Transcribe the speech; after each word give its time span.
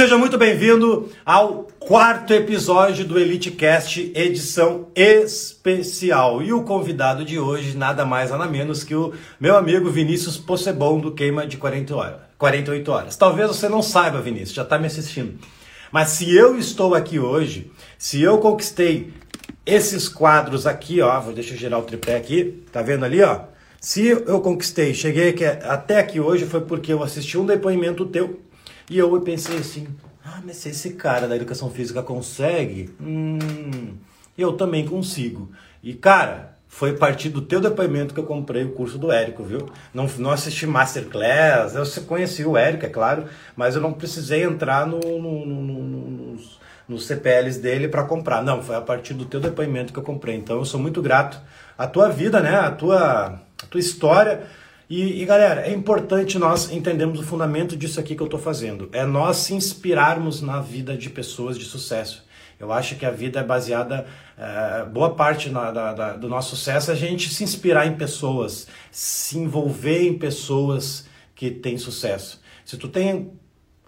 Seja 0.00 0.16
muito 0.16 0.38
bem-vindo 0.38 1.10
ao 1.26 1.68
quarto 1.78 2.32
episódio 2.32 3.04
do 3.04 3.18
EliteCast, 3.18 4.12
edição 4.14 4.86
especial. 4.94 6.42
E 6.42 6.54
o 6.54 6.62
convidado 6.62 7.22
de 7.22 7.38
hoje, 7.38 7.76
nada 7.76 8.06
mais 8.06 8.30
nada 8.30 8.46
menos 8.46 8.82
que 8.82 8.94
o 8.94 9.12
meu 9.38 9.58
amigo 9.58 9.90
Vinícius 9.90 10.38
Possebon, 10.38 11.00
do 11.00 11.12
Queima 11.12 11.46
de 11.46 11.58
40 11.58 11.94
horas, 11.94 12.20
48 12.38 12.90
horas. 12.90 13.16
Talvez 13.18 13.48
você 13.48 13.68
não 13.68 13.82
saiba, 13.82 14.22
Vinícius, 14.22 14.54
já 14.54 14.62
está 14.62 14.78
me 14.78 14.86
assistindo. 14.86 15.38
Mas 15.92 16.08
se 16.08 16.34
eu 16.34 16.58
estou 16.58 16.94
aqui 16.94 17.18
hoje, 17.18 17.70
se 17.98 18.22
eu 18.22 18.38
conquistei 18.38 19.12
esses 19.66 20.08
quadros 20.08 20.66
aqui, 20.66 21.02
ó, 21.02 21.20
vou 21.20 21.34
deixar 21.34 21.56
eu 21.56 21.58
girar 21.58 21.78
o 21.78 21.82
tripé 21.82 22.16
aqui, 22.16 22.64
tá 22.72 22.80
vendo 22.80 23.04
ali, 23.04 23.20
ó? 23.20 23.40
Se 23.78 24.06
eu 24.08 24.40
conquistei, 24.40 24.94
cheguei 24.94 25.34
até 25.62 25.98
aqui 25.98 26.18
hoje 26.18 26.46
foi 26.46 26.62
porque 26.62 26.90
eu 26.90 27.02
assisti 27.02 27.36
um 27.36 27.44
depoimento 27.44 28.06
teu 28.06 28.40
e 28.90 28.98
eu 28.98 29.20
pensei 29.20 29.58
assim, 29.58 29.86
ah, 30.24 30.40
mas 30.44 30.56
se 30.56 30.68
esse 30.68 30.94
cara 30.94 31.28
da 31.28 31.36
educação 31.36 31.70
física 31.70 32.02
consegue, 32.02 32.90
hum, 33.00 33.38
eu 34.36 34.54
também 34.54 34.84
consigo. 34.84 35.48
E 35.80 35.94
cara, 35.94 36.56
foi 36.66 36.90
a 36.90 36.94
partir 36.94 37.28
do 37.28 37.40
teu 37.40 37.60
depoimento 37.60 38.12
que 38.12 38.18
eu 38.18 38.24
comprei 38.24 38.64
o 38.64 38.72
curso 38.72 38.98
do 38.98 39.12
Érico, 39.12 39.44
viu? 39.44 39.70
Não, 39.94 40.08
não 40.18 40.32
assisti 40.32 40.66
masterclass, 40.66 41.76
eu 41.76 42.02
conheci 42.02 42.44
o 42.44 42.56
Érico, 42.56 42.84
é 42.84 42.88
claro, 42.88 43.26
mas 43.56 43.76
eu 43.76 43.80
não 43.80 43.92
precisei 43.92 44.42
entrar 44.42 44.88
no, 44.88 44.98
no, 44.98 45.46
no, 45.46 45.72
nos, 46.32 46.58
nos 46.88 47.06
CPLs 47.06 47.60
dele 47.60 47.86
para 47.86 48.02
comprar. 48.02 48.42
Não, 48.42 48.60
foi 48.60 48.74
a 48.74 48.80
partir 48.80 49.14
do 49.14 49.24
teu 49.24 49.38
depoimento 49.38 49.92
que 49.92 49.98
eu 50.00 50.02
comprei. 50.02 50.34
Então 50.34 50.56
eu 50.56 50.64
sou 50.64 50.80
muito 50.80 51.00
grato 51.00 51.40
à 51.78 51.86
tua 51.86 52.08
vida, 52.08 52.40
né? 52.40 52.56
A 52.56 52.72
tua, 52.72 53.40
a 53.62 53.66
tua 53.70 53.80
história 53.80 54.48
e, 54.90 55.22
e, 55.22 55.24
galera, 55.24 55.60
é 55.60 55.72
importante 55.72 56.36
nós 56.36 56.72
entendermos 56.72 57.20
o 57.20 57.22
fundamento 57.22 57.76
disso 57.76 58.00
aqui 58.00 58.16
que 58.16 58.20
eu 58.20 58.26
estou 58.26 58.40
fazendo. 58.40 58.88
É 58.92 59.06
nós 59.06 59.36
se 59.36 59.54
inspirarmos 59.54 60.42
na 60.42 60.60
vida 60.60 60.96
de 60.96 61.08
pessoas 61.08 61.56
de 61.56 61.64
sucesso. 61.64 62.26
Eu 62.58 62.72
acho 62.72 62.96
que 62.96 63.06
a 63.06 63.10
vida 63.10 63.38
é 63.38 63.44
baseada, 63.44 64.04
é, 64.36 64.84
boa 64.84 65.14
parte 65.14 65.48
na, 65.48 65.70
da, 65.70 65.92
da, 65.94 66.16
do 66.16 66.28
nosso 66.28 66.56
sucesso 66.56 66.90
é 66.90 66.94
a 66.94 66.96
gente 66.96 67.32
se 67.32 67.44
inspirar 67.44 67.86
em 67.86 67.94
pessoas, 67.94 68.66
se 68.90 69.38
envolver 69.38 70.08
em 70.08 70.18
pessoas 70.18 71.06
que 71.36 71.52
têm 71.52 71.78
sucesso. 71.78 72.42
Se 72.64 72.76
tu 72.76 72.88
tem 72.88 73.30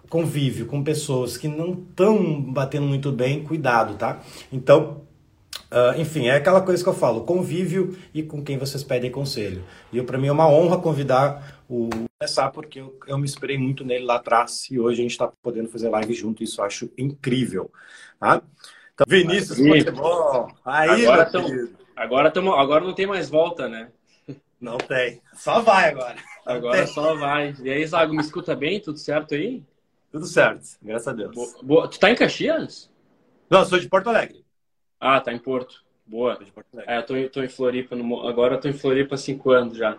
convívio 0.09 0.67
com 0.67 0.83
pessoas 0.83 1.37
que 1.37 1.47
não 1.47 1.73
estão 1.73 2.41
batendo 2.41 2.87
muito 2.87 3.11
bem, 3.11 3.43
cuidado, 3.43 3.95
tá? 3.95 4.21
Então, 4.51 5.01
Uh, 5.73 5.99
enfim, 5.99 6.27
é 6.27 6.35
aquela 6.35 6.61
coisa 6.61 6.83
que 6.83 6.89
eu 6.89 6.93
falo, 6.93 7.23
convívio 7.23 7.97
e 8.13 8.21
com 8.21 8.43
quem 8.43 8.59
vocês 8.59 8.83
pedem 8.83 9.09
conselho. 9.09 9.63
E 9.91 9.99
para 10.03 10.19
mim 10.19 10.27
é 10.27 10.31
uma 10.31 10.47
honra 10.47 10.77
convidar 10.77 11.63
o 11.67 11.89
começar 12.19 12.51
porque 12.51 12.79
eu, 12.79 12.95
eu, 13.07 13.17
me 13.17 13.23
inspirei 13.23 13.57
muito 13.57 13.83
nele 13.83 14.05
lá 14.05 14.17
atrás 14.17 14.67
e 14.69 14.79
hoje 14.79 14.99
a 14.99 15.01
gente 15.01 15.13
está 15.13 15.31
podendo 15.41 15.69
fazer 15.69 15.89
live 15.89 16.13
junto, 16.13 16.43
isso 16.43 16.61
eu 16.61 16.65
acho 16.65 16.91
incrível. 16.95 17.71
Tá? 18.19 18.43
Então, 18.93 19.07
Vinícius, 19.09 19.57
muito 19.57 19.91
bom. 19.91 20.47
Aí, 20.63 21.07
agora, 21.07 21.25
tamo, 21.25 21.69
agora, 21.95 22.29
tamo, 22.31 22.53
agora 22.53 22.85
não 22.85 22.93
tem 22.93 23.07
mais 23.07 23.27
volta, 23.27 23.67
né? 23.67 23.89
Não 24.61 24.77
tem. 24.77 25.23
Só 25.33 25.59
vai 25.59 25.89
agora. 25.89 26.15
agora 26.45 26.85
só 26.85 27.15
vai. 27.15 27.55
E 27.63 27.71
aí, 27.71 27.85
Zago, 27.87 28.13
me 28.13 28.21
escuta 28.21 28.55
bem? 28.55 28.79
Tudo 28.79 28.99
certo 28.99 29.33
aí? 29.33 29.63
Tudo 30.11 30.27
certo, 30.27 30.77
graças 30.83 31.07
a 31.07 31.13
Deus. 31.13 31.33
Boa, 31.33 31.53
boa. 31.63 31.87
Tu 31.87 31.99
tá 31.99 32.11
em 32.11 32.15
Caxias? 32.15 32.91
Não, 33.49 33.61
eu 33.61 33.65
sou 33.65 33.79
de 33.79 33.89
Porto 33.89 34.09
Alegre. 34.09 34.42
Ah, 35.03 35.19
tá 35.19 35.33
em 35.33 35.37
Porto. 35.37 35.83
Boa. 36.05 36.39
É, 36.87 36.97
eu 36.97 37.03
tô, 37.03 37.13
tô 37.29 37.43
em 37.43 37.49
Floripa. 37.49 37.95
No... 37.95 38.27
Agora 38.27 38.55
eu 38.55 38.59
tô 38.59 38.67
em 38.67 38.73
Floripa 38.73 39.15
há 39.15 39.17
cinco 39.17 39.51
anos 39.51 39.77
já. 39.77 39.97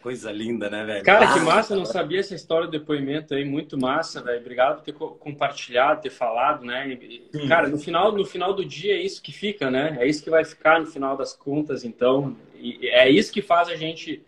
Coisa 0.00 0.30
linda, 0.30 0.68
né, 0.68 0.84
velho? 0.84 1.04
Cara, 1.04 1.32
que 1.32 1.40
massa, 1.40 1.72
eu 1.72 1.78
não 1.78 1.86
sabia 1.86 2.20
essa 2.20 2.34
história 2.34 2.66
do 2.66 2.70
depoimento 2.70 3.34
aí, 3.34 3.44
muito 3.44 3.78
massa, 3.78 4.22
velho. 4.22 4.38
Obrigado 4.38 4.76
por 4.76 4.84
ter 4.84 4.92
compartilhado, 4.92 6.02
ter 6.02 6.10
falado, 6.10 6.62
né? 6.62 6.90
E, 6.90 7.48
cara, 7.48 7.68
no 7.68 7.78
final, 7.78 8.12
no 8.12 8.24
final 8.24 8.52
do 8.52 8.64
dia 8.64 8.92
é 8.92 9.00
isso 9.00 9.22
que 9.22 9.32
fica, 9.32 9.70
né? 9.70 9.96
É 9.98 10.06
isso 10.06 10.22
que 10.22 10.28
vai 10.28 10.44
ficar 10.44 10.78
no 10.78 10.86
final 10.86 11.16
das 11.16 11.32
contas, 11.34 11.84
então. 11.84 12.36
E 12.54 12.86
é 12.88 13.08
isso 13.08 13.32
que 13.32 13.40
faz 13.40 13.68
a 13.68 13.76
gente 13.76 14.22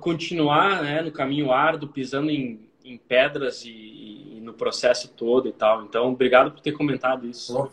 continuar 0.00 0.82
né, 0.82 1.02
no 1.02 1.12
caminho 1.12 1.52
árduo, 1.52 1.88
pisando 1.88 2.30
em, 2.30 2.60
em 2.84 2.96
pedras 2.96 3.64
e, 3.64 3.70
e, 4.36 4.40
no 4.40 4.54
processo 4.54 5.12
todo 5.12 5.48
e 5.48 5.52
tal. 5.52 5.84
Então, 5.84 6.12
obrigado 6.12 6.52
por 6.52 6.60
ter 6.60 6.72
comentado 6.72 7.26
isso. 7.26 7.70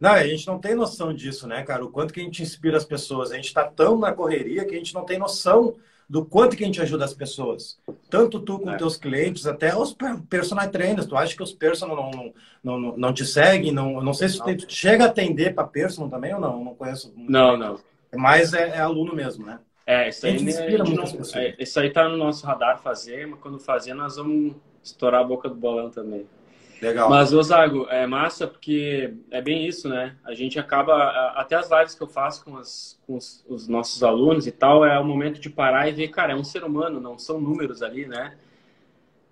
Não, 0.00 0.12
a 0.12 0.26
gente 0.26 0.46
não 0.46 0.58
tem 0.58 0.74
noção 0.74 1.12
disso, 1.12 1.46
né, 1.46 1.62
cara? 1.62 1.84
O 1.84 1.90
quanto 1.90 2.14
que 2.14 2.20
a 2.20 2.22
gente 2.22 2.42
inspira 2.42 2.78
as 2.78 2.86
pessoas. 2.86 3.30
A 3.30 3.36
gente 3.36 3.48
está 3.48 3.64
tão 3.64 3.98
na 3.98 4.12
correria 4.12 4.64
que 4.64 4.74
a 4.74 4.78
gente 4.78 4.94
não 4.94 5.04
tem 5.04 5.18
noção 5.18 5.76
do 6.08 6.24
quanto 6.24 6.56
que 6.56 6.64
a 6.64 6.66
gente 6.66 6.80
ajuda 6.80 7.04
as 7.04 7.12
pessoas. 7.12 7.78
Tanto 8.08 8.40
tu 8.40 8.58
com 8.58 8.70
é. 8.70 8.76
teus 8.76 8.96
clientes, 8.96 9.46
até 9.46 9.76
os 9.76 9.94
personal 10.28 10.68
trainers. 10.68 11.06
Tu 11.06 11.16
acha 11.16 11.36
que 11.36 11.42
os 11.42 11.52
personal 11.52 11.94
não, 11.94 12.32
não, 12.64 12.80
não, 12.80 12.96
não 12.96 13.12
te 13.12 13.26
seguem? 13.26 13.72
Não, 13.72 14.00
não 14.00 14.14
sei 14.14 14.30
se 14.30 14.42
tu 14.42 14.64
chega 14.66 15.04
a 15.04 15.06
atender 15.08 15.54
para 15.54 15.64
personal 15.64 16.10
também 16.10 16.34
ou 16.34 16.40
não. 16.40 16.64
Não 16.64 16.74
conheço. 16.74 17.12
Não, 17.16 17.56
não. 17.56 17.78
Mas 18.16 18.54
é, 18.54 18.70
é, 18.70 18.80
aluno 18.80 19.14
mesmo, 19.14 19.44
né? 19.44 19.60
É, 19.86 20.08
isso 20.08 20.26
aí, 20.26 20.36
inspira 20.36 20.82
muitas 20.82 21.12
pessoas. 21.12 21.36
É, 21.36 21.54
isso 21.58 21.78
aí 21.78 21.90
tá 21.90 22.08
no 22.08 22.16
nosso 22.16 22.44
radar 22.46 22.80
fazer, 22.80 23.26
mas 23.26 23.38
quando 23.38 23.58
fazer 23.58 23.94
nós 23.94 24.16
vamos 24.16 24.56
estourar 24.82 25.20
a 25.20 25.24
boca 25.24 25.48
do 25.48 25.54
bolão 25.54 25.90
também. 25.90 26.26
Legal. 26.80 27.10
Mas, 27.10 27.32
Osago, 27.32 27.86
é 27.90 28.06
massa 28.06 28.46
porque 28.46 29.14
é 29.30 29.42
bem 29.42 29.66
isso, 29.66 29.88
né? 29.88 30.16
A 30.24 30.34
gente 30.34 30.58
acaba, 30.58 31.10
até 31.36 31.54
as 31.54 31.70
lives 31.70 31.94
que 31.94 32.02
eu 32.02 32.08
faço 32.08 32.44
com, 32.44 32.56
as, 32.56 32.98
com 33.06 33.16
os, 33.16 33.44
os, 33.46 33.68
nossos 33.68 34.02
alunos 34.02 34.46
e 34.46 34.52
tal, 34.52 34.84
é 34.84 34.98
o 34.98 35.04
momento 35.04 35.38
de 35.38 35.50
parar 35.50 35.88
e 35.88 35.92
ver, 35.92 36.08
cara, 36.08 36.32
é 36.32 36.36
um 36.36 36.44
ser 36.44 36.64
humano, 36.64 36.98
não 36.98 37.18
são 37.18 37.40
números 37.40 37.82
ali, 37.82 38.06
né? 38.06 38.34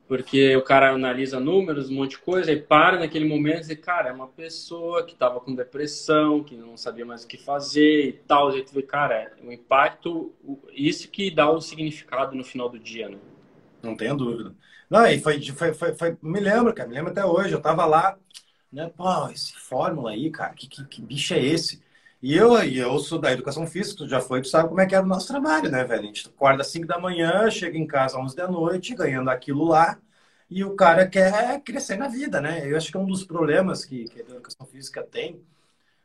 Porque 0.07 0.57
o 0.57 0.63
cara 0.63 0.91
analisa 0.91 1.39
números, 1.41 1.91
um 1.91 1.95
monte 1.95 2.13
de 2.13 2.19
coisa, 2.19 2.53
e 2.53 2.61
para 2.61 2.99
naquele 2.99 3.27
momento 3.27 3.65
e 3.65 3.75
diz, 3.75 3.79
cara, 3.79 4.11
é 4.11 4.13
uma 4.13 4.29
pessoa 4.29 5.05
que 5.05 5.13
estava 5.13 5.41
com 5.41 5.55
depressão, 5.55 6.43
que 6.43 6.55
não 6.55 6.77
sabia 6.77 7.05
mais 7.05 7.25
o 7.25 7.29
que 7.29 7.37
fazer 7.37 8.09
e 8.09 8.13
tal. 8.13 8.55
E 8.57 8.63
tu 8.63 8.73
vê, 8.75 8.83
cara, 8.83 9.15
é 9.15 9.33
o 9.43 9.53
impacto, 9.53 10.33
isso 10.73 11.11
que 11.11 11.31
dá 11.31 11.51
o 11.51 11.61
significado 11.61 12.35
no 12.35 12.45
final 12.45 12.69
do 12.69 12.79
dia, 12.79 13.09
né? 13.09 13.19
Não 13.83 13.97
tenho 13.97 14.17
dúvida. 14.17 14.55
Não, 14.91 15.07
e 15.07 15.21
foi, 15.21 15.41
foi, 15.53 15.75
foi, 15.75 15.95
foi, 15.95 16.19
me 16.23 16.41
lembro, 16.41 16.73
cara, 16.75 16.89
me 16.89 16.95
lembro 16.95 17.11
até 17.11 17.25
hoje. 17.25 17.53
Eu 17.53 17.61
tava 17.61 17.85
lá, 17.85 18.19
né? 18.73 18.91
Pô, 18.97 19.29
esse 19.31 19.55
fórmula 19.55 20.11
aí, 20.13 20.31
cara, 20.31 20.55
que, 20.55 20.67
que, 20.69 20.85
que 20.87 21.03
bicho 21.03 21.35
é 21.35 21.39
esse? 21.41 21.83
E 22.23 22.35
eu, 22.37 22.55
eu 22.63 22.99
sou 22.99 23.19
da 23.21 23.33
educação 23.33 23.67
física, 23.67 23.99
tu 23.99 24.09
já 24.09 24.21
foi, 24.21 24.43
tu 24.43 24.49
sabe 24.49 24.69
como 24.69 24.81
é 24.81 24.87
que 24.87 24.95
é 24.95 25.01
o 25.01 25.07
nosso 25.07 25.29
trabalho, 25.29 25.71
né, 25.71 25.85
velho? 25.85 26.03
A 26.03 26.07
gente 26.07 26.29
acorda 26.29 26.63
às 26.63 26.69
5 26.69 26.87
da 26.87 26.99
manhã, 26.99 27.49
chega 27.51 27.79
em 27.79 27.87
casa 27.87 28.17
às 28.19 28.25
11 28.25 28.37
da 28.37 28.49
noite, 28.49 28.95
ganhando 28.95 29.31
aquilo 29.31 29.65
lá, 29.65 29.99
e 30.51 30.65
o 30.65 30.75
cara 30.75 31.07
quer 31.09 31.61
crescer 31.63 31.97
na 31.97 32.09
vida, 32.09 32.41
né? 32.41 32.69
Eu 32.71 32.77
acho 32.77 32.91
que 32.91 32.97
é 32.97 33.01
um 33.01 33.07
dos 33.07 33.25
problemas 33.25 33.85
que, 33.85 34.05
que 34.09 34.19
a 34.21 34.23
educação 34.23 34.67
física 34.67 35.03
tem, 35.03 35.41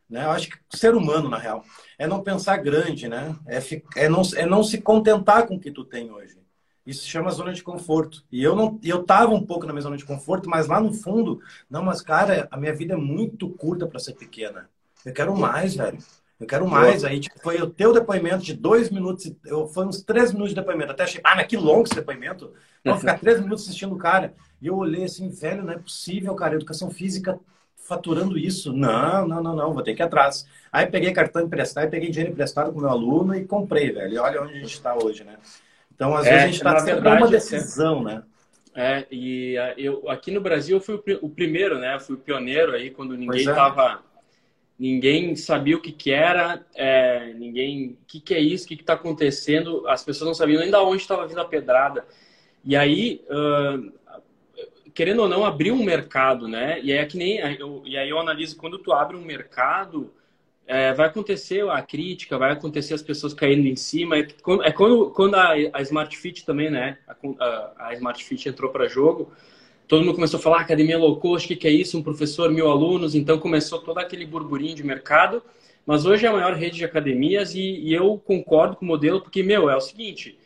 né? 0.10 0.26
Eu 0.26 0.32
acho 0.32 0.50
que 0.50 0.58
o 0.74 0.78
ser 0.78 0.96
humano, 0.96 1.30
na 1.30 1.38
real, 1.38 1.66
é 1.98 2.08
não 2.08 2.24
pensar 2.24 2.58
grande, 2.58 3.08
né? 3.10 3.36
É, 3.48 3.60
é, 4.06 4.10
não, 4.10 4.22
é 4.36 4.46
não 4.46 4.64
se 4.64 4.82
contentar 4.82 5.48
com 5.48 5.56
o 5.56 5.60
que 5.60 5.72
tu 5.72 5.86
tem 5.86 6.12
hoje. 6.12 6.43
Isso 6.86 7.04
se 7.04 7.10
chama 7.10 7.32
zona 7.32 7.54
de 7.54 7.64
conforto. 7.64 8.24
E 8.32 8.44
eu 8.44 8.56
não, 8.56 8.80
eu 8.84 9.04
tava 9.04 9.34
um 9.34 9.46
pouco 9.46 9.66
na 9.66 9.72
minha 9.72 9.82
zona 9.82 9.98
de 9.98 10.06
conforto, 10.06 10.50
mas 10.50 10.68
lá 10.68 10.82
no 10.82 10.94
fundo, 10.94 11.40
não, 11.70 11.84
mas 11.84 12.02
cara, 12.02 12.48
a 12.52 12.58
minha 12.58 12.74
vida 12.74 12.94
é 12.94 12.98
muito 12.98 13.50
curta 13.50 13.88
para 13.88 14.00
ser 14.00 14.14
pequena. 14.14 14.70
Eu 15.06 15.14
quero 15.14 15.36
mais, 15.36 15.76
velho. 15.76 15.98
Eu 16.40 16.48
quero 16.48 16.68
mais. 16.68 17.04
Aí 17.04 17.20
tipo, 17.20 17.40
foi 17.40 17.62
o 17.62 17.70
teu 17.70 17.94
depoimento 17.94 18.44
de 18.44 18.54
dois 18.54 18.90
minutos, 18.90 19.32
eu, 19.46 19.68
foi 19.68 19.86
uns 19.86 20.02
três 20.02 20.32
minutos 20.34 20.54
de 20.54 20.60
depoimento. 20.60 20.92
Até 20.92 21.04
achei, 21.04 21.22
ah, 21.24 21.36
mas 21.36 21.48
que 21.48 21.56
longo 21.56 21.84
esse 21.84 21.96
depoimento. 21.96 22.52
Vou 22.84 22.98
ficar 22.98 23.18
três 23.18 23.40
minutos 23.40 23.64
assistindo 23.64 23.94
o 23.94 23.98
cara. 23.98 24.34
E 24.62 24.68
eu 24.68 24.76
olhei 24.76 25.06
assim, 25.06 25.30
velho, 25.30 25.64
não 25.64 25.74
é 25.74 25.78
possível, 25.78 26.36
cara. 26.36 26.56
Educação 26.56 26.90
física 26.92 27.40
faturando 27.78 28.38
isso. 28.38 28.74
Não, 28.74 29.28
não, 29.28 29.42
não, 29.42 29.56
não, 29.56 29.74
vou 29.74 29.84
ter 29.84 29.94
que 29.94 30.02
ir 30.02 30.06
atrás. 30.06 30.46
Aí 30.72 30.86
peguei 30.88 31.14
cartão 31.14 31.44
emprestado, 31.44 31.90
peguei 31.90 32.10
dinheiro 32.10 32.34
emprestado 32.34 32.74
com 32.74 32.80
meu 32.80 32.90
aluno 32.90 33.36
e 33.36 33.46
comprei, 33.46 33.92
velho. 33.92 34.14
E 34.14 34.18
olha 34.18 34.42
onde 34.42 34.54
a 34.54 34.58
gente 34.58 34.74
está 34.74 34.96
hoje, 34.96 35.24
né? 35.24 35.38
Então, 35.96 36.16
às 36.16 36.26
é, 36.26 36.30
vezes, 36.30 36.44
a 36.44 36.48
gente 36.48 36.56
está 36.56 36.84
tendo 36.84 37.08
uma 37.08 37.28
decisão, 37.28 38.04
né? 38.04 38.24
É, 38.76 39.06
e 39.12 39.56
eu 39.78 40.09
aqui 40.09 40.31
no 40.31 40.42
Brasil 40.42 40.78
eu 40.78 40.81
fui 40.81 41.00
o 41.22 41.30
primeiro, 41.30 41.78
né? 41.78 41.96
Eu 41.96 42.00
fui 42.00 42.16
o 42.16 42.20
pioneiro 42.20 42.73
aí 42.73 42.90
quando 42.90 43.16
ninguém 43.16 43.47
é. 43.47 43.53
tava. 43.53 44.02
Ninguém 44.79 45.35
sabia 45.35 45.78
o 45.78 45.82
que, 45.82 45.91
que 45.91 46.12
era, 46.12 46.66
é, 46.73 47.32
ninguém. 47.34 47.97
O 48.02 48.06
que, 48.08 48.20
que 48.20 48.34
é 48.34 48.40
isso, 48.40 48.66
o 48.66 48.67
que 48.67 48.73
está 48.73 48.94
acontecendo, 48.94 49.88
as 49.88 50.03
pessoas 50.03 50.28
não 50.28 50.34
sabiam 50.34 50.59
nem 50.59 50.72
de 50.72 50.76
onde 50.76 51.02
estava 51.02 51.28
vindo 51.28 51.40
a 51.40 51.46
pedrada. 51.46 52.03
E 52.66 52.76
aí, 52.76 53.22
uh, 53.29 53.94
querendo 54.94 55.22
ou 55.22 55.29
não, 55.29 55.46
abriu 55.46 55.76
um 55.76 55.84
mercado, 55.84 56.47
né? 56.47 56.79
E 56.82 56.91
aí 56.91 56.97
é 56.97 57.06
que 57.06 57.17
nem. 57.17 57.38
Eu, 57.59 57.84
e 57.85 57.96
aí 57.96 58.09
eu 58.09 58.20
analiso 58.20 58.58
quando 58.58 58.79
tu 58.79 58.91
abre 58.91 59.16
um 59.16 59.23
mercado 59.23 60.12
é, 60.66 60.94
vai 60.94 61.08
acontecer 61.08 61.68
a 61.70 61.82
crítica, 61.82 62.38
vai 62.38 62.52
acontecer 62.52 62.94
as 62.94 63.02
pessoas 63.02 63.34
caindo 63.34 63.68
em 63.68 63.76
cima. 63.76 64.18
É 64.18 64.28
quando, 64.42 64.64
é 64.64 64.72
quando, 64.72 65.36
a, 65.36 65.54
a 65.74 65.82
Smart 65.82 66.18
Fit 66.18 66.46
também, 66.46 66.70
né? 66.70 66.98
A, 67.08 67.88
a, 67.88 67.94
Smart 67.94 68.24
Fit 68.24 68.48
entrou 68.48 68.72
para 68.72 68.88
jogo, 68.88 69.32
todo 69.88 70.04
mundo 70.04 70.16
começou 70.16 70.40
a 70.40 70.44
falar: 70.44 70.60
ah, 70.60 70.62
academia 70.62 70.98
low 70.98 71.18
cost, 71.18 71.46
o 71.46 71.48
que, 71.50 71.56
que 71.56 71.68
é 71.68 71.72
isso? 71.72 71.98
Um 71.98 72.04
professor, 72.04 72.50
mil 72.52 72.70
alunos. 72.70 73.14
Então 73.14 73.38
começou 73.40 73.80
todo 73.80 73.98
aquele 73.98 74.26
burburinho 74.26 74.76
de 74.76 74.84
mercado. 74.84 75.44
Mas 75.86 76.06
hoje 76.06 76.26
é 76.26 76.30
a 76.30 76.34
maior 76.34 76.54
rede 76.54 76.78
de 76.78 76.86
academias 76.86 77.54
e, 77.54 77.60
e 77.60 77.94
eu 77.94 78.18
concordo 78.18 78.78
com 78.78 78.86
o 78.86 78.88
modelo, 78.88 79.20
porque, 79.20 79.44
meu, 79.44 79.70
é 79.70 79.76
o 79.76 79.82
seguinte: 79.82 80.40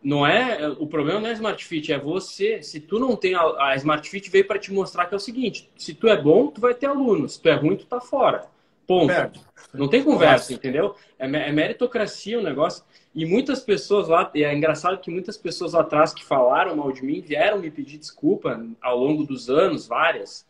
não 0.00 0.24
é 0.24 0.68
o 0.78 0.86
problema 0.86 1.18
não 1.18 1.28
é 1.28 1.32
Smart 1.32 1.64
Fit, 1.64 1.92
é 1.92 1.98
você. 1.98 2.62
Se 2.62 2.78
tu 2.78 3.00
não 3.00 3.16
tem 3.16 3.34
a, 3.34 3.42
a 3.70 3.76
Smart 3.76 4.08
Fit 4.08 4.30
veio 4.30 4.46
para 4.46 4.60
te 4.60 4.72
mostrar 4.72 5.06
que 5.06 5.14
é 5.14 5.16
o 5.16 5.20
seguinte: 5.20 5.68
se 5.76 5.92
tu 5.92 6.06
é 6.06 6.16
bom, 6.16 6.46
tu 6.46 6.60
vai 6.60 6.72
ter 6.72 6.86
aluno. 6.86 7.28
Se 7.28 7.42
tu 7.42 7.48
é 7.48 7.54
ruim, 7.54 7.74
tu 7.74 7.86
tá 7.86 8.00
fora. 8.00 8.53
Ponto. 8.86 9.40
Não 9.72 9.88
tem 9.88 10.04
conversa, 10.04 10.52
entendeu? 10.52 10.94
É, 11.18 11.26
é, 11.26 11.52
meritocracia 11.52 12.38
o 12.38 12.42
negócio. 12.42 12.84
E 13.14 13.24
muitas 13.24 13.60
pessoas 13.60 14.08
lá, 14.08 14.30
e 14.34 14.44
é 14.44 14.54
engraçado 14.54 15.00
que 15.00 15.10
muitas 15.10 15.36
pessoas 15.36 15.72
lá 15.72 15.80
atrás 15.80 16.12
que 16.12 16.24
falaram 16.24 16.76
mal 16.76 16.92
de 16.92 17.04
mim 17.04 17.20
vieram 17.20 17.58
me 17.58 17.70
pedir 17.70 17.98
desculpa 17.98 18.64
ao 18.80 18.98
longo 18.98 19.24
dos 19.24 19.48
anos, 19.48 19.86
várias. 19.86 20.46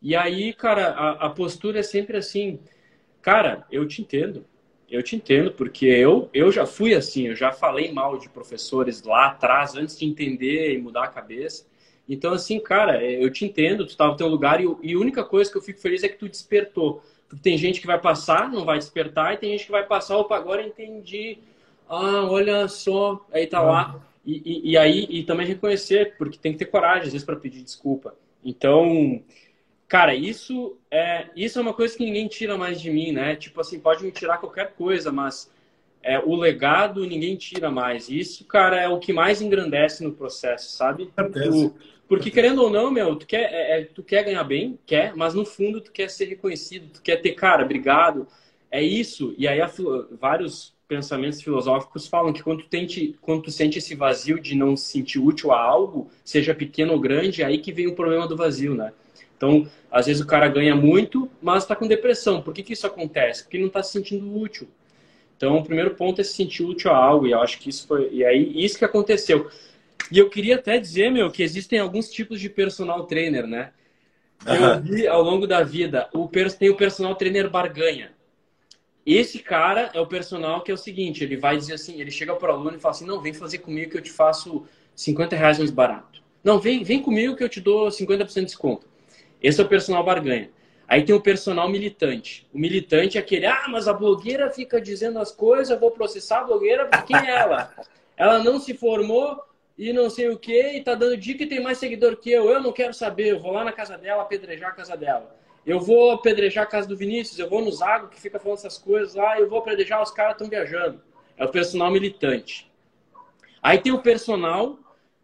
E 0.00 0.14
aí, 0.14 0.52
cara, 0.52 0.88
a, 0.90 1.26
a 1.26 1.30
postura 1.30 1.80
é 1.80 1.82
sempre 1.82 2.16
assim, 2.16 2.58
cara, 3.20 3.66
eu 3.70 3.86
te 3.86 4.02
entendo. 4.02 4.44
Eu 4.90 5.02
te 5.02 5.16
entendo, 5.16 5.52
porque 5.52 5.84
eu, 5.84 6.30
eu 6.32 6.50
já 6.50 6.64
fui 6.64 6.94
assim, 6.94 7.26
eu 7.26 7.36
já 7.36 7.52
falei 7.52 7.92
mal 7.92 8.16
de 8.16 8.26
professores 8.30 9.02
lá 9.02 9.26
atrás, 9.26 9.74
antes 9.74 9.98
de 9.98 10.06
entender 10.06 10.72
e 10.72 10.78
mudar 10.78 11.04
a 11.04 11.08
cabeça. 11.08 11.66
Então, 12.08 12.32
assim, 12.32 12.58
cara, 12.58 13.04
é, 13.04 13.22
eu 13.22 13.30
te 13.30 13.44
entendo, 13.44 13.84
tu 13.84 13.90
estava 13.90 14.12
no 14.12 14.16
teu 14.16 14.28
lugar 14.28 14.62
e, 14.62 14.66
e 14.82 14.94
a 14.94 14.98
única 14.98 15.22
coisa 15.22 15.50
que 15.50 15.58
eu 15.58 15.62
fico 15.62 15.78
feliz 15.78 16.02
é 16.02 16.08
que 16.08 16.16
tu 16.16 16.26
despertou. 16.26 17.02
Porque 17.28 17.42
tem 17.42 17.58
gente 17.58 17.80
que 17.80 17.86
vai 17.86 18.00
passar, 18.00 18.50
não 18.50 18.64
vai 18.64 18.78
despertar, 18.78 19.34
e 19.34 19.36
tem 19.36 19.50
gente 19.50 19.66
que 19.66 19.72
vai 19.72 19.84
passar, 19.84 20.16
opa, 20.16 20.36
agora 20.36 20.66
entendi. 20.66 21.38
Ah, 21.88 22.24
olha 22.24 22.66
só, 22.68 23.26
aí 23.32 23.46
tá 23.46 23.60
lá. 23.60 24.00
E, 24.24 24.42
e, 24.44 24.70
e 24.72 24.78
aí, 24.78 25.06
e 25.10 25.22
também 25.24 25.46
reconhecer, 25.46 26.16
porque 26.16 26.38
tem 26.38 26.52
que 26.52 26.58
ter 26.58 26.66
coragem, 26.66 27.04
às 27.04 27.12
vezes, 27.12 27.24
para 27.24 27.36
pedir 27.36 27.62
desculpa. 27.62 28.14
Então, 28.44 29.22
Cara, 29.88 30.14
isso 30.14 30.76
é, 30.90 31.28
isso 31.34 31.58
é 31.58 31.62
uma 31.62 31.72
coisa 31.72 31.96
que 31.96 32.04
ninguém 32.04 32.28
tira 32.28 32.58
mais 32.58 32.78
de 32.78 32.90
mim, 32.90 33.10
né? 33.10 33.34
Tipo 33.34 33.62
assim, 33.62 33.80
pode 33.80 34.04
me 34.04 34.12
tirar 34.12 34.36
qualquer 34.36 34.74
coisa, 34.74 35.10
mas 35.10 35.50
é, 36.02 36.18
o 36.18 36.36
legado 36.36 37.06
ninguém 37.06 37.36
tira 37.36 37.70
mais. 37.70 38.10
Isso, 38.10 38.44
cara, 38.44 38.78
é 38.78 38.86
o 38.86 38.98
que 38.98 39.14
mais 39.14 39.40
engrandece 39.40 40.04
no 40.04 40.12
processo, 40.12 40.76
sabe? 40.76 41.10
Tu, 41.16 41.74
porque 42.08 42.30
querendo 42.30 42.62
ou 42.62 42.70
não, 42.70 42.90
meu, 42.90 43.14
tu 43.16 43.26
quer, 43.26 43.52
é, 43.52 43.80
é, 43.80 43.84
tu 43.84 44.02
quer 44.02 44.24
ganhar 44.24 44.42
bem, 44.44 44.78
quer, 44.86 45.14
mas 45.14 45.34
no 45.34 45.44
fundo 45.44 45.80
tu 45.80 45.92
quer 45.92 46.08
ser 46.08 46.24
reconhecido, 46.24 46.90
tu 46.94 47.02
quer 47.02 47.16
ter, 47.16 47.32
cara, 47.32 47.64
obrigado. 47.64 48.26
É 48.70 48.82
isso. 48.82 49.34
E 49.38 49.46
aí 49.46 49.60
vários 50.18 50.74
pensamentos 50.88 51.42
filosóficos 51.42 52.06
falam 52.06 52.32
que 52.32 52.42
quando 52.42 52.62
tu, 52.62 52.68
tente, 52.68 53.14
quando 53.20 53.42
tu 53.42 53.50
sente 53.50 53.78
esse 53.78 53.94
vazio 53.94 54.40
de 54.40 54.54
não 54.54 54.74
se 54.74 54.90
sentir 54.90 55.18
útil 55.18 55.52
a 55.52 55.60
algo, 55.60 56.10
seja 56.24 56.54
pequeno 56.54 56.94
ou 56.94 57.00
grande, 57.00 57.42
é 57.42 57.44
aí 57.44 57.58
que 57.58 57.72
vem 57.72 57.86
o 57.86 57.94
problema 57.94 58.26
do 58.26 58.36
vazio, 58.36 58.74
né? 58.74 58.92
Então, 59.36 59.68
às 59.90 60.06
vezes 60.06 60.20
o 60.20 60.26
cara 60.26 60.48
ganha 60.48 60.74
muito, 60.74 61.30
mas 61.40 61.62
está 61.62 61.76
com 61.76 61.86
depressão. 61.86 62.42
Por 62.42 62.52
que, 62.52 62.62
que 62.62 62.72
isso 62.72 62.86
acontece? 62.86 63.44
Porque 63.44 63.58
não 63.58 63.68
está 63.68 63.82
se 63.82 63.92
sentindo 63.92 64.36
útil. 64.36 64.66
Então, 65.36 65.58
o 65.58 65.62
primeiro 65.64 65.94
ponto 65.94 66.20
é 66.20 66.24
se 66.24 66.34
sentir 66.34 66.64
útil 66.64 66.90
a 66.90 66.96
algo, 66.96 67.26
e 67.26 67.30
eu 67.30 67.40
acho 67.40 67.60
que 67.60 67.70
isso 67.70 67.86
foi. 67.86 68.08
E 68.10 68.24
aí, 68.24 68.52
isso 68.56 68.76
que 68.76 68.84
aconteceu. 68.84 69.48
E 70.10 70.18
eu 70.18 70.30
queria 70.30 70.56
até 70.56 70.78
dizer, 70.78 71.10
meu, 71.10 71.30
que 71.30 71.42
existem 71.42 71.78
alguns 71.78 72.10
tipos 72.10 72.40
de 72.40 72.48
personal 72.48 73.04
trainer, 73.06 73.46
né? 73.46 73.72
Eu 74.46 74.80
vi 74.80 75.06
ao 75.06 75.22
longo 75.22 75.46
da 75.46 75.62
vida, 75.62 76.08
o, 76.14 76.28
tem 76.58 76.70
o 76.70 76.76
personal 76.76 77.14
trainer 77.14 77.50
barganha. 77.50 78.12
Esse 79.04 79.38
cara 79.38 79.90
é 79.94 80.00
o 80.00 80.06
personal 80.06 80.62
que 80.62 80.70
é 80.70 80.74
o 80.74 80.78
seguinte, 80.78 81.24
ele 81.24 81.36
vai 81.36 81.56
dizer 81.56 81.74
assim, 81.74 82.00
ele 82.00 82.10
chega 82.10 82.34
para 82.36 82.52
o 82.52 82.54
aluno 82.54 82.76
e 82.76 82.80
fala 82.80 82.94
assim, 82.94 83.06
não, 83.06 83.20
vem 83.20 83.32
fazer 83.32 83.58
comigo 83.58 83.90
que 83.90 83.96
eu 83.96 84.02
te 84.02 84.10
faço 84.10 84.66
50 84.94 85.34
reais 85.34 85.58
mais 85.58 85.70
barato. 85.70 86.22
Não, 86.44 86.58
vem, 86.58 86.84
vem 86.84 87.02
comigo 87.02 87.34
que 87.34 87.42
eu 87.42 87.48
te 87.48 87.60
dou 87.60 87.88
50% 87.88 88.34
de 88.34 88.44
desconto. 88.44 88.86
Esse 89.42 89.60
é 89.60 89.64
o 89.64 89.68
personal 89.68 90.04
barganha. 90.04 90.50
Aí 90.86 91.04
tem 91.04 91.14
o 91.14 91.20
personal 91.20 91.68
militante. 91.68 92.46
O 92.52 92.58
militante 92.58 93.18
é 93.18 93.20
aquele, 93.20 93.46
ah, 93.46 93.66
mas 93.68 93.88
a 93.88 93.92
blogueira 93.92 94.50
fica 94.50 94.80
dizendo 94.80 95.18
as 95.18 95.32
coisas, 95.32 95.78
vou 95.78 95.90
processar 95.90 96.40
a 96.40 96.44
blogueira, 96.44 96.86
porque 96.86 97.12
quem 97.12 97.28
é 97.28 97.36
ela? 97.36 97.74
Ela 98.16 98.42
não 98.42 98.58
se 98.58 98.74
formou 98.74 99.40
e 99.78 99.92
não 99.92 100.10
sei 100.10 100.28
o 100.28 100.38
que, 100.38 100.72
e 100.72 100.82
tá 100.82 100.94
dando 100.94 101.16
dica 101.16 101.44
e 101.44 101.46
tem 101.46 101.62
mais 101.62 101.78
seguidor 101.78 102.16
que 102.16 102.30
eu. 102.30 102.50
Eu 102.50 102.60
não 102.60 102.72
quero 102.72 102.92
saber, 102.92 103.28
eu 103.28 103.38
vou 103.38 103.52
lá 103.52 103.64
na 103.64 103.72
casa 103.72 103.96
dela 103.96 104.22
apedrejar 104.22 104.70
a 104.70 104.74
casa 104.74 104.96
dela. 104.96 105.36
Eu 105.64 105.78
vou 105.78 106.10
apedrejar 106.10 106.64
a 106.64 106.66
casa 106.66 106.88
do 106.88 106.96
Vinícius, 106.96 107.38
eu 107.38 107.48
vou 107.48 107.62
no 107.62 107.70
Zago 107.70 108.08
que 108.08 108.20
fica 108.20 108.38
falando 108.38 108.58
essas 108.58 108.76
coisas 108.76 109.14
lá, 109.14 109.38
eu 109.38 109.48
vou 109.48 109.60
apedrejar, 109.60 110.02
os 110.02 110.10
caras 110.10 110.32
estão 110.32 110.48
viajando. 110.48 111.00
É 111.36 111.44
o 111.44 111.48
personal 111.48 111.90
militante. 111.90 112.68
Aí 113.62 113.78
tem 113.78 113.92
o 113.92 114.02
personal 114.02 114.78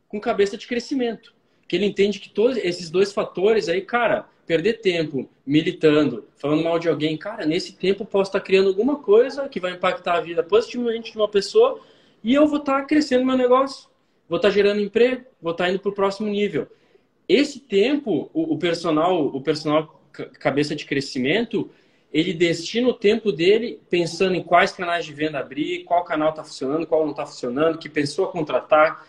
com 0.08 0.20
cabeça 0.20 0.56
de 0.56 0.66
crescimento 0.66 1.34
que 1.66 1.76
ele 1.76 1.86
entende 1.86 2.20
que 2.20 2.28
todos 2.28 2.56
esses 2.58 2.90
dois 2.90 3.12
fatores 3.12 3.68
aí, 3.68 3.80
cara, 3.80 4.28
perder 4.46 4.74
tempo 4.74 5.28
militando, 5.46 6.28
falando 6.36 6.62
mal 6.62 6.78
de 6.78 6.88
alguém, 6.88 7.16
cara, 7.16 7.46
nesse 7.46 7.72
tempo 7.74 8.04
posso 8.04 8.28
estar 8.28 8.40
criando 8.40 8.68
alguma 8.68 9.00
coisa 9.00 9.48
que 9.48 9.58
vai 9.58 9.72
impactar 9.72 10.16
a 10.16 10.20
vida 10.20 10.42
positivamente 10.42 11.12
de 11.12 11.18
uma 11.18 11.28
pessoa 11.28 11.80
e 12.22 12.34
eu 12.34 12.46
vou 12.46 12.58
estar 12.58 12.82
crescendo 12.84 13.24
meu 13.24 13.36
negócio, 13.36 13.88
vou 14.28 14.36
estar 14.36 14.50
gerando 14.50 14.80
emprego, 14.80 15.24
vou 15.40 15.52
estar 15.52 15.70
indo 15.70 15.78
para 15.78 15.90
o 15.90 15.94
próximo 15.94 16.28
nível. 16.28 16.66
Esse 17.28 17.60
tempo, 17.60 18.30
o, 18.32 18.54
o 18.54 18.58
personal, 18.58 19.26
o 19.26 19.40
personal 19.40 20.00
cabeça 20.38 20.76
de 20.76 20.84
crescimento, 20.84 21.70
ele 22.12 22.32
destina 22.32 22.88
o 22.88 22.94
tempo 22.94 23.32
dele 23.32 23.80
pensando 23.90 24.36
em 24.36 24.42
quais 24.42 24.70
canais 24.70 25.04
de 25.04 25.12
venda 25.12 25.40
abrir, 25.40 25.84
qual 25.84 26.04
canal 26.04 26.30
está 26.30 26.44
funcionando, 26.44 26.86
qual 26.86 27.02
não 27.02 27.10
está 27.10 27.26
funcionando, 27.26 27.78
que 27.78 27.88
pessoa 27.88 28.30
contratar, 28.30 29.04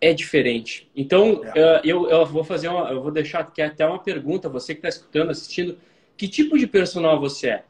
é 0.00 0.12
diferente. 0.12 0.90
Então, 0.94 1.42
é. 1.54 1.80
eu, 1.84 2.08
eu 2.08 2.26
vou 2.26 2.44
fazer 2.44 2.68
uma, 2.68 2.90
eu 2.90 3.02
vou 3.02 3.10
deixar 3.10 3.40
aqui 3.40 3.62
até 3.62 3.86
uma 3.86 3.98
pergunta, 3.98 4.48
você 4.48 4.74
que 4.74 4.78
está 4.78 4.88
escutando, 4.88 5.30
assistindo, 5.30 5.78
que 6.16 6.28
tipo 6.28 6.58
de 6.58 6.66
personal 6.66 7.18
você 7.18 7.48
é? 7.48 7.64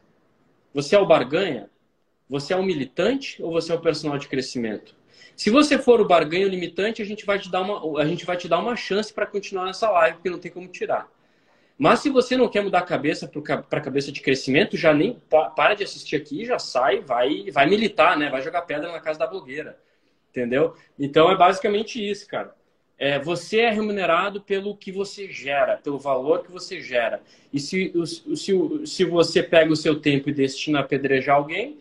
Você 0.74 0.94
é 0.96 0.98
o 0.98 1.06
barganha? 1.06 1.68
Você 2.28 2.52
é 2.52 2.56
o 2.56 2.62
militante 2.62 3.42
ou 3.42 3.52
você 3.52 3.72
é 3.72 3.74
o 3.74 3.80
personal 3.80 4.18
de 4.18 4.28
crescimento? 4.28 4.94
Se 5.40 5.48
você 5.48 5.78
for 5.78 6.02
o 6.02 6.04
barganha 6.04 6.46
limitante, 6.46 7.00
a 7.00 7.04
gente 7.06 7.24
vai 7.24 7.38
te 7.38 7.50
dar 7.50 7.62
uma, 7.62 7.98
a 7.98 8.04
gente 8.04 8.26
vai 8.26 8.36
te 8.36 8.46
dar 8.46 8.58
uma 8.58 8.76
chance 8.76 9.10
para 9.10 9.24
continuar 9.24 9.64
nessa 9.64 9.90
live, 9.90 10.16
porque 10.16 10.28
não 10.28 10.38
tem 10.38 10.52
como 10.52 10.68
tirar. 10.68 11.10
Mas 11.78 12.00
se 12.00 12.10
você 12.10 12.36
não 12.36 12.46
quer 12.46 12.62
mudar 12.62 12.80
a 12.80 12.82
cabeça 12.82 13.26
para 13.26 13.78
a 13.78 13.80
cabeça 13.80 14.12
de 14.12 14.20
crescimento, 14.20 14.76
já 14.76 14.92
nem 14.92 15.18
para 15.30 15.72
de 15.72 15.82
assistir 15.82 16.14
aqui, 16.16 16.44
já 16.44 16.58
sai, 16.58 17.00
vai, 17.00 17.50
vai 17.50 17.64
militar, 17.64 18.18
né? 18.18 18.28
Vai 18.28 18.42
jogar 18.42 18.60
pedra 18.60 18.92
na 18.92 19.00
casa 19.00 19.18
da 19.18 19.26
blogueira 19.26 19.78
Entendeu? 20.28 20.76
Então 20.98 21.30
é 21.30 21.36
basicamente 21.38 22.06
isso, 22.06 22.26
cara. 22.28 22.54
É, 22.98 23.18
você 23.18 23.60
é 23.60 23.70
remunerado 23.70 24.42
pelo 24.42 24.76
que 24.76 24.92
você 24.92 25.32
gera, 25.32 25.78
pelo 25.78 25.98
valor 25.98 26.42
que 26.42 26.52
você 26.52 26.82
gera. 26.82 27.22
E 27.50 27.58
se, 27.58 27.94
se, 28.36 28.52
se 28.84 29.04
você 29.06 29.42
pega 29.42 29.72
o 29.72 29.76
seu 29.76 29.98
tempo 29.98 30.28
e 30.28 30.34
destina 30.34 30.80
a 30.80 30.82
apedrejar 30.82 31.36
alguém, 31.36 31.78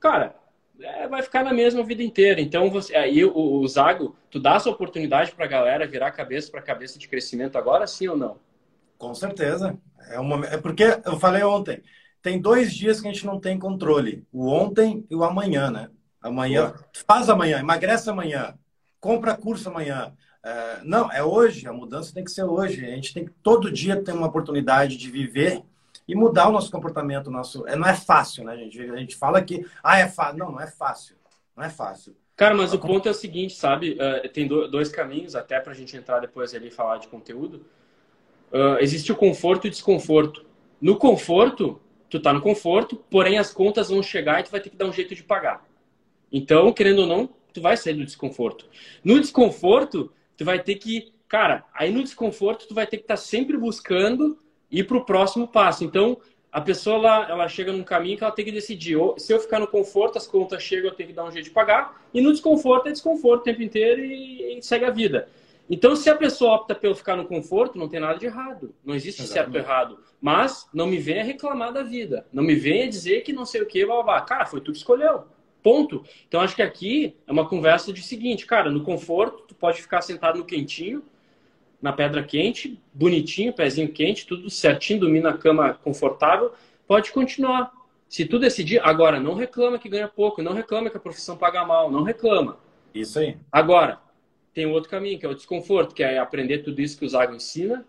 cara, 0.00 0.34
é, 0.80 1.08
vai 1.08 1.22
ficar 1.22 1.42
na 1.42 1.52
mesma 1.52 1.82
vida 1.82 2.02
inteira. 2.02 2.40
Então, 2.40 2.70
você, 2.70 2.94
aí 2.94 3.24
o, 3.24 3.32
o 3.34 3.66
Zago, 3.68 4.16
tu 4.30 4.38
dá 4.38 4.54
essa 4.54 4.70
oportunidade 4.70 5.32
para 5.32 5.44
a 5.44 5.48
galera 5.48 5.86
virar 5.86 6.10
cabeça 6.10 6.50
para 6.50 6.62
cabeça 6.62 6.98
de 6.98 7.08
crescimento 7.08 7.58
agora, 7.58 7.86
sim 7.86 8.08
ou 8.08 8.16
não? 8.16 8.38
Com 8.96 9.14
certeza. 9.14 9.78
É, 10.10 10.18
uma, 10.18 10.46
é 10.46 10.56
porque 10.56 10.84
eu 11.04 11.18
falei 11.18 11.42
ontem, 11.42 11.82
tem 12.22 12.40
dois 12.40 12.74
dias 12.74 13.00
que 13.00 13.08
a 13.08 13.12
gente 13.12 13.26
não 13.26 13.40
tem 13.40 13.58
controle: 13.58 14.26
o 14.32 14.48
ontem 14.48 15.04
e 15.10 15.14
o 15.14 15.24
amanhã, 15.24 15.70
né? 15.70 15.90
Amanhã, 16.20 16.74
faz 17.06 17.28
amanhã, 17.28 17.58
emagrece 17.58 18.10
amanhã, 18.10 18.54
compra 19.00 19.36
curso 19.36 19.68
amanhã. 19.68 20.12
É, 20.44 20.80
não, 20.84 21.10
é 21.12 21.22
hoje, 21.22 21.66
a 21.66 21.72
mudança 21.72 22.14
tem 22.14 22.24
que 22.24 22.30
ser 22.30 22.44
hoje. 22.44 22.84
A 22.84 22.90
gente 22.90 23.14
tem 23.14 23.24
que 23.24 23.32
todo 23.42 23.70
dia 23.70 24.02
ter 24.02 24.12
uma 24.12 24.26
oportunidade 24.26 24.96
de 24.96 25.10
viver 25.10 25.62
e 26.08 26.14
mudar 26.14 26.48
o 26.48 26.52
nosso 26.52 26.70
comportamento. 26.70 27.30
Nosso, 27.30 27.68
é, 27.68 27.76
não 27.76 27.86
é 27.86 27.94
fácil, 27.94 28.44
né, 28.44 28.56
gente? 28.56 28.80
A 28.80 28.96
gente 28.96 29.14
fala 29.14 29.42
que, 29.42 29.64
ah, 29.84 29.98
é 29.98 30.08
fácil. 30.08 30.38
Não, 30.38 30.50
não 30.50 30.60
é 30.60 30.66
fácil. 30.66 31.16
Não 31.54 31.62
é 31.62 31.68
fácil. 31.68 32.16
Cara, 32.34 32.54
mas 32.54 32.72
o 32.72 32.78
ponto 32.78 33.06
é 33.06 33.10
o 33.10 33.14
seguinte, 33.14 33.54
sabe? 33.54 33.92
Uh, 33.92 34.28
tem 34.28 34.46
dois 34.46 34.88
caminhos, 34.88 35.34
até 35.34 35.60
para 35.60 35.72
a 35.72 35.74
gente 35.74 35.96
entrar 35.96 36.20
depois 36.20 36.54
ali 36.54 36.68
e 36.68 36.70
falar 36.70 36.98
de 36.98 37.08
conteúdo. 37.08 37.66
Uh, 38.50 38.78
existe 38.80 39.12
o 39.12 39.16
conforto 39.16 39.66
e 39.66 39.68
o 39.68 39.70
desconforto. 39.70 40.46
No 40.80 40.96
conforto, 40.96 41.80
tu 42.08 42.20
tá 42.20 42.32
no 42.32 42.40
conforto, 42.40 42.96
porém 43.10 43.38
as 43.38 43.52
contas 43.52 43.90
vão 43.90 44.02
chegar 44.02 44.40
e 44.40 44.44
tu 44.44 44.50
vai 44.50 44.60
ter 44.60 44.70
que 44.70 44.76
dar 44.76 44.86
um 44.86 44.92
jeito 44.92 45.14
de 45.14 45.22
pagar. 45.22 45.66
Então, 46.32 46.72
querendo 46.72 47.00
ou 47.00 47.06
não, 47.06 47.28
tu 47.52 47.60
vai 47.60 47.76
sair 47.76 47.94
do 47.94 48.04
desconforto. 48.04 48.66
No 49.04 49.20
desconforto, 49.20 50.12
tu 50.36 50.44
vai 50.44 50.62
ter 50.62 50.76
que, 50.76 51.12
cara, 51.26 51.64
aí 51.74 51.90
no 51.90 52.02
desconforto 52.02 52.66
tu 52.68 52.74
vai 52.74 52.86
ter 52.86 52.98
que 52.98 53.04
estar 53.04 53.14
tá 53.14 53.20
sempre 53.20 53.56
buscando 53.56 54.38
ir 54.70 54.84
para 54.84 54.96
o 54.96 55.04
próximo 55.04 55.46
passo. 55.46 55.84
Então, 55.84 56.18
a 56.50 56.60
pessoa 56.60 56.96
ela, 56.96 57.28
ela 57.28 57.48
chega 57.48 57.72
num 57.72 57.82
caminho 57.82 58.16
que 58.16 58.24
ela 58.24 58.32
tem 58.32 58.44
que 58.44 58.52
decidir. 58.52 58.96
Ou, 58.96 59.18
se 59.18 59.32
eu 59.32 59.40
ficar 59.40 59.58
no 59.58 59.66
conforto, 59.66 60.18
as 60.18 60.26
contas 60.26 60.62
chegam, 60.62 60.90
eu 60.90 60.94
tenho 60.94 61.08
que 61.08 61.14
dar 61.14 61.24
um 61.24 61.30
jeito 61.30 61.46
de 61.46 61.50
pagar. 61.50 62.02
E 62.12 62.20
no 62.20 62.32
desconforto 62.32 62.88
é 62.88 62.92
desconforto 62.92 63.42
o 63.42 63.44
tempo 63.44 63.62
inteiro 63.62 64.00
e, 64.04 64.58
e 64.58 64.62
segue 64.62 64.84
a 64.84 64.90
vida. 64.90 65.28
Então, 65.70 65.94
se 65.94 66.08
a 66.08 66.14
pessoa 66.14 66.54
opta 66.54 66.74
pelo 66.74 66.94
ficar 66.94 67.14
no 67.14 67.26
conforto, 67.26 67.78
não 67.78 67.88
tem 67.88 68.00
nada 68.00 68.18
de 68.18 68.24
errado. 68.24 68.74
Não 68.82 68.94
existe 68.94 69.22
Exatamente. 69.22 69.52
certo 69.52 69.54
ou 69.54 69.60
errado. 69.60 69.98
Mas 70.20 70.66
não 70.72 70.86
me 70.86 70.96
venha 70.96 71.22
reclamar 71.22 71.72
da 71.72 71.82
vida. 71.82 72.26
Não 72.32 72.42
me 72.42 72.54
venha 72.54 72.88
dizer 72.88 73.20
que 73.20 73.32
não 73.32 73.44
sei 73.44 73.60
o 73.60 73.66
que, 73.66 73.84
blá, 73.84 74.02
blá. 74.02 74.20
Cara, 74.22 74.46
foi 74.46 74.60
tu 74.60 74.72
que 74.72 74.78
escolheu. 74.78 75.24
Ponto. 75.62 76.02
Então 76.26 76.40
acho 76.40 76.56
que 76.56 76.62
aqui 76.62 77.16
é 77.26 77.32
uma 77.32 77.46
conversa 77.46 77.92
de 77.92 78.02
seguinte, 78.02 78.46
cara, 78.46 78.70
no 78.70 78.82
conforto, 78.82 79.44
tu 79.48 79.54
pode 79.54 79.82
ficar 79.82 80.00
sentado 80.00 80.38
no 80.38 80.44
quentinho, 80.44 81.04
na 81.80 81.92
pedra 81.92 82.22
quente, 82.22 82.80
bonitinho, 82.92 83.52
pezinho 83.52 83.88
quente, 83.92 84.26
tudo 84.26 84.50
certinho, 84.50 85.00
dormir 85.00 85.20
na 85.20 85.36
cama 85.36 85.74
confortável, 85.74 86.52
pode 86.86 87.12
continuar. 87.12 87.72
Se 88.08 88.24
tu 88.24 88.38
decidir, 88.38 88.80
agora 88.82 89.20
não 89.20 89.34
reclama 89.34 89.78
que 89.78 89.88
ganha 89.88 90.08
pouco, 90.08 90.42
não 90.42 90.52
reclama 90.52 90.90
que 90.90 90.96
a 90.96 91.00
profissão 91.00 91.36
paga 91.36 91.64
mal, 91.64 91.90
não 91.90 92.02
reclama. 92.02 92.58
Isso 92.94 93.18
aí. 93.18 93.36
Agora, 93.52 94.00
tem 94.54 94.66
um 94.66 94.72
outro 94.72 94.90
caminho, 94.90 95.18
que 95.18 95.26
é 95.26 95.28
o 95.28 95.34
desconforto, 95.34 95.94
que 95.94 96.02
é 96.02 96.18
aprender 96.18 96.58
tudo 96.58 96.80
isso 96.80 96.98
que 96.98 97.04
o 97.04 97.08
Zago 97.08 97.34
ensina 97.34 97.86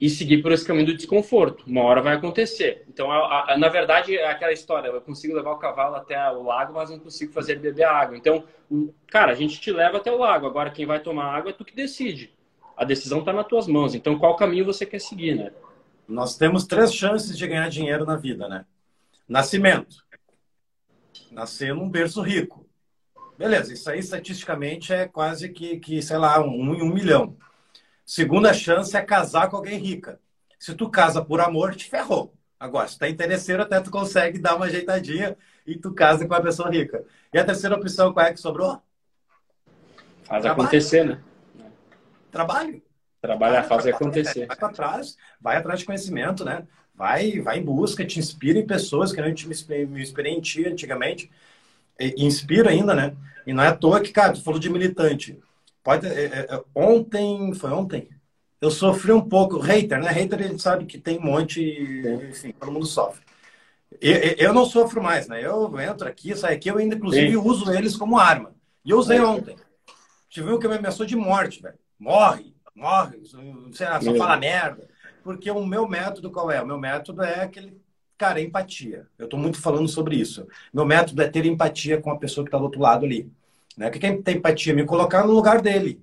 e 0.00 0.10
seguir 0.10 0.42
por 0.42 0.52
esse 0.52 0.66
caminho 0.66 0.86
do 0.86 0.96
desconforto. 0.96 1.64
Uma 1.66 1.82
hora 1.82 2.02
vai 2.02 2.16
acontecer. 2.16 2.84
Então, 2.88 3.10
a, 3.10 3.52
a, 3.52 3.58
na 3.58 3.68
verdade, 3.68 4.16
é 4.16 4.28
aquela 4.28 4.52
história: 4.52 4.88
eu 4.88 5.00
consigo 5.00 5.34
levar 5.34 5.52
o 5.52 5.58
cavalo 5.58 5.96
até 5.96 6.30
o 6.30 6.42
lago, 6.42 6.74
mas 6.74 6.90
não 6.90 6.98
consigo 6.98 7.32
fazer 7.32 7.52
ele 7.52 7.60
beber 7.60 7.84
água. 7.84 8.16
Então, 8.16 8.44
cara, 9.06 9.32
a 9.32 9.34
gente 9.34 9.60
te 9.60 9.70
leva 9.70 9.98
até 9.98 10.10
o 10.10 10.18
lago. 10.18 10.46
Agora, 10.46 10.70
quem 10.70 10.86
vai 10.86 11.00
tomar 11.00 11.34
água 11.34 11.50
é 11.50 11.54
tu 11.54 11.64
que 11.64 11.74
decide. 11.74 12.35
A 12.76 12.84
decisão 12.84 13.20
está 13.20 13.32
nas 13.32 13.46
tuas 13.46 13.66
mãos. 13.66 13.94
Então, 13.94 14.18
qual 14.18 14.36
caminho 14.36 14.64
você 14.64 14.84
quer 14.84 15.00
seguir, 15.00 15.34
né? 15.34 15.50
Nós 16.06 16.36
temos 16.36 16.66
três 16.66 16.94
chances 16.94 17.36
de 17.36 17.46
ganhar 17.46 17.68
dinheiro 17.68 18.04
na 18.04 18.16
vida, 18.16 18.48
né? 18.48 18.64
Nascimento. 19.28 20.04
Nascer 21.30 21.74
num 21.74 21.88
berço 21.88 22.20
rico. 22.22 22.66
Beleza, 23.38 23.72
isso 23.72 23.90
aí 23.90 23.98
estatisticamente 23.98 24.92
é 24.92 25.06
quase 25.06 25.48
que, 25.48 25.78
que 25.78 26.00
sei 26.00 26.16
lá, 26.16 26.40
um 26.40 26.74
em 26.74 26.82
um 26.82 26.92
milhão. 26.92 27.36
Segunda 28.04 28.54
chance 28.54 28.96
é 28.96 29.02
casar 29.02 29.50
com 29.50 29.56
alguém 29.56 29.78
rica. 29.78 30.20
Se 30.58 30.74
tu 30.74 30.88
casa 30.88 31.22
por 31.22 31.40
amor, 31.40 31.74
te 31.74 31.88
ferrou. 31.88 32.32
Agora, 32.58 32.88
se 32.88 32.98
tá 32.98 33.08
interesseiro, 33.08 33.62
até 33.62 33.80
tu 33.80 33.90
consegue 33.90 34.38
dar 34.38 34.56
uma 34.56 34.66
ajeitadinha 34.66 35.36
e 35.66 35.76
tu 35.76 35.92
casa 35.92 36.26
com 36.26 36.34
a 36.34 36.40
pessoa 36.40 36.70
rica. 36.70 37.04
E 37.32 37.38
a 37.38 37.44
terceira 37.44 37.76
opção, 37.76 38.12
qual 38.12 38.26
é 38.26 38.32
que 38.32 38.40
sobrou? 38.40 38.80
Faz 40.24 40.42
Trabalho. 40.42 40.52
acontecer, 40.52 41.04
né? 41.04 41.20
Trabalho. 42.30 42.82
Trabalhar, 43.20 43.64
faz 43.64 43.86
acontecer. 43.86 44.46
Vai 44.46 44.56
para 44.56 44.68
trás, 44.68 45.16
vai 45.40 45.56
atrás 45.56 45.80
de 45.80 45.86
conhecimento, 45.86 46.44
né? 46.44 46.66
Vai, 46.94 47.40
vai 47.40 47.58
em 47.58 47.64
busca, 47.64 48.04
te 48.04 48.18
inspira 48.18 48.58
em 48.58 48.66
pessoas 48.66 49.12
que 49.12 49.20
a 49.20 49.26
gente 49.26 49.46
me 49.46 49.54
inspirei 50.00 50.32
em 50.32 50.40
ti 50.40 50.66
antigamente. 50.66 51.30
E, 51.98 52.24
inspira 52.24 52.70
ainda, 52.70 52.94
né? 52.94 53.14
E 53.46 53.52
não 53.52 53.62
é 53.62 53.68
à 53.68 53.76
toa 53.76 54.00
que, 54.00 54.12
cara, 54.12 54.32
tu 54.32 54.42
falou 54.42 54.60
de 54.60 54.70
militante. 54.70 55.38
Pode, 55.82 56.06
é, 56.06 56.24
é, 56.24 56.46
é 56.50 56.62
ontem, 56.74 57.52
foi 57.54 57.70
ontem? 57.70 58.08
Eu 58.60 58.70
sofri 58.70 59.12
um 59.12 59.20
pouco, 59.20 59.58
hater, 59.58 60.00
né? 60.00 60.10
Hater 60.10 60.38
a 60.38 60.42
gente 60.42 60.62
sabe 60.62 60.86
que 60.86 60.98
tem 60.98 61.18
um 61.18 61.22
monte, 61.22 61.60
enfim, 62.28 62.52
todo 62.52 62.72
mundo 62.72 62.86
sofre. 62.86 63.22
Eu, 64.00 64.16
eu 64.38 64.52
não 64.52 64.64
sofro 64.64 65.02
mais, 65.02 65.28
né? 65.28 65.44
Eu 65.44 65.78
entro 65.78 66.08
aqui, 66.08 66.34
saio 66.34 66.56
aqui, 66.56 66.70
eu 66.70 66.78
ainda, 66.78 66.94
inclusive, 66.94 67.30
Sim. 67.30 67.36
uso 67.36 67.70
eles 67.72 67.96
como 67.96 68.18
arma. 68.18 68.54
E 68.84 68.90
eu 68.90 68.98
usei 68.98 69.20
ontem. 69.20 69.56
Tive 70.28 70.50
um 70.52 70.58
que 70.58 70.66
me 70.66 70.76
ameaçou 70.76 71.06
de 71.06 71.16
morte, 71.16 71.62
velho. 71.62 71.78
Morre, 71.98 72.54
morre, 72.74 73.20
sei 73.72 73.86
lá, 73.86 74.00
só 74.00 74.14
fala 74.14 74.36
merda. 74.36 74.88
Porque 75.22 75.50
o 75.50 75.66
meu 75.66 75.88
método 75.88 76.30
qual 76.30 76.50
é? 76.50 76.62
O 76.62 76.66
meu 76.66 76.78
método 76.78 77.22
é 77.22 77.42
aquele, 77.42 77.80
cara, 78.16 78.40
empatia. 78.40 79.06
Eu 79.18 79.24
estou 79.24 79.40
muito 79.40 79.60
falando 79.60 79.88
sobre 79.88 80.16
isso. 80.16 80.46
Meu 80.72 80.84
método 80.84 81.20
é 81.22 81.28
ter 81.28 81.44
empatia 81.46 82.00
com 82.00 82.10
a 82.10 82.18
pessoa 82.18 82.44
que 82.44 82.48
está 82.48 82.58
do 82.58 82.64
outro 82.64 82.80
lado 82.80 83.04
ali. 83.04 83.30
Né? 83.76 83.88
O 83.88 83.90
que 83.90 84.06
é 84.06 84.22
ter 84.22 84.36
empatia? 84.36 84.74
Me 84.74 84.84
colocar 84.84 85.26
no 85.26 85.32
lugar 85.32 85.60
dele. 85.60 86.00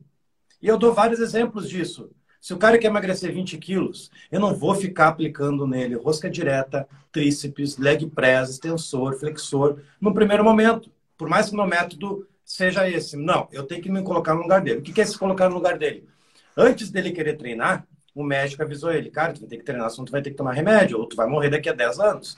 E 0.62 0.68
eu 0.68 0.78
dou 0.78 0.94
vários 0.94 1.20
exemplos 1.20 1.70
disso. 1.70 2.10
Se 2.44 2.54
o 2.54 2.58
cara 2.58 2.78
quer 2.78 2.88
emagrecer 2.88 3.32
20 3.32 3.58
quilos, 3.58 4.12
eu 4.30 4.40
não 4.40 4.54
vou 4.54 4.76
ficar 4.76 5.08
aplicando 5.08 5.66
nele 5.66 5.96
rosca 5.96 6.30
direta, 6.30 6.86
tríceps, 7.10 7.78
leg 7.78 8.06
press, 8.08 8.50
extensor, 8.50 9.14
flexor, 9.14 9.80
no 10.02 10.14
primeiro 10.14 10.44
momento. 10.44 10.92
Por 11.18 11.30
mais 11.30 11.48
que 11.48 11.54
o 11.54 11.58
meu 11.58 11.66
método 11.66 12.28
seja 12.54 12.88
esse. 12.88 13.18
Não, 13.18 13.48
eu 13.52 13.64
tenho 13.64 13.82
que 13.82 13.92
me 13.92 14.04
colocar 14.04 14.36
no 14.36 14.42
lugar 14.42 14.62
dele. 14.62 14.80
O 14.80 14.84
que 14.84 15.02
é 15.02 15.06
se 15.06 15.18
colocar 15.18 15.50
no 15.50 15.56
lugar 15.56 15.76
dele? 15.78 16.08
Antes 16.56 16.92
dele 16.92 17.12
querer 17.12 17.36
treinar, 17.36 17.88
o 18.14 18.24
médico 18.24 18.62
avisou 18.62 18.92
ele, 18.92 19.10
cara, 19.10 19.34
tu 19.34 19.40
vai 19.40 19.50
ter 19.50 19.58
que 19.58 19.64
treinar, 19.64 19.90
senão 19.90 20.06
tu 20.06 20.12
vai 20.12 20.22
ter 20.22 20.30
que 20.30 20.36
tomar 20.36 20.54
remédio, 20.54 21.00
ou 21.00 21.08
tu 21.08 21.16
vai 21.16 21.26
morrer 21.26 21.50
daqui 21.50 21.68
a 21.68 21.74
10 21.74 22.00
anos. 22.00 22.38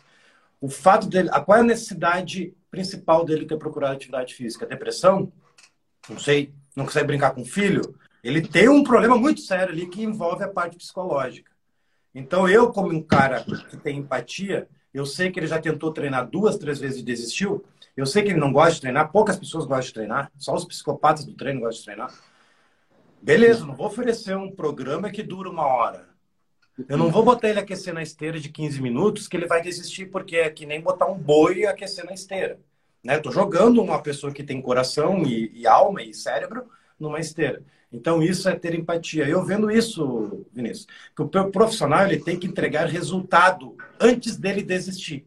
O 0.62 0.70
fato 0.70 1.08
dele, 1.08 1.30
a 1.34 1.42
qual 1.42 1.58
é 1.58 1.62
a 1.62 1.66
necessidade 1.66 2.54
principal 2.72 3.26
dele 3.26 3.46
ter 3.46 3.58
procurado 3.58 3.94
atividade 3.94 4.34
física? 4.34 4.66
Depressão? 4.66 5.32
Não 6.10 6.18
sei, 6.18 6.54
não 6.74 6.86
consegue 6.86 7.08
brincar 7.08 7.32
com 7.32 7.42
o 7.42 7.46
filho? 7.46 7.82
Ele 8.24 8.42
tem 8.42 8.70
um 8.70 8.86
problema 8.86 9.18
muito 9.18 9.42
sério 9.42 9.74
ali 9.74 9.86
que 9.88 10.02
envolve 10.02 10.46
a 10.46 10.48
parte 10.48 10.78
psicológica. 10.78 11.52
Então, 12.14 12.48
eu, 12.48 12.72
como 12.72 12.90
um 12.90 13.02
cara 13.02 13.44
que 13.70 13.76
tem 13.76 13.98
empatia, 13.98 14.70
eu 14.96 15.06
sei 15.06 15.30
que 15.30 15.38
ele 15.38 15.48
já 15.48 15.60
tentou 15.60 15.92
treinar 15.92 16.26
duas, 16.26 16.58
três 16.58 16.80
vezes 16.80 17.02
e 17.02 17.04
desistiu. 17.04 17.66
Eu 17.98 18.06
sei 18.06 18.24
que 18.24 18.30
ele 18.30 18.40
não 18.40 18.54
gosta 18.54 18.76
de 18.76 18.82
treinar, 18.82 19.12
poucas 19.12 19.36
pessoas 19.36 19.66
gostam 19.66 19.88
de 19.88 19.94
treinar, 19.94 20.32
só 20.38 20.56
os 20.56 20.64
psicopatas 20.64 21.26
do 21.26 21.34
treino 21.34 21.60
gostam 21.60 21.80
de 21.80 21.86
treinar. 21.86 22.14
Beleza, 23.22 23.66
não 23.66 23.76
vou 23.76 23.88
oferecer 23.88 24.38
um 24.38 24.50
programa 24.50 25.12
que 25.12 25.22
dura 25.22 25.50
uma 25.50 25.66
hora. 25.66 26.08
Eu 26.88 26.98
não 26.98 27.12
vou 27.12 27.24
botar 27.24 27.50
ele 27.50 27.60
aquecer 27.60 27.94
na 27.94 28.04
esteira 28.04 28.40
de 28.40 28.48
15 28.48 28.82
minutos, 28.82 29.28
que 29.28 29.36
ele 29.36 29.48
vai 29.48 29.62
desistir, 29.62 30.06
porque 30.06 30.38
é 30.38 30.50
que 30.50 30.66
nem 30.66 30.80
botar 30.80 31.08
um 31.08 31.18
boi 31.18 31.66
aquecer 31.66 32.06
na 32.06 32.14
esteira. 32.14 32.60
Né? 33.04 33.20
Tô 33.20 33.32
jogando 33.32 33.82
uma 33.82 34.02
pessoa 34.02 34.32
que 34.32 34.44
tem 34.44 34.62
coração 34.62 35.24
e, 35.24 35.52
e 35.54 35.68
alma 35.68 36.04
e 36.04 36.14
cérebro 36.14 36.70
numa 37.00 37.20
esteira. 37.20 37.64
Então, 37.92 38.22
isso 38.22 38.50
é 38.50 38.56
ter 38.56 38.76
empatia. 38.76 39.28
Eu 39.28 39.44
vendo 39.44 39.72
isso, 39.72 40.46
Vinícius, 40.52 40.88
que 41.16 41.22
o 41.22 41.28
profissional 41.28 42.06
ele 42.06 42.20
tem 42.20 42.38
que 42.38 42.48
entregar 42.48 42.88
resultado 42.88 43.76
antes 44.00 44.38
dele 44.38 44.62
desistir. 44.62 45.26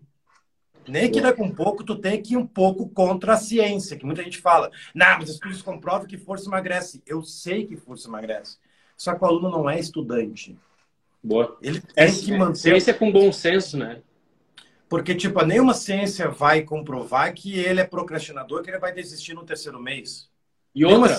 Nem 0.87 1.11
que 1.11 1.21
daqui 1.21 1.43
um 1.43 1.55
pouco 1.55 1.85
tu 1.85 1.97
tem 1.97 2.21
que 2.21 2.35
ir 2.35 2.37
um 2.37 2.47
pouco 2.47 2.89
contra 2.89 3.35
a 3.35 3.37
ciência, 3.37 3.97
que 3.97 4.07
muita 4.07 4.23
gente 4.23 4.39
fala, 4.39 4.71
não, 4.95 5.19
mas 5.19 5.31
estudos 5.31 5.61
comprovam 5.61 6.07
que 6.07 6.17
força 6.17 6.49
emagrece. 6.49 7.03
Eu 7.07 7.23
sei 7.23 7.67
que 7.67 7.77
força 7.77 8.09
emagrece. 8.09 8.57
Só 8.97 9.15
que 9.15 9.23
o 9.23 9.27
aluno 9.27 9.51
não 9.51 9.69
é 9.69 9.79
estudante. 9.79 10.57
Boa. 11.23 11.59
Ele 11.63 11.81
tem 11.81 12.05
é, 12.05 12.11
que 12.11 12.37
manter. 12.37 12.59
Ciência 12.59 12.95
com 12.95 13.13
bom 13.13 13.31
senso, 13.31 13.77
né? 13.77 14.03
Porque, 14.89 15.15
tipo, 15.15 15.45
nenhuma 15.45 15.75
ciência 15.75 16.29
vai 16.31 16.63
comprovar 16.63 17.35
que 17.35 17.59
ele 17.59 17.81
é 17.81 17.85
procrastinador, 17.85 18.63
que 18.63 18.71
ele 18.71 18.79
vai 18.79 18.93
desistir 18.93 19.35
no 19.35 19.45
terceiro 19.45 19.79
mês. 19.79 20.31
E 20.75 20.85
outra, 20.85 21.19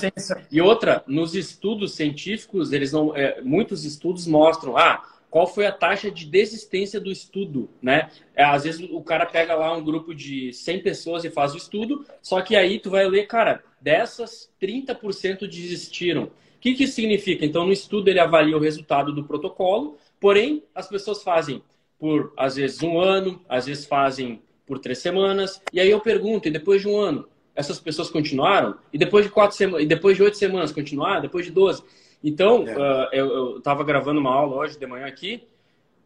e 0.51 0.61
outra, 0.61 1.03
nos 1.07 1.35
estudos 1.35 1.93
científicos, 1.93 2.71
eles 2.71 2.91
não, 2.91 3.15
é, 3.15 3.41
muitos 3.41 3.83
estudos 3.83 4.25
mostram, 4.25 4.77
ah, 4.77 5.03
qual 5.29 5.45
foi 5.45 5.65
a 5.65 5.71
taxa 5.71 6.09
de 6.09 6.25
desistência 6.25 6.99
do 6.99 7.11
estudo, 7.11 7.69
né? 7.81 8.09
É, 8.35 8.43
às 8.43 8.63
vezes 8.63 8.87
o 8.89 9.01
cara 9.01 9.25
pega 9.25 9.53
lá 9.55 9.75
um 9.75 9.83
grupo 9.83 10.13
de 10.13 10.51
100 10.53 10.81
pessoas 10.81 11.23
e 11.23 11.29
faz 11.29 11.53
o 11.53 11.57
estudo, 11.57 12.05
só 12.21 12.41
que 12.41 12.55
aí 12.55 12.79
tu 12.79 12.89
vai 12.89 13.07
ler, 13.07 13.27
cara, 13.27 13.63
dessas 13.79 14.49
30% 14.61 15.47
desistiram. 15.47 16.23
O 16.23 16.31
que, 16.59 16.73
que 16.73 16.83
isso 16.83 16.95
significa? 16.95 17.45
Então, 17.45 17.65
no 17.65 17.71
estudo 17.71 18.09
ele 18.09 18.19
avalia 18.19 18.57
o 18.57 18.59
resultado 18.59 19.13
do 19.13 19.23
protocolo, 19.23 19.97
porém, 20.19 20.63
as 20.73 20.87
pessoas 20.87 21.23
fazem 21.23 21.63
por, 21.99 22.33
às 22.35 22.55
vezes, 22.55 22.81
um 22.81 22.99
ano, 22.99 23.41
às 23.47 23.65
vezes 23.65 23.85
fazem 23.85 24.41
por 24.65 24.79
três 24.79 24.99
semanas, 24.99 25.61
e 25.71 25.79
aí 25.79 25.89
eu 25.89 25.99
pergunto, 25.99 26.47
e 26.47 26.51
depois 26.51 26.81
de 26.81 26.87
um 26.87 26.97
ano, 26.97 27.27
essas 27.59 27.77
pessoas 27.77 28.09
continuaram? 28.09 28.75
E 28.93 28.97
depois 28.97 29.25
de 29.25 29.31
quatro 29.31 29.57
semanas, 29.57 29.83
e 29.83 29.85
depois 29.85 30.15
de 30.15 30.23
oito 30.23 30.37
semanas 30.37 30.71
continuaram? 30.71 31.21
Depois 31.21 31.45
de 31.45 31.51
doze? 31.51 31.83
Então, 32.23 32.65
é. 32.65 32.77
uh, 32.77 33.09
eu 33.11 33.57
estava 33.57 33.83
gravando 33.83 34.21
uma 34.21 34.33
aula 34.33 34.55
hoje 34.55 34.79
de 34.79 34.87
manhã 34.87 35.05
aqui. 35.05 35.43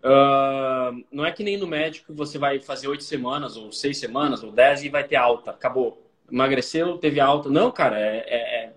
Uh, 0.03 1.05
não 1.11 1.23
é 1.23 1.31
que 1.31 1.43
nem 1.43 1.55
no 1.55 1.67
médico 1.67 2.11
você 2.11 2.39
vai 2.39 2.59
fazer 2.59 2.87
oito 2.87 3.03
semanas, 3.03 3.55
ou 3.55 3.71
seis 3.71 3.99
semanas, 3.99 4.43
ou 4.43 4.51
dez 4.51 4.83
e 4.83 4.89
vai 4.89 5.03
ter 5.03 5.15
alta. 5.15 5.51
Acabou. 5.51 6.01
Emagreceu, 6.31 6.97
teve 6.97 7.19
alta. 7.19 7.49
Não, 7.49 7.71
cara, 7.71 7.99
é, 7.99 8.25
é, 8.27 8.63
é 8.63 8.73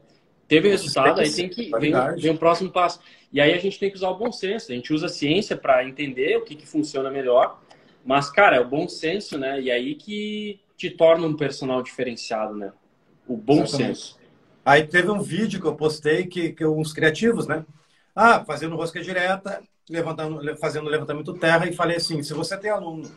teve 0.47 0.69
resultado, 0.69 1.19
aí 1.19 1.33
tem 1.33 1.49
que 1.49 1.71
vem, 1.79 1.95
vem 2.19 2.31
o 2.31 2.39
próximo 2.39 2.71
passo. 2.71 3.01
E 3.33 3.41
aí 3.41 3.55
a 3.55 3.59
gente 3.59 3.79
tem 3.79 3.89
que 3.89 3.97
usar 3.97 4.11
o 4.11 4.19
bom 4.19 4.31
senso. 4.31 4.71
A 4.71 4.75
gente 4.75 4.93
usa 4.93 5.07
a 5.07 5.09
ciência 5.09 5.57
para 5.57 5.83
entender 5.83 6.37
o 6.37 6.45
que, 6.45 6.55
que 6.55 6.67
funciona 6.67 7.11
melhor. 7.11 7.59
Mas, 8.05 8.31
cara, 8.31 8.57
é 8.57 8.61
o 8.61 8.69
bom 8.69 8.87
senso, 8.87 9.39
né? 9.39 9.61
E 9.63 9.71
aí 9.71 9.95
que 9.95 10.61
te 10.77 10.91
torna 10.91 11.27
um 11.27 11.37
personal 11.37 11.83
diferenciado, 11.83 12.55
né? 12.55 12.73
O 13.27 13.37
bom 13.37 13.63
Exatamente. 13.63 13.99
senso. 13.99 14.19
Aí 14.65 14.87
teve 14.87 15.11
um 15.11 15.21
vídeo 15.21 15.61
que 15.61 15.67
eu 15.67 15.77
postei 15.77 16.27
que, 16.27 16.53
que 16.53 16.67
uns 16.67 16.93
criativos, 16.93 17.47
né? 17.47 17.65
Ah, 18.15 18.45
fazendo 18.45 18.77
rosca 18.77 19.01
direta, 19.01 19.63
levantando, 19.89 20.57
fazendo 20.59 20.89
levantamento 20.89 21.35
terra 21.35 21.67
e 21.69 21.73
falei 21.73 21.97
assim, 21.97 22.23
se 22.23 22.35
você 22.35 22.57
tem 22.57 22.71
aluno 22.71 23.11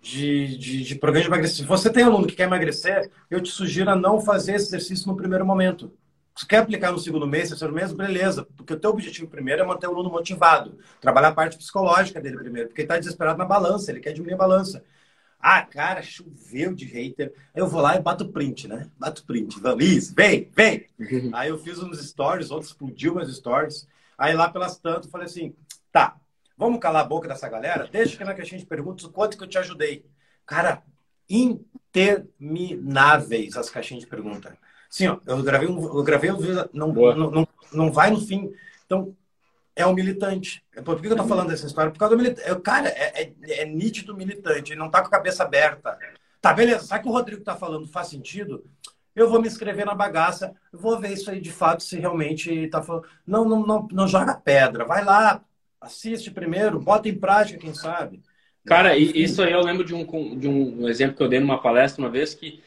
de, 0.00 0.56
de, 0.56 0.82
de 0.84 0.94
programa 0.94 1.24
de 1.24 1.28
emagrecimento, 1.28 1.62
se 1.62 1.68
você 1.68 1.90
tem 1.90 2.04
aluno 2.04 2.26
que 2.26 2.36
quer 2.36 2.44
emagrecer, 2.44 3.10
eu 3.30 3.40
te 3.40 3.50
sugiro 3.50 3.90
a 3.90 3.96
não 3.96 4.20
fazer 4.20 4.54
esse 4.54 4.66
exercício 4.68 5.08
no 5.08 5.16
primeiro 5.16 5.44
momento. 5.44 5.92
Se 6.34 6.46
quer 6.46 6.58
aplicar 6.58 6.92
no 6.92 7.00
segundo 7.00 7.26
mês, 7.26 7.48
terceiro 7.48 7.74
mês, 7.74 7.92
beleza. 7.92 8.46
Porque 8.56 8.72
o 8.72 8.78
teu 8.78 8.90
objetivo 8.90 9.28
primeiro 9.28 9.60
é 9.60 9.66
manter 9.66 9.88
o 9.88 9.90
aluno 9.90 10.08
motivado. 10.08 10.78
Trabalhar 11.00 11.28
a 11.28 11.32
parte 11.32 11.58
psicológica 11.58 12.20
dele 12.20 12.36
primeiro. 12.36 12.68
Porque 12.68 12.82
ele 12.82 12.86
está 12.86 12.96
desesperado 12.96 13.36
na 13.38 13.44
balança, 13.44 13.90
ele 13.90 13.98
quer 13.98 14.12
diminuir 14.12 14.34
a 14.34 14.38
balança. 14.38 14.84
Ah, 15.40 15.62
cara, 15.62 16.02
choveu 16.02 16.74
de 16.74 16.84
hater. 16.84 17.32
Eu 17.54 17.68
vou 17.68 17.80
lá 17.80 17.94
e 17.96 18.00
bato 18.00 18.28
print, 18.28 18.66
né? 18.66 18.90
Bato 18.98 19.24
print. 19.24 19.60
Vamos, 19.60 20.10
vem, 20.10 20.50
vem. 20.52 20.86
Aí 21.32 21.48
eu 21.48 21.58
fiz 21.58 21.78
uns 21.78 22.04
stories, 22.06 22.50
outros 22.50 22.72
explodiu 22.72 23.14
meus 23.14 23.34
stories. 23.36 23.86
Aí 24.16 24.34
lá 24.34 24.50
pelas 24.50 24.78
tantas 24.78 25.08
falei 25.10 25.26
assim, 25.26 25.54
tá, 25.92 26.16
vamos 26.56 26.80
calar 26.80 27.02
a 27.02 27.08
boca 27.08 27.28
dessa 27.28 27.48
galera? 27.48 27.88
Deixa 27.90 28.16
que 28.16 28.24
na 28.24 28.34
caixinha 28.34 28.58
de 28.58 28.66
perguntas 28.66 29.04
o 29.04 29.12
quanto 29.12 29.38
que 29.38 29.44
eu 29.44 29.48
te 29.48 29.58
ajudei. 29.58 30.04
Cara, 30.44 30.82
intermináveis 31.30 33.56
as 33.56 33.70
caixinhas 33.70 34.02
de 34.02 34.10
pergunta. 34.10 34.58
Sim, 34.90 35.06
ó, 35.08 35.18
eu 35.26 35.42
gravei 35.42 35.68
um, 35.68 35.84
eu 35.84 36.02
gravei 36.02 36.32
um 36.32 36.38
vídeo, 36.38 36.66
não, 36.72 36.90
não, 36.92 37.30
não, 37.30 37.46
não 37.72 37.92
vai 37.92 38.10
no 38.10 38.20
fim. 38.20 38.52
Então, 38.84 39.14
é 39.78 39.86
um 39.86 39.94
militante. 39.94 40.62
Por 40.84 41.00
que 41.00 41.06
eu 41.06 41.16
tô 41.16 41.24
falando 41.24 41.48
dessa 41.48 41.66
história? 41.66 41.90
Por 41.90 41.98
causa 41.98 42.16
do 42.16 42.20
militante. 42.20 42.50
O 42.50 42.60
cara 42.60 42.88
é, 42.88 43.22
é, 43.22 43.62
é, 43.62 43.64
nítido 43.64 44.14
militante, 44.14 44.72
ele 44.72 44.80
não 44.80 44.90
tá 44.90 45.00
com 45.00 45.06
a 45.06 45.10
cabeça 45.10 45.44
aberta. 45.44 45.96
Tá, 46.40 46.52
beleza, 46.52 46.84
sabe 46.84 47.04
que 47.04 47.08
o 47.08 47.12
Rodrigo 47.12 47.42
tá 47.42 47.54
falando 47.56 47.86
faz 47.86 48.08
sentido? 48.08 48.64
eu 49.14 49.28
vou 49.28 49.40
me 49.40 49.48
inscrever 49.48 49.84
na 49.84 49.96
bagaça, 49.96 50.54
vou 50.72 50.96
ver 50.96 51.12
isso 51.12 51.28
aí 51.28 51.40
de 51.40 51.50
fato 51.50 51.82
se 51.82 51.98
realmente 51.98 52.52
está 52.52 52.80
falando. 52.80 53.04
Não, 53.26 53.44
não, 53.44 53.66
não, 53.66 53.88
não 53.90 54.06
joga 54.06 54.32
pedra, 54.34 54.84
vai 54.84 55.04
lá, 55.04 55.42
assiste 55.80 56.30
primeiro, 56.30 56.78
bota 56.78 57.08
em 57.08 57.18
prática, 57.18 57.58
quem 57.58 57.74
sabe. 57.74 58.22
Cara, 58.64 58.96
isso 58.96 59.42
aí 59.42 59.52
eu 59.52 59.60
lembro 59.60 59.84
de 59.84 59.92
um, 59.92 60.38
de 60.38 60.46
um 60.46 60.88
exemplo 60.88 61.16
que 61.16 61.22
eu 61.22 61.28
dei 61.28 61.40
numa 61.40 61.60
palestra 61.60 62.00
uma 62.00 62.10
vez 62.10 62.32
que 62.32 62.62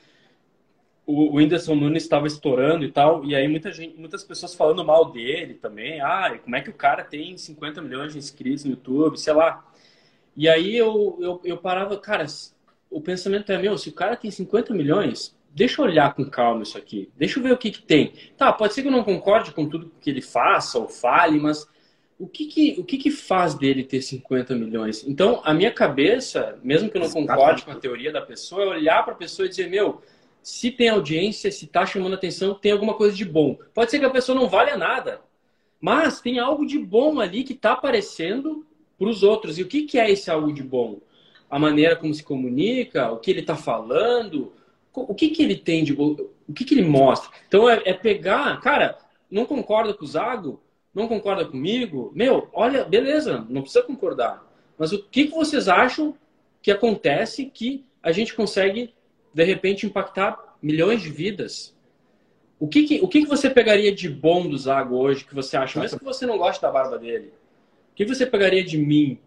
o 1.05 1.35
Whindersson 1.35 1.75
Nunes 1.75 2.03
estava 2.03 2.27
estourando 2.27 2.85
e 2.85 2.91
tal, 2.91 3.25
e 3.25 3.35
aí 3.35 3.47
muita 3.47 3.71
gente, 3.71 3.97
muitas 3.97 4.23
pessoas 4.23 4.53
falando 4.53 4.85
mal 4.85 5.11
dele 5.11 5.55
também. 5.55 5.99
Ah, 6.01 6.37
como 6.41 6.55
é 6.55 6.61
que 6.61 6.69
o 6.69 6.73
cara 6.73 7.03
tem 7.03 7.37
50 7.37 7.81
milhões 7.81 8.13
de 8.13 8.19
inscritos 8.19 8.63
no 8.63 8.71
YouTube, 8.71 9.17
sei 9.17 9.33
lá. 9.33 9.65
E 10.35 10.47
aí 10.47 10.75
eu, 10.75 11.17
eu, 11.19 11.41
eu 11.43 11.57
parava, 11.57 11.97
cara, 11.97 12.25
o 12.89 13.01
pensamento 13.01 13.51
é 13.51 13.57
meu, 13.57 13.77
se 13.77 13.89
o 13.89 13.93
cara 13.93 14.15
tem 14.15 14.31
50 14.31 14.73
milhões, 14.73 15.35
deixa 15.49 15.81
eu 15.81 15.85
olhar 15.85 16.13
com 16.13 16.29
calma 16.29 16.63
isso 16.63 16.77
aqui, 16.77 17.09
deixa 17.17 17.39
eu 17.39 17.43
ver 17.43 17.53
o 17.53 17.57
que, 17.57 17.71
que 17.71 17.81
tem. 17.81 18.13
Tá, 18.37 18.53
pode 18.53 18.73
ser 18.73 18.81
que 18.81 18.87
eu 18.87 18.91
não 18.91 19.03
concorde 19.03 19.51
com 19.51 19.67
tudo 19.67 19.91
que 19.99 20.09
ele 20.09 20.21
faça 20.21 20.79
ou 20.79 20.87
fale, 20.87 21.39
mas 21.39 21.67
o 22.17 22.27
que 22.27 22.45
que, 22.45 22.75
o 22.79 22.83
que 22.83 22.97
que 22.97 23.09
faz 23.09 23.55
dele 23.55 23.83
ter 23.83 24.01
50 24.01 24.53
milhões? 24.55 25.03
Então, 25.07 25.41
a 25.43 25.53
minha 25.53 25.71
cabeça, 25.71 26.59
mesmo 26.63 26.89
que 26.89 26.95
eu 26.95 27.01
não 27.01 27.09
concorde 27.09 27.65
com 27.65 27.71
a 27.71 27.75
teoria 27.75 28.11
da 28.11 28.21
pessoa, 28.21 28.63
é 28.63 28.67
olhar 28.67 29.03
para 29.03 29.13
a 29.13 29.17
pessoa 29.17 29.47
e 29.47 29.49
dizer, 29.49 29.67
meu, 29.67 30.03
se 30.41 30.71
tem 30.71 30.89
audiência, 30.89 31.51
se 31.51 31.65
está 31.65 31.85
chamando 31.85 32.15
atenção, 32.15 32.53
tem 32.53 32.71
alguma 32.71 32.93
coisa 32.93 33.15
de 33.15 33.25
bom. 33.25 33.57
Pode 33.73 33.91
ser 33.91 33.99
que 33.99 34.05
a 34.05 34.09
pessoa 34.09 34.37
não 34.39 34.49
valha 34.49 34.75
nada, 34.75 35.21
mas 35.79 36.19
tem 36.19 36.39
algo 36.39 36.65
de 36.65 36.79
bom 36.79 37.19
ali 37.19 37.43
que 37.43 37.53
está 37.53 37.73
aparecendo 37.73 38.65
para 38.97 39.07
os 39.07 39.23
outros. 39.23 39.57
E 39.57 39.63
o 39.63 39.67
que, 39.67 39.83
que 39.83 39.99
é 39.99 40.09
esse 40.09 40.29
algo 40.29 40.51
de 40.51 40.63
bom? 40.63 40.99
A 41.49 41.59
maneira 41.59 41.95
como 41.95 42.13
se 42.13 42.23
comunica, 42.23 43.11
o 43.11 43.17
que 43.17 43.29
ele 43.29 43.41
está 43.41 43.55
falando, 43.55 44.53
o 44.93 45.13
que, 45.13 45.29
que 45.29 45.43
ele 45.43 45.55
tem 45.55 45.83
de 45.83 45.93
bom, 45.93 46.15
o 46.47 46.53
que, 46.53 46.65
que 46.65 46.73
ele 46.73 46.87
mostra. 46.87 47.29
Então 47.47 47.69
é, 47.69 47.81
é 47.85 47.93
pegar, 47.93 48.59
cara, 48.61 48.97
não 49.29 49.45
concorda 49.45 49.93
com 49.93 50.03
o 50.03 50.07
Zago? 50.07 50.61
Não 50.93 51.07
concorda 51.07 51.45
comigo? 51.45 52.11
Meu, 52.13 52.49
olha, 52.51 52.83
beleza, 52.83 53.45
não 53.49 53.61
precisa 53.61 53.83
concordar. 53.83 54.45
Mas 54.77 54.91
o 54.91 55.01
que, 55.03 55.27
que 55.27 55.35
vocês 55.35 55.67
acham 55.67 56.15
que 56.61 56.71
acontece 56.71 57.45
que 57.45 57.85
a 58.03 58.11
gente 58.11 58.33
consegue 58.33 58.93
de 59.33 59.43
repente 59.43 59.85
impactar 59.85 60.37
milhões 60.61 61.01
de 61.01 61.09
vidas. 61.09 61.75
O 62.59 62.67
que, 62.67 62.83
que 62.83 63.01
o 63.01 63.07
que, 63.07 63.21
que 63.23 63.27
você 63.27 63.49
pegaria 63.49 63.93
de 63.93 64.07
bom 64.07 64.47
do 64.47 64.57
Zago 64.57 64.95
hoje 64.95 65.25
que 65.25 65.33
você 65.33 65.57
acha, 65.57 65.79
mesmo 65.79 65.97
que 65.97 66.05
você 66.05 66.25
não 66.25 66.37
goste 66.37 66.61
da 66.61 66.69
barba 66.69 66.97
dele? 66.97 67.33
O 67.91 67.95
que 67.95 68.05
você 68.05 68.25
pegaria 68.25 68.63
de 68.63 68.77
mim 68.77 69.19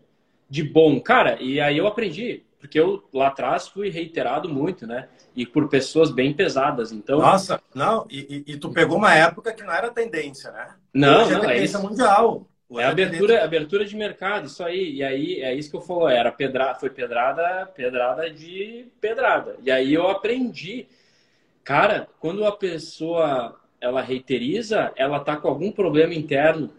de 0.49 0.63
bom? 0.63 1.01
Cara, 1.01 1.41
e 1.43 1.61
aí 1.61 1.77
eu 1.77 1.87
aprendi, 1.87 2.45
porque 2.61 2.79
eu 2.79 3.03
lá 3.13 3.29
atrás 3.29 3.67
fui 3.67 3.91
reiterado 3.91 4.49
muito, 4.49 4.87
né? 4.87 5.09
E 5.35 5.45
por 5.45 5.69
pessoas 5.69 6.13
bem 6.13 6.33
pesadas. 6.33 6.93
Então. 6.93 7.19
Nossa, 7.19 7.61
não, 7.75 8.07
e, 8.09 8.45
e, 8.47 8.53
e 8.53 8.57
tu 8.57 8.71
pegou 8.71 8.97
uma 8.97 9.15
época 9.15 9.53
que 9.53 9.65
não 9.65 9.73
era 9.73 9.91
tendência, 9.91 10.53
né? 10.53 10.75
Não, 10.93 11.23
Hoje 11.23 11.33
é 11.33 11.35
não, 11.35 11.45
é 11.45 11.55
tendência 11.55 11.79
é 11.79 11.81
mundial. 11.81 12.49
É 12.73 12.85
abertura, 12.85 13.45
abertura 13.45 13.85
de 13.85 13.95
mercado, 13.95 14.47
isso 14.47 14.65
aí. 14.65 14.95
E 14.95 15.03
aí 15.03 15.41
é 15.41 15.55
isso 15.55 15.71
que 15.71 15.77
eu 15.77 15.81
falo, 15.81 16.09
era 16.09 16.33
pedra, 16.33 16.75
foi 16.75 16.91
pedrada, 16.91 17.67
pedrada 17.67 18.31
de 18.31 18.87
pedrada. 19.01 19.57
E 19.63 19.71
aí 19.71 19.93
eu 19.93 20.09
aprendi, 20.09 20.87
cara, 21.63 22.09
quando 22.19 22.45
a 22.45 22.53
pessoa 22.53 23.61
ela 23.81 24.01
reiteriza, 24.01 24.93
ela 24.97 25.21
tá 25.21 25.37
com 25.37 25.49
algum 25.49 25.71
problema 25.71 26.15
interno. 26.15 26.71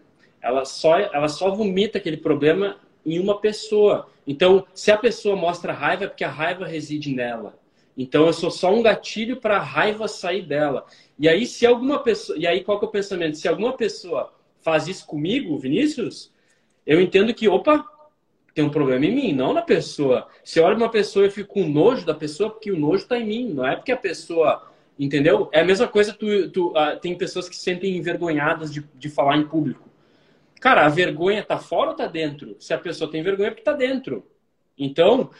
Ela 0.42 0.64
só 0.64 0.98
ela 0.98 1.28
só 1.28 1.50
vomita 1.50 1.98
aquele 1.98 2.16
problema 2.16 2.78
em 3.04 3.20
uma 3.20 3.40
pessoa. 3.40 4.08
Então, 4.26 4.66
se 4.74 4.90
a 4.90 4.98
pessoa 4.98 5.36
mostra 5.36 5.72
raiva, 5.72 6.04
é 6.04 6.08
porque 6.08 6.24
a 6.24 6.28
raiva 6.28 6.66
reside 6.66 7.14
nela. 7.14 7.56
Então, 7.96 8.26
eu 8.26 8.32
sou 8.32 8.50
só 8.50 8.74
um 8.74 8.82
gatilho 8.82 9.36
para 9.36 9.56
a 9.56 9.62
raiva 9.62 10.08
sair 10.08 10.42
dela. 10.42 10.84
E 11.18 11.28
aí, 11.28 11.46
se 11.46 11.64
alguma 11.64 12.00
pessoa. 12.00 12.36
E 12.36 12.46
aí, 12.46 12.62
qual 12.64 12.78
que 12.78 12.84
é 12.84 12.88
o 12.88 12.90
pensamento? 12.90 13.38
Se 13.38 13.48
alguma 13.48 13.72
pessoa 13.74 14.32
faz 14.66 14.88
isso 14.88 15.06
comigo, 15.06 15.56
Vinícius, 15.56 16.34
eu 16.84 17.00
entendo 17.00 17.32
que, 17.32 17.46
opa, 17.46 17.86
tem 18.52 18.64
um 18.64 18.68
problema 18.68 19.06
em 19.06 19.14
mim, 19.14 19.32
não 19.32 19.52
na 19.52 19.62
pessoa. 19.62 20.26
Se 20.42 20.58
eu 20.58 20.64
olho 20.64 20.76
uma 20.76 20.90
pessoa 20.90 21.24
e 21.24 21.30
fico 21.30 21.54
com 21.54 21.68
nojo 21.68 22.04
da 22.04 22.14
pessoa, 22.14 22.50
porque 22.50 22.72
o 22.72 22.76
nojo 22.76 23.04
está 23.04 23.16
em 23.16 23.24
mim, 23.24 23.48
não 23.54 23.64
é 23.64 23.76
porque 23.76 23.92
a 23.92 23.96
pessoa. 23.96 24.68
Entendeu? 24.98 25.48
É 25.52 25.60
a 25.60 25.64
mesma 25.64 25.86
coisa, 25.86 26.12
tu, 26.12 26.50
tu 26.50 26.70
uh, 26.70 26.98
tem 27.00 27.16
pessoas 27.16 27.48
que 27.48 27.54
se 27.54 27.62
sentem 27.62 27.96
envergonhadas 27.96 28.72
de, 28.72 28.82
de 28.94 29.08
falar 29.08 29.36
em 29.36 29.46
público. 29.46 29.88
Cara, 30.60 30.84
a 30.84 30.88
vergonha 30.88 31.44
tá 31.44 31.58
fora 31.58 31.90
ou 31.90 31.96
tá 31.96 32.08
dentro? 32.08 32.56
Se 32.58 32.74
a 32.74 32.78
pessoa 32.78 33.08
tem 33.08 33.22
vergonha, 33.22 33.48
é 33.48 33.50
porque 33.50 33.62
tá 33.62 33.74
dentro. 33.74 34.26
Então, 34.76 35.30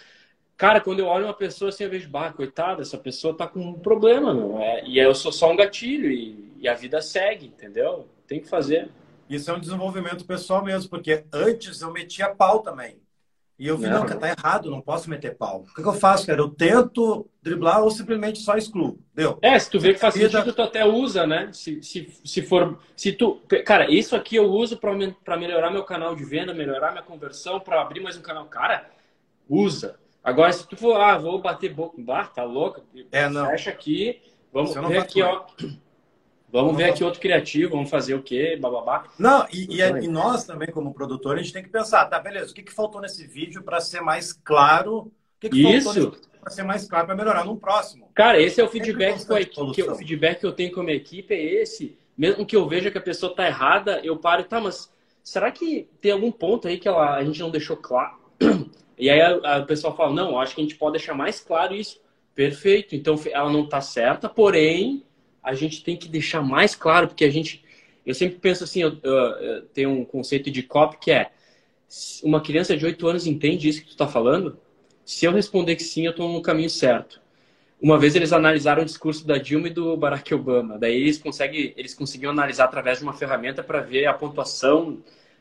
cara, 0.57 0.81
quando 0.81 1.01
eu 1.01 1.07
olho 1.07 1.25
uma 1.25 1.35
pessoa 1.35 1.71
assim, 1.71 1.83
eu 1.83 1.91
vejo, 1.91 2.09
bah, 2.09 2.33
coitada, 2.33 2.83
essa 2.83 2.99
pessoa 2.99 3.37
tá 3.37 3.49
com 3.49 3.59
um 3.59 3.75
problema, 3.75 4.33
meu. 4.33 4.61
É, 4.61 4.87
e 4.87 5.01
eu 5.01 5.13
sou 5.17 5.33
só 5.33 5.51
um 5.51 5.57
gatilho 5.57 6.13
e, 6.13 6.53
e 6.61 6.69
a 6.69 6.75
vida 6.75 7.01
segue, 7.01 7.47
entendeu? 7.47 8.07
Tem 8.29 8.39
que 8.39 8.49
fazer. 8.49 8.89
Isso 9.29 9.51
é 9.51 9.55
um 9.55 9.61
desenvolvimento 9.61 10.25
pessoal 10.25 10.65
mesmo, 10.65 10.89
porque 10.89 11.25
antes 11.33 11.81
eu 11.81 11.93
metia 11.93 12.35
pau 12.35 12.61
também. 12.61 13.01
E 13.59 13.67
eu 13.69 13.79
vi, 13.79 13.89
não, 13.89 14.05
que 14.05 14.15
tá 14.15 14.29
errado, 14.29 14.71
não 14.71 14.83
posso 14.83 15.09
meter 15.09 15.35
pau. 15.35 15.61
O 15.61 15.75
que, 15.75 15.83
que, 15.83 15.89
eu 15.89 15.95
faço, 15.95 16.27
cara? 16.27 16.41
Eu 16.41 16.51
tento 16.51 17.27
driblar 17.43 17.83
ou 17.83 17.91
simplesmente 17.91 18.39
só 18.39 18.55
excluo. 18.55 18.99
Deu? 19.15 19.39
É, 19.41 19.59
se 19.59 19.71
tu 19.71 19.81
vê 19.81 19.95
que 19.95 19.99
faz 19.99 20.13
sentido, 20.13 20.53
tu 20.53 20.61
até 20.61 20.85
usa, 20.85 21.27
né? 21.27 21.49
Se, 21.55 21.83
se, 21.83 22.21
se 22.23 22.43
for. 22.43 22.79
Se 22.95 23.13
tu. 23.13 23.41
Cara, 23.65 23.91
isso 23.91 24.15
aqui 24.15 24.37
eu 24.37 24.45
uso 24.45 24.77
para 24.79 25.37
melhorar 25.39 25.71
meu 25.71 25.85
canal 25.85 26.15
de 26.15 26.23
venda, 26.23 26.53
melhorar 26.53 26.91
minha 26.91 27.03
conversão, 27.03 27.59
para 27.59 27.81
abrir 27.81 28.01
mais 28.01 28.19
um 28.19 28.21
canal. 28.21 28.45
Cara, 28.45 28.91
usa. 29.49 29.99
Agora, 30.23 30.53
se 30.53 30.69
tu 30.69 30.77
for, 30.77 31.01
ah, 31.01 31.17
vou 31.17 31.41
bater 31.41 31.73
boca. 31.73 31.97
Bah, 31.99 32.27
tá 32.27 32.45
louco? 32.45 32.83
É, 33.11 33.27
não. 33.27 33.47
Fecha 33.47 33.71
aqui. 33.71 34.21
Vamos 34.53 34.75
ver 34.75 34.99
aqui, 34.99 35.23
ó. 35.23 35.47
Vamos 36.57 36.75
ver 36.75 36.85
aqui 36.85 37.05
outro 37.05 37.21
criativo, 37.21 37.73
vamos 37.73 37.91
fazer 37.91 38.15
o 38.15 38.23
quê, 38.23 38.57
bababá. 38.59 39.05
Não, 39.19 39.47
e, 39.53 39.77
e, 39.77 39.83
e, 39.83 40.09
nós 40.09 40.45
também, 40.45 40.69
como 40.69 40.95
produtor, 40.95 41.37
a 41.37 41.43
gente 41.43 41.53
tem 41.53 41.63
que 41.63 41.69
pensar, 41.69 42.07
tá, 42.07 42.19
beleza, 42.19 42.51
o 42.51 42.55
que, 42.55 42.63
que 42.63 42.73
faltou 42.73 42.99
nesse 42.99 43.27
vídeo 43.27 43.63
para 43.63 43.79
ser 43.79 44.01
mais 44.01 44.33
claro? 44.33 44.99
O 45.01 45.13
que, 45.39 45.51
que 45.51 45.61
Isso. 45.61 46.17
para 46.41 46.51
ser 46.51 46.63
mais 46.63 46.89
claro, 46.89 47.07
para 47.09 47.15
melhorar 47.15 47.45
no 47.45 47.59
próximo? 47.59 48.11
Cara, 48.15 48.41
esse 48.41 48.59
é 48.59 48.65
o 48.65 48.69
feedback 48.69 49.27
que, 49.27 49.35
equipe, 49.35 49.73
que, 49.75 49.83
o 49.83 49.95
feedback 49.95 50.41
que 50.41 50.47
eu 50.47 50.53
tenho 50.53 50.73
com 50.73 50.81
a 50.81 50.85
minha 50.85 50.97
equipe 50.97 51.35
é 51.35 51.61
esse. 51.61 51.99
Mesmo 52.17 52.47
que 52.47 52.57
eu 52.57 52.67
veja 52.67 52.91
que 52.91 52.97
a 52.97 53.03
pessoa 53.03 53.35
tá 53.35 53.47
errada, 53.47 54.01
eu 54.03 54.17
paro 54.17 54.41
e 54.41 54.45
tá, 54.45 54.59
mas 54.59 54.91
será 55.23 55.51
que 55.51 55.87
tem 56.01 56.13
algum 56.13 56.33
ponto 56.33 56.67
aí 56.67 56.79
que 56.79 56.89
ela, 56.89 57.17
a 57.17 57.23
gente 57.23 57.39
não 57.41 57.51
deixou 57.51 57.77
claro? 57.77 58.17
E 58.99 59.11
aí 59.11 59.21
a, 59.21 59.57
a 59.57 59.63
pessoa 59.63 59.95
fala, 59.95 60.11
não, 60.15 60.41
acho 60.41 60.55
que 60.55 60.61
a 60.63 60.65
gente 60.65 60.77
pode 60.77 60.93
deixar 60.93 61.13
mais 61.13 61.39
claro 61.39 61.75
isso. 61.75 62.01
Perfeito, 62.35 62.97
então 62.97 63.15
ela 63.31 63.53
não 63.53 63.69
tá 63.69 63.79
certa, 63.79 64.27
porém 64.27 65.05
a 65.47 65.55
gente 65.55 65.85
tem 65.85 65.97
que 65.97 66.09
deixar 66.09 66.43
mais 66.43 66.75
claro, 66.75 67.07
porque 67.07 67.25
a 67.25 67.31
gente. 67.31 67.65
Eu 68.05 68.15
sempre 68.15 68.39
penso 68.39 68.65
assim, 68.65 68.83
eu, 68.83 68.99
eu, 69.03 69.15
eu 69.15 69.63
tenho 69.63 69.91
um 69.91 70.05
conceito 70.05 70.51
de 70.51 70.63
COP 70.63 70.99
que 70.99 71.13
é 71.13 71.31
uma 72.25 72.41
criança 72.41 72.77
de 72.77 72.85
8 72.85 73.07
anos 73.07 73.27
entende 73.27 73.69
isso 73.69 73.81
que 73.81 73.87
tu 73.87 73.93
está 73.93 74.09
falando? 74.09 74.59
Se 75.05 75.25
eu 75.25 75.33
responder 75.33 75.77
que 75.77 75.85
sim, 75.85 76.05
eu 76.05 76.11
estou 76.11 76.29
no 76.29 76.43
caminho 76.43 76.69
certo. 76.69 77.21
Uma 77.81 77.97
vez 77.97 78.17
eles 78.17 78.33
analisaram 78.33 78.83
o 78.83 78.85
discurso 78.85 79.25
da 79.25 79.39
Dilma 79.39 79.69
e 79.69 79.71
do 79.71 79.97
Barack 79.97 80.35
Obama. 80.35 80.79
Daí 80.79 80.97
eles, 80.97 81.19
conseguem, 81.19 81.73
eles 81.77 81.95
conseguiam 81.95 82.33
analisar 82.33 82.65
através 82.65 82.99
de 82.99 83.05
uma 83.05 83.13
ferramenta 83.13 83.63
para 83.63 83.81
ver 83.81 84.07
a 84.07 84.15
pontuação 84.15 84.99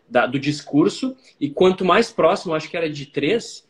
da, 0.07 0.27
do 0.27 0.37
discurso. 0.37 1.15
E 1.39 1.49
quanto 1.49 1.83
mais 1.83 2.11
próximo, 2.11 2.53
acho 2.53 2.69
que 2.69 2.77
era 2.77 2.89
de 2.89 3.07
três, 3.07 3.67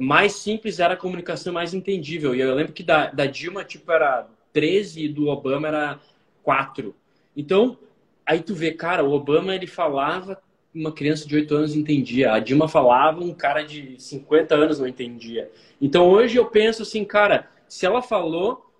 mais 0.00 0.32
simples 0.32 0.80
era 0.80 0.94
a 0.94 0.96
comunicação, 0.96 1.52
mais 1.52 1.74
entendível. 1.74 2.34
E 2.34 2.40
eu 2.40 2.54
lembro 2.54 2.72
que 2.72 2.82
da, 2.82 3.10
da 3.10 3.26
Dilma, 3.26 3.64
tipo, 3.64 3.92
era 3.92 4.26
13 4.56 5.04
e 5.04 5.08
do 5.10 5.28
Obama 5.28 5.68
era 5.68 6.00
4. 6.42 6.94
Então, 7.36 7.76
aí 8.24 8.40
tu 8.40 8.54
vê, 8.54 8.72
cara, 8.72 9.04
o 9.04 9.12
Obama 9.12 9.54
ele 9.54 9.66
falava, 9.66 10.40
uma 10.74 10.90
criança 10.90 11.28
de 11.28 11.36
8 11.36 11.54
anos 11.54 11.76
entendia. 11.76 12.32
A 12.32 12.38
Dilma 12.38 12.66
falava, 12.66 13.20
um 13.20 13.34
cara 13.34 13.60
de 13.60 13.96
50 13.98 14.54
anos 14.54 14.78
não 14.78 14.88
entendia. 14.88 15.50
Então, 15.78 16.08
hoje 16.08 16.38
eu 16.38 16.46
penso 16.46 16.80
assim, 16.80 17.04
cara, 17.04 17.50
se 17.68 17.84
ela 17.84 18.00
falou, 18.00 18.72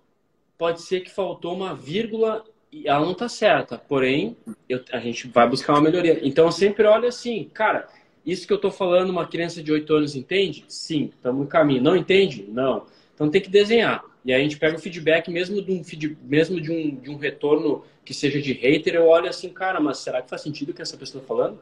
pode 0.57 0.81
ser 0.81 1.01
que 1.01 1.11
faltou 1.11 1.53
uma 1.53 1.75
vírgula 1.75 2.43
e 2.71 2.87
ela 2.87 3.05
não 3.05 3.13
tá 3.13 3.29
certa. 3.29 3.77
Porém, 3.77 4.35
eu, 4.67 4.83
a 4.91 4.97
gente 4.97 5.27
vai 5.27 5.47
buscar 5.47 5.73
uma 5.73 5.81
melhoria. 5.81 6.19
Então, 6.23 6.45
eu 6.45 6.51
sempre 6.51 6.87
olho 6.87 7.07
assim, 7.07 7.51
cara, 7.53 7.87
isso 8.25 8.47
que 8.47 8.53
eu 8.53 8.57
tô 8.57 8.71
falando, 8.71 9.11
uma 9.11 9.27
criança 9.27 9.61
de 9.61 9.71
8 9.71 9.93
anos 9.93 10.15
entende? 10.15 10.65
Sim, 10.67 11.11
estamos 11.15 11.41
no 11.41 11.47
caminho. 11.47 11.83
Não 11.83 11.95
entende? 11.95 12.47
Não. 12.49 12.87
Então 13.13 13.29
tem 13.29 13.41
que 13.41 13.49
desenhar. 13.49 14.03
E 14.27 14.33
aí 14.33 14.41
a 14.41 14.43
gente 14.43 14.57
pega 14.57 14.75
o 14.75 14.79
feedback, 14.79 15.31
mesmo 15.31 15.61
de 15.61 15.71
um, 15.71 15.81
mesmo 16.23 16.59
de 16.59 16.69
um, 16.69 16.93
de 16.97 17.09
um 17.09 17.15
retorno 17.15 17.85
que 18.03 18.13
seja 18.13 18.41
de 18.41 18.51
hater, 18.51 18.95
eu 18.95 19.07
olho 19.07 19.29
assim, 19.29 19.47
cara, 19.47 19.79
mas 19.79 19.99
será 19.99 20.21
que 20.21 20.29
faz 20.29 20.41
sentido 20.41 20.71
o 20.71 20.73
que 20.73 20.81
essa 20.81 20.97
pessoa 20.97 21.21
está 21.21 21.33
falando? 21.33 21.57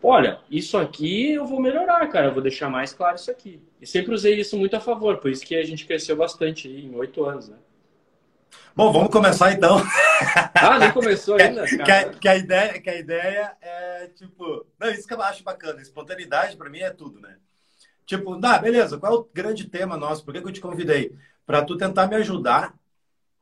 Olha, 0.00 0.38
isso 0.48 0.78
aqui 0.78 1.32
eu 1.32 1.44
vou 1.44 1.60
melhorar, 1.60 2.06
cara, 2.06 2.26
eu 2.26 2.32
vou 2.32 2.40
deixar 2.40 2.70
mais 2.70 2.92
claro 2.92 3.16
isso 3.16 3.28
aqui. 3.32 3.60
E 3.80 3.86
sempre 3.86 4.14
usei 4.14 4.38
isso 4.38 4.56
muito 4.56 4.76
a 4.76 4.80
favor, 4.80 5.16
por 5.16 5.28
isso 5.28 5.44
que 5.44 5.56
a 5.56 5.64
gente 5.64 5.86
cresceu 5.86 6.14
bastante 6.14 6.68
aí, 6.68 6.86
em 6.86 6.94
oito 6.94 7.24
anos, 7.24 7.48
né? 7.48 7.56
Bom, 8.76 8.92
vamos 8.92 9.10
começar 9.10 9.50
então. 9.50 9.82
Ah, 10.54 10.78
nem 10.78 10.92
começou 10.92 11.34
ainda? 11.42 11.64
Que, 11.66 11.78
que, 11.78 11.90
a, 11.90 12.10
que, 12.10 12.28
a, 12.28 12.36
ideia, 12.36 12.80
que 12.80 12.90
a 12.90 12.96
ideia 12.96 13.56
é, 13.60 14.06
tipo... 14.14 14.64
Não, 14.78 14.88
isso 14.92 15.08
que 15.08 15.14
eu 15.14 15.20
acho 15.20 15.42
bacana. 15.42 15.82
Espontaneidade, 15.82 16.56
para 16.56 16.70
mim, 16.70 16.78
é 16.78 16.90
tudo, 16.90 17.18
né? 17.18 17.38
Tipo, 18.06 18.40
tá, 18.40 18.56
beleza, 18.56 18.98
qual 18.98 19.12
é 19.12 19.16
o 19.16 19.28
grande 19.34 19.68
tema 19.68 19.96
nosso? 19.96 20.24
Por 20.24 20.32
que, 20.32 20.40
que 20.40 20.48
eu 20.48 20.52
te 20.52 20.60
convidei? 20.60 21.12
Para 21.48 21.64
tu 21.64 21.78
tentar 21.78 22.06
me 22.06 22.16
ajudar 22.16 22.74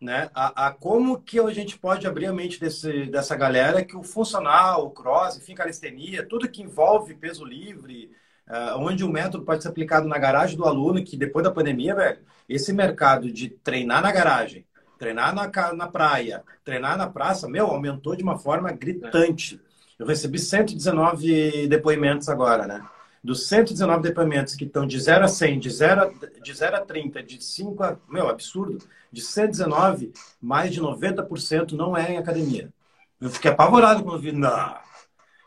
né, 0.00 0.30
a, 0.32 0.68
a, 0.68 0.70
como 0.70 1.20
que 1.20 1.40
a 1.40 1.50
gente 1.50 1.76
pode 1.76 2.06
abrir 2.06 2.26
a 2.26 2.32
mente 2.32 2.60
desse, 2.60 3.06
dessa 3.06 3.34
galera 3.34 3.84
que 3.84 3.96
o 3.96 4.04
funcional, 4.04 4.86
o 4.86 4.90
cross, 4.90 5.36
enfim, 5.36 5.56
calistenia, 5.56 6.24
tudo 6.24 6.48
que 6.48 6.62
envolve 6.62 7.16
peso 7.16 7.44
livre, 7.44 8.12
uh, 8.46 8.78
onde 8.78 9.02
o 9.02 9.08
método 9.08 9.44
pode 9.44 9.60
ser 9.60 9.70
aplicado 9.70 10.06
na 10.06 10.18
garagem 10.18 10.56
do 10.56 10.64
aluno, 10.64 11.02
que 11.02 11.16
depois 11.16 11.42
da 11.42 11.50
pandemia, 11.50 11.96
velho, 11.96 12.20
esse 12.48 12.72
mercado 12.72 13.28
de 13.32 13.48
treinar 13.48 14.00
na 14.00 14.12
garagem, 14.12 14.64
treinar 14.96 15.34
na, 15.34 15.72
na 15.72 15.88
praia, 15.88 16.44
treinar 16.64 16.96
na 16.96 17.08
praça, 17.08 17.48
meu, 17.48 17.66
aumentou 17.66 18.14
de 18.14 18.22
uma 18.22 18.38
forma 18.38 18.70
gritante. 18.70 19.60
Eu 19.98 20.06
recebi 20.06 20.38
119 20.38 21.66
depoimentos 21.66 22.28
agora, 22.28 22.68
né? 22.68 22.86
Dos 23.26 23.48
119 23.48 24.04
depoimentos 24.04 24.54
que 24.54 24.64
estão 24.64 24.86
de 24.86 25.00
0 25.00 25.24
a 25.24 25.28
100, 25.28 25.58
de 25.58 25.68
0 25.68 26.00
a, 26.00 26.40
de 26.40 26.54
0 26.54 26.76
a 26.76 26.80
30, 26.80 27.24
de 27.24 27.42
5 27.42 27.82
a... 27.82 27.96
Meu, 28.08 28.28
absurdo. 28.28 28.78
De 29.10 29.20
119, 29.20 30.12
mais 30.40 30.72
de 30.72 30.80
90% 30.80 31.72
não 31.72 31.96
é 31.96 32.12
em 32.12 32.18
academia. 32.18 32.72
Eu 33.20 33.28
fiquei 33.28 33.50
apavorado 33.50 34.04
quando 34.04 34.20
vi. 34.20 34.30
Não. 34.30 34.76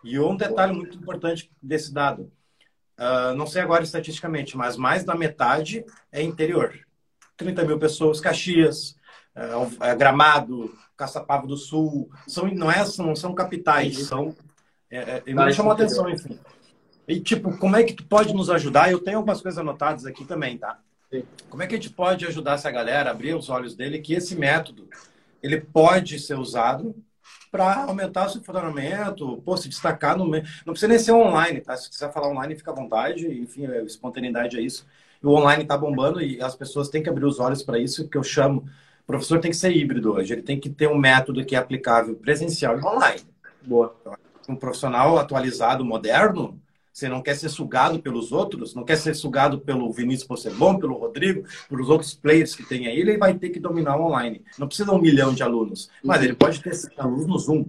E 0.04 0.20
um 0.20 0.36
detalhe 0.36 0.74
muito 0.74 0.98
importante 0.98 1.50
desse 1.62 1.94
dado. 1.94 2.30
Uh, 3.00 3.34
não 3.38 3.48
sei 3.48 3.62
agora 3.62 3.82
estatisticamente, 3.82 4.58
mas 4.58 4.76
mais 4.76 5.06
da 5.06 5.16
metade 5.16 5.86
é 6.12 6.22
interior. 6.22 6.78
30 7.38 7.64
mil 7.64 7.80
pessoas, 7.80 8.20
Caxias, 8.20 8.98
uh, 9.38 9.96
Gramado, 9.98 10.78
Caçapava 10.98 11.48
do 11.48 11.56
Sul. 11.56 12.12
São, 12.28 12.46
não, 12.48 12.70
é, 12.70 12.84
não 12.98 13.16
são 13.16 13.34
capitais, 13.34 14.06
são. 14.06 14.36
É, 14.92 15.24
é, 15.26 15.34
me 15.34 15.54
chamou 15.54 15.72
a 15.72 15.76
atenção, 15.76 16.10
enfim. 16.10 16.38
E, 17.10 17.20
tipo, 17.20 17.58
como 17.58 17.76
é 17.76 17.84
que 17.84 17.94
tu 17.94 18.06
pode 18.06 18.36
nos 18.36 18.52
ajudar? 18.52 18.92
Eu 18.92 19.00
tenho 19.00 19.18
algumas 19.18 19.42
coisas 19.42 19.58
anotadas 19.58 20.06
aqui 20.06 20.24
também, 20.26 20.60
tá? 20.60 20.80
Sim. 21.12 21.24
Como 21.50 21.64
é 21.64 21.66
que 21.66 21.74
a 21.74 21.78
gente 21.78 21.90
pode 21.90 22.24
ajudar 22.28 22.54
essa 22.54 22.70
galera 22.70 23.10
a 23.10 23.12
abrir 23.12 23.36
os 23.36 23.50
olhos 23.50 23.76
dele 23.76 23.98
que 23.98 24.14
esse 24.14 24.36
método 24.36 24.88
ele 25.42 25.60
pode 25.60 26.20
ser 26.20 26.38
usado 26.38 26.96
para 27.52 27.86
aumentar 27.86 28.28
o 28.28 28.30
seu 28.30 28.44
faturamento, 28.44 29.42
pô, 29.44 29.58
se 29.58 29.68
destacar 29.68 30.16
no 30.16 30.28
meio. 30.28 30.44
Não 30.64 30.74
precisa 30.74 30.88
nem 30.88 31.00
ser 31.00 31.14
online, 31.14 31.62
tá? 31.62 31.76
Se 31.76 31.90
quiser 31.90 32.14
falar 32.14 32.28
online, 32.28 32.56
fica 32.56 32.70
à 32.70 32.76
vontade, 32.76 33.28
enfim, 33.28 33.66
a 33.66 33.82
espontaneidade 33.82 34.60
é 34.60 34.62
isso. 34.62 34.86
O 35.24 35.32
online 35.32 35.64
está 35.64 35.76
bombando 35.76 36.22
e 36.22 36.40
as 36.40 36.56
pessoas 36.56 36.90
têm 36.90 37.02
que 37.02 37.10
abrir 37.10 37.26
os 37.26 37.40
olhos 37.40 37.64
para 37.64 37.80
isso, 37.80 38.08
que 38.08 38.20
eu 38.20 38.24
chamo. 38.24 38.66
O 39.02 39.08
professor 39.08 39.40
tem 39.40 39.50
que 39.50 39.58
ser 39.58 39.76
híbrido 39.76 40.14
hoje, 40.14 40.34
ele 40.34 40.44
tem 40.44 40.60
que 40.60 40.70
ter 40.70 40.88
um 40.88 40.98
método 40.98 41.44
que 41.44 41.56
é 41.56 41.58
aplicável 41.58 42.16
presencial 42.16 42.80
e 42.80 42.86
online. 42.86 43.22
Boa. 43.64 43.96
Um 44.48 44.56
profissional 44.56 45.18
atualizado, 45.18 45.84
moderno, 45.84 46.62
você 47.00 47.10
não 47.10 47.22
quer 47.22 47.36
ser 47.36 47.50
sugado 47.50 48.00
pelos 48.00 48.32
outros, 48.32 48.76
não 48.76 48.84
quer 48.84 48.98
ser 48.98 49.16
sugado 49.16 49.60
pelo 49.60 49.92
Vinícius 49.92 50.28
Possebon, 50.28 50.78
pelo 50.78 50.96
Rodrigo, 50.96 51.44
pelos 51.70 51.90
outros 51.90 52.14
players 52.14 52.56
que 52.56 52.64
tem 52.64 52.88
aí, 52.88 53.00
ele 53.00 53.18
vai 53.18 53.34
ter 53.34 53.50
que 53.50 53.60
dominar 53.60 53.98
o 53.98 54.06
online. 54.06 54.44
Não 54.58 54.68
precisa 54.68 54.92
um 54.92 55.00
milhão 55.00 55.34
de 55.34 55.42
alunos, 55.42 55.90
mas 56.04 56.24
ele 56.24 56.34
pode 56.34 56.62
ter 56.62 56.74
100 56.74 56.92
alunos 56.98 57.28
no 57.28 57.40
Zoom. 57.40 57.66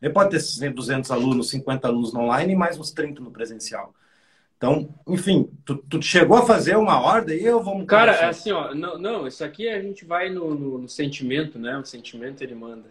Ele 0.00 0.12
pode 0.12 0.30
ter 0.30 0.70
200 0.70 1.10
alunos, 1.10 1.50
50 1.50 1.86
alunos 1.86 2.12
no 2.12 2.20
online 2.20 2.52
e 2.52 2.56
mais 2.56 2.78
uns 2.78 2.90
30 2.90 3.20
no 3.20 3.30
presencial. 3.30 3.94
Então, 4.56 4.88
enfim, 5.08 5.50
tu, 5.64 5.76
tu 5.76 6.00
chegou 6.00 6.36
a 6.36 6.46
fazer 6.46 6.76
uma 6.76 7.00
ordem 7.00 7.40
e 7.40 7.44
eu 7.44 7.62
vou... 7.62 7.84
Cara, 7.84 8.12
é 8.12 8.24
assim, 8.26 8.52
ó, 8.52 8.72
não, 8.74 8.96
não, 8.96 9.26
isso 9.26 9.44
aqui 9.44 9.68
a 9.68 9.82
gente 9.82 10.04
vai 10.04 10.30
no, 10.30 10.54
no, 10.54 10.78
no 10.78 10.88
sentimento, 10.88 11.58
né? 11.58 11.76
O 11.76 11.84
sentimento 11.84 12.42
ele 12.42 12.54
manda. 12.54 12.84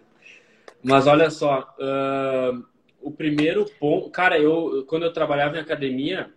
Mas 0.83 1.07
olha 1.07 1.29
só, 1.29 1.73
uh, 1.79 2.63
o 3.01 3.11
primeiro 3.11 3.65
ponto. 3.79 4.09
Cara, 4.09 4.39
eu 4.39 4.85
quando 4.87 5.03
eu 5.03 5.13
trabalhava 5.13 5.57
em 5.57 5.59
academia, 5.59 6.29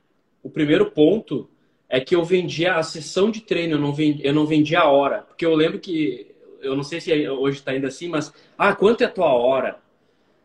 o 0.42 0.50
primeiro 0.50 0.90
ponto 0.90 1.48
é 1.88 2.00
que 2.00 2.14
eu 2.14 2.24
vendia 2.24 2.74
a 2.74 2.82
sessão 2.82 3.30
de 3.30 3.40
treino, 3.40 3.74
eu 3.74 3.78
não 3.78 3.92
vendia, 3.92 4.26
eu 4.26 4.34
não 4.34 4.46
vendia 4.46 4.80
a 4.80 4.88
hora. 4.88 5.22
Porque 5.22 5.44
eu 5.46 5.54
lembro 5.54 5.78
que, 5.78 6.34
eu 6.60 6.74
não 6.76 6.82
sei 6.82 7.00
se 7.00 7.28
hoje 7.28 7.58
está 7.58 7.72
ainda 7.72 7.88
assim, 7.88 8.08
mas, 8.08 8.32
ah, 8.58 8.74
quanto 8.74 9.02
é 9.02 9.06
a 9.06 9.10
tua 9.10 9.32
hora? 9.32 9.78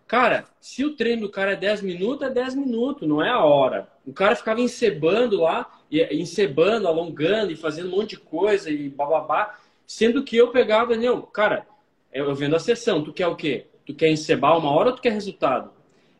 Cara, 0.08 0.45
se 0.60 0.84
o 0.84 0.95
treino 0.95 1.23
do 1.23 1.29
cara 1.29 1.51
é 1.51 1.55
10 1.55 1.82
minutos, 1.82 2.27
é 2.27 2.29
10 2.32 2.55
minutos, 2.55 3.08
não 3.08 3.23
é 3.23 3.29
a 3.29 3.43
hora. 3.43 3.88
O 4.05 4.12
cara 4.12 4.36
ficava 4.36 4.60
encebando 4.60 5.41
lá, 5.41 5.79
encebando, 6.12 6.88
alongando 6.88 7.51
e 7.51 7.55
fazendo 7.55 7.88
um 7.89 7.97
monte 7.97 8.12
de 8.12 8.19
coisa 8.19 8.71
e 8.71 8.89
bababá. 8.89 9.60
Sendo 9.86 10.23
que 10.23 10.36
eu 10.36 10.49
pegava, 10.49 10.95
não, 10.95 11.21
cara, 11.21 11.67
eu 12.12 12.34
vendo 12.34 12.55
a 12.55 12.60
sessão, 12.60 13.03
tu 13.03 13.13
quer 13.13 13.27
o 13.27 13.36
quê? 13.36 13.67
Tu 13.86 13.93
quer 13.93 14.10
encebar 14.10 14.58
uma 14.58 14.71
hora 14.71 14.89
ou 14.89 14.95
tu 14.95 15.01
quer 15.01 15.13
resultado? 15.13 15.71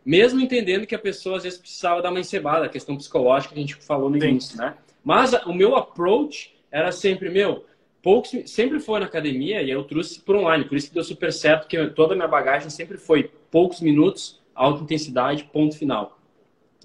Mesmo 0.06 0.40
entendendo 0.40 0.88
que 0.88 0.96
a 0.96 1.00
pessoa 1.00 1.38
às 1.38 1.44
vezes 1.44 1.60
precisava 1.60 2.02
dar 2.02 2.10
uma 2.10 2.20
encebada, 2.20 2.66
a 2.66 2.70
questão 2.70 2.96
psicológica 2.96 3.54
que 3.54 3.60
a 3.60 3.64
gente 3.64 3.76
falou 3.76 4.10
no 4.10 4.18
início, 4.18 4.58
né? 4.58 4.76
Mas 5.04 5.34
o 5.46 5.54
meu 5.54 5.76
approach 5.76 6.56
era 6.72 6.92
sempre, 6.92 7.30
meu, 7.30 7.66
poucos, 8.02 8.32
sempre 8.46 8.80
foi 8.80 9.00
na 9.00 9.06
academia 9.06 9.62
e 9.62 9.70
eu 9.70 9.84
trouxe 9.84 10.22
por 10.22 10.36
online, 10.36 10.66
por 10.66 10.78
isso 10.78 10.88
que 10.88 10.94
deu 10.94 11.04
super 11.04 11.32
certo, 11.32 11.68
que 11.68 11.88
toda 11.88 12.14
a 12.14 12.16
minha 12.16 12.28
bagagem 12.28 12.70
sempre 12.70 12.98
foi 12.98 13.32
poucos 13.52 13.82
minutos, 13.82 14.42
alta 14.54 14.84
intensidade, 14.84 15.50
ponto 15.52 15.78
final. 15.78 16.20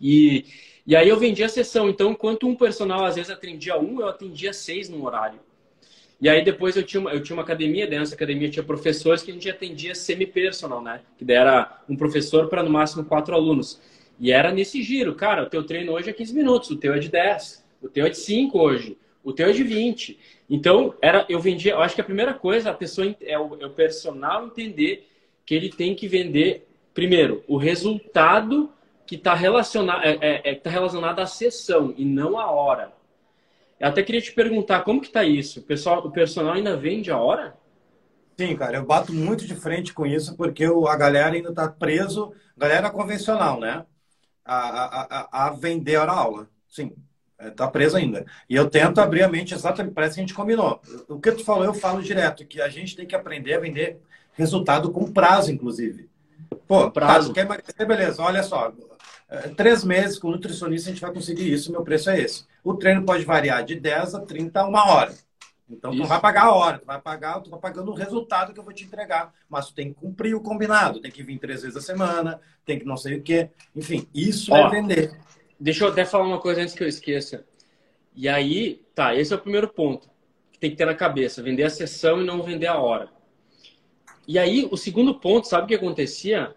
E, 0.01 0.45
e 0.87 0.97
aí 0.97 1.09
eu 1.09 1.19
vendia 1.19 1.47
a 1.47 1.49
sessão, 1.49 1.89
então 1.89 2.13
enquanto 2.13 2.47
um 2.47 2.55
personal 2.55 3.05
às 3.05 3.15
vezes 3.15 3.31
atendia 3.31 3.79
um, 3.79 4.01
eu 4.01 4.09
atendia 4.09 4.53
seis 4.53 4.89
no 4.89 5.05
horário. 5.05 5.39
E 6.21 6.29
aí 6.29 6.45
depois 6.45 6.77
eu 6.77 6.83
tinha 6.83 7.01
uma, 7.01 7.13
eu 7.13 7.23
tinha 7.23 7.37
uma 7.37 7.43
academia, 7.43 7.87
dentro 7.87 8.05
dessa 8.05 8.15
academia 8.15 8.49
tinha 8.49 8.63
professores 8.63 9.23
que 9.23 9.31
a 9.31 9.35
gente 9.35 9.49
atendia 9.51 9.95
semi-personal, 9.95 10.81
né? 10.81 11.01
Que 11.19 11.31
era 11.31 11.83
um 11.89 11.97
professor 11.97 12.49
para 12.49 12.63
no 12.63 12.71
máximo 12.71 13.05
quatro 13.05 13.35
alunos. 13.35 13.81
E 14.19 14.31
era 14.31 14.53
nesse 14.53 14.83
giro, 14.83 15.15
cara, 15.15 15.43
o 15.43 15.47
teu 15.47 15.65
treino 15.65 15.93
hoje 15.93 16.11
é 16.11 16.13
15 16.13 16.35
minutos, 16.35 16.71
o 16.71 16.77
teu 16.77 16.95
é 16.95 16.99
de 16.99 17.09
10, 17.09 17.65
o 17.83 17.89
teu 17.89 18.07
é 18.07 18.11
de 18.11 18.19
5 18.19 18.59
hoje, 18.59 18.97
o 19.23 19.33
teu 19.33 19.49
é 19.49 19.53
de 19.53 19.63
20. 19.63 20.19
Então, 20.49 20.95
era, 21.03 21.27
eu 21.29 21.41
vendia, 21.41 21.73
eu 21.73 21.81
acho 21.81 21.95
que 21.95 22.01
a 22.01 22.05
primeira 22.05 22.33
coisa, 22.33 22.71
a 22.71 22.75
pessoa 22.75 23.15
é 23.21 23.39
o, 23.39 23.57
é 23.61 23.67
o 23.67 23.71
personal 23.71 24.47
entender 24.47 25.09
que 25.45 25.55
ele 25.55 25.69
tem 25.69 25.95
que 25.95 26.07
vender, 26.07 26.67
primeiro, 26.93 27.43
o 27.49 27.57
resultado 27.57 28.71
que 29.07 29.17
está 29.17 29.35
relacionado, 29.35 30.03
é, 30.05 30.19
é, 30.21 30.51
é, 30.51 30.55
tá 30.55 30.71
relacionado 30.71 31.19
à 31.21 31.27
sessão 31.27 31.95
e 31.97 32.05
não 32.05 32.39
à 32.39 32.51
hora. 32.51 32.93
Eu 33.85 33.91
até 33.91 34.03
queria 34.03 34.23
te 34.23 34.33
perguntar, 34.33 34.81
como 34.81 34.99
que 34.99 35.11
tá 35.11 35.23
isso? 35.23 35.61
O, 35.61 35.63
pessoal, 35.63 35.99
o 36.07 36.11
personal 36.11 36.55
ainda 36.55 36.75
vende 36.75 37.11
a 37.11 37.19
hora? 37.19 37.55
Sim, 38.35 38.57
cara, 38.57 38.79
eu 38.79 38.87
bato 38.87 39.13
muito 39.13 39.47
de 39.47 39.55
frente 39.55 39.93
com 39.93 40.07
isso, 40.07 40.35
porque 40.39 40.65
a 40.65 40.97
galera 40.97 41.37
ainda 41.37 41.51
está 41.51 41.69
preso, 41.69 42.33
galera 42.57 42.89
convencional, 42.89 43.61
né? 43.61 43.85
A, 44.43 45.27
a, 45.29 45.47
a, 45.47 45.51
vender 45.51 45.97
a 45.97 46.11
aula. 46.11 46.49
Sim, 46.67 46.95
é, 47.39 47.51
preso 47.67 47.99
ainda. 47.99 48.25
E 48.49 48.57
eu 48.57 48.71
tento 48.71 49.03
abrir 49.03 49.23
a 49.23 49.29
mente 49.29 49.53
exatamente, 49.53 49.93
parece 49.93 50.15
que 50.15 50.21
a 50.21 50.23
gente 50.23 50.35
combinou. 50.35 50.81
O 51.07 51.21
que 51.21 51.33
tu 51.33 51.45
falou, 51.45 51.67
eu 51.67 51.75
falo 51.75 52.03
direto, 52.03 52.47
que 52.47 52.63
a 52.63 52.71
gente 52.71 52.97
tem 52.97 53.07
que 53.07 53.15
aprender 53.15 53.53
a 53.53 53.61
vender 53.61 54.01
resultado 54.33 54.91
com 54.91 55.13
prazo, 55.13 55.53
inclusive. 55.53 56.09
Pô, 56.67 56.91
prazo. 56.91 57.29
Tá, 57.29 57.35
quer 57.35 57.45
emagrecer, 57.45 57.87
beleza, 57.87 58.23
olha 58.23 58.43
só, 58.43 58.73
três 59.57 59.85
meses 59.85 60.19
com 60.19 60.31
nutricionista 60.31 60.89
a 60.89 60.93
gente 60.93 61.03
vai 61.03 61.13
conseguir 61.13 61.53
isso, 61.53 61.73
meu 61.73 61.83
preço 61.83 62.11
é 62.11 62.21
esse. 62.21 62.45
O 62.63 62.75
treino 62.75 63.05
pode 63.05 63.25
variar 63.25 63.65
de 63.65 63.75
10 63.75 64.15
a 64.15 64.21
30 64.21 64.61
a 64.61 64.67
uma 64.67 64.91
hora. 64.91 65.15
Então 65.69 65.93
isso. 65.93 66.03
tu 66.03 66.09
vai 66.09 66.21
pagar 66.21 66.45
a 66.45 66.55
hora, 66.55 66.79
tu 66.79 66.87
vai 66.87 67.01
pagar, 67.01 67.41
tu 67.41 67.51
vai 67.51 67.59
pagando 67.59 67.91
o 67.91 67.95
resultado 67.95 68.53
que 68.53 68.61
eu 68.61 68.65
vou 68.65 68.73
te 68.73 68.85
entregar, 68.85 69.33
mas 69.49 69.69
tu 69.69 69.75
tem 69.75 69.93
que 69.93 70.01
cumprir 70.01 70.35
o 70.35 70.41
combinado, 70.41 71.01
tem 71.01 71.11
que 71.11 71.23
vir 71.23 71.39
três 71.39 71.63
vezes 71.63 71.77
a 71.77 71.81
semana, 71.81 72.41
tem 72.65 72.79
que 72.79 72.85
não 72.85 72.97
sei 72.97 73.17
o 73.17 73.23
quê. 73.23 73.51
Enfim, 73.75 74.07
isso 74.15 74.53
Ó, 74.53 74.69
é 74.69 74.71
vender. 74.71 75.19
Deixa 75.59 75.85
eu 75.85 75.89
até 75.89 76.05
falar 76.05 76.25
uma 76.25 76.41
coisa 76.41 76.61
antes 76.61 76.75
que 76.75 76.83
eu 76.83 76.89
esqueça. 76.89 77.45
E 78.15 78.29
aí, 78.29 78.83
tá, 78.95 79.15
esse 79.15 79.33
é 79.33 79.37
o 79.37 79.41
primeiro 79.41 79.69
ponto 79.69 80.09
que 80.53 80.59
tem 80.59 80.71
que 80.71 80.77
ter 80.77 80.85
na 80.85 80.95
cabeça, 80.95 81.43
vender 81.43 81.65
a 81.65 81.71
sessão 81.71 82.21
e 82.21 82.25
não 82.25 82.43
vender 82.43 82.67
a 82.67 82.79
hora. 82.79 83.09
E 84.27 84.39
aí, 84.39 84.69
o 84.71 84.77
segundo 84.77 85.15
ponto, 85.15 85.49
sabe 85.49 85.65
o 85.65 85.67
que 85.67 85.75
acontecia? 85.75 86.55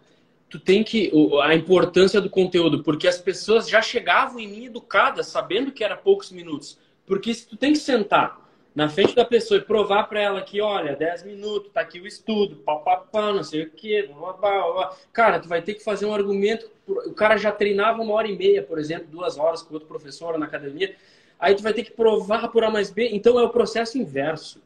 Tu 0.50 0.60
tem 0.60 0.84
que 0.84 1.12
a 1.44 1.54
importância 1.54 2.22
do 2.22 2.30
conteúdo, 2.30 2.84
porque 2.84 3.08
as 3.08 3.20
pessoas 3.20 3.68
já 3.68 3.82
chegavam 3.82 4.40
em 4.40 4.48
mim 4.48 4.66
educadas, 4.66 5.28
sabendo 5.28 5.72
que 5.72 5.84
era 5.84 5.98
poucos 5.98 6.32
minutos. 6.32 6.80
Porque 7.06 7.34
se 7.34 7.48
tu 7.48 7.56
tem 7.58 7.74
que 7.74 7.80
sentar 7.80 8.48
na 8.76 8.88
frente 8.88 9.16
da 9.16 9.26
pessoa 9.26 9.60
e 9.60 9.64
provar 9.64 10.04
para 10.04 10.22
ela 10.22 10.42
que, 10.42 10.62
olha, 10.62 10.96
10 10.96 11.24
minutos, 11.24 11.72
tá 11.74 11.82
aqui 11.82 12.00
o 12.00 12.06
estudo, 12.06 12.58
papapá, 12.58 13.34
não 13.34 13.44
sei 13.44 13.64
o 13.64 13.72
quê, 13.72 14.08
blá, 14.14 14.34
blá, 14.34 14.72
blá. 14.72 14.98
cara, 15.12 15.40
tu 15.40 15.50
vai 15.50 15.62
ter 15.62 15.74
que 15.74 15.84
fazer 15.84 16.06
um 16.06 16.14
argumento. 16.14 16.70
O 16.86 17.14
cara 17.14 17.38
já 17.38 17.52
treinava 17.52 18.02
uma 18.02 18.14
hora 18.14 18.28
e 18.28 18.38
meia, 18.38 18.62
por 18.62 18.78
exemplo, 18.78 19.08
duas 19.10 19.38
horas 19.38 19.64
com 19.64 19.74
outro 19.74 19.88
professor 19.88 20.38
na 20.38 20.46
academia. 20.46 20.96
Aí 21.40 21.56
tu 21.56 21.64
vai 21.64 21.74
ter 21.74 21.84
que 21.84 21.92
provar 21.92 22.50
por 22.50 22.64
A 22.64 22.70
mais 22.70 22.92
B. 22.92 23.10
Então 23.12 23.40
é 23.40 23.44
o 23.44 23.50
processo 23.50 23.98
inverso. 23.98 24.62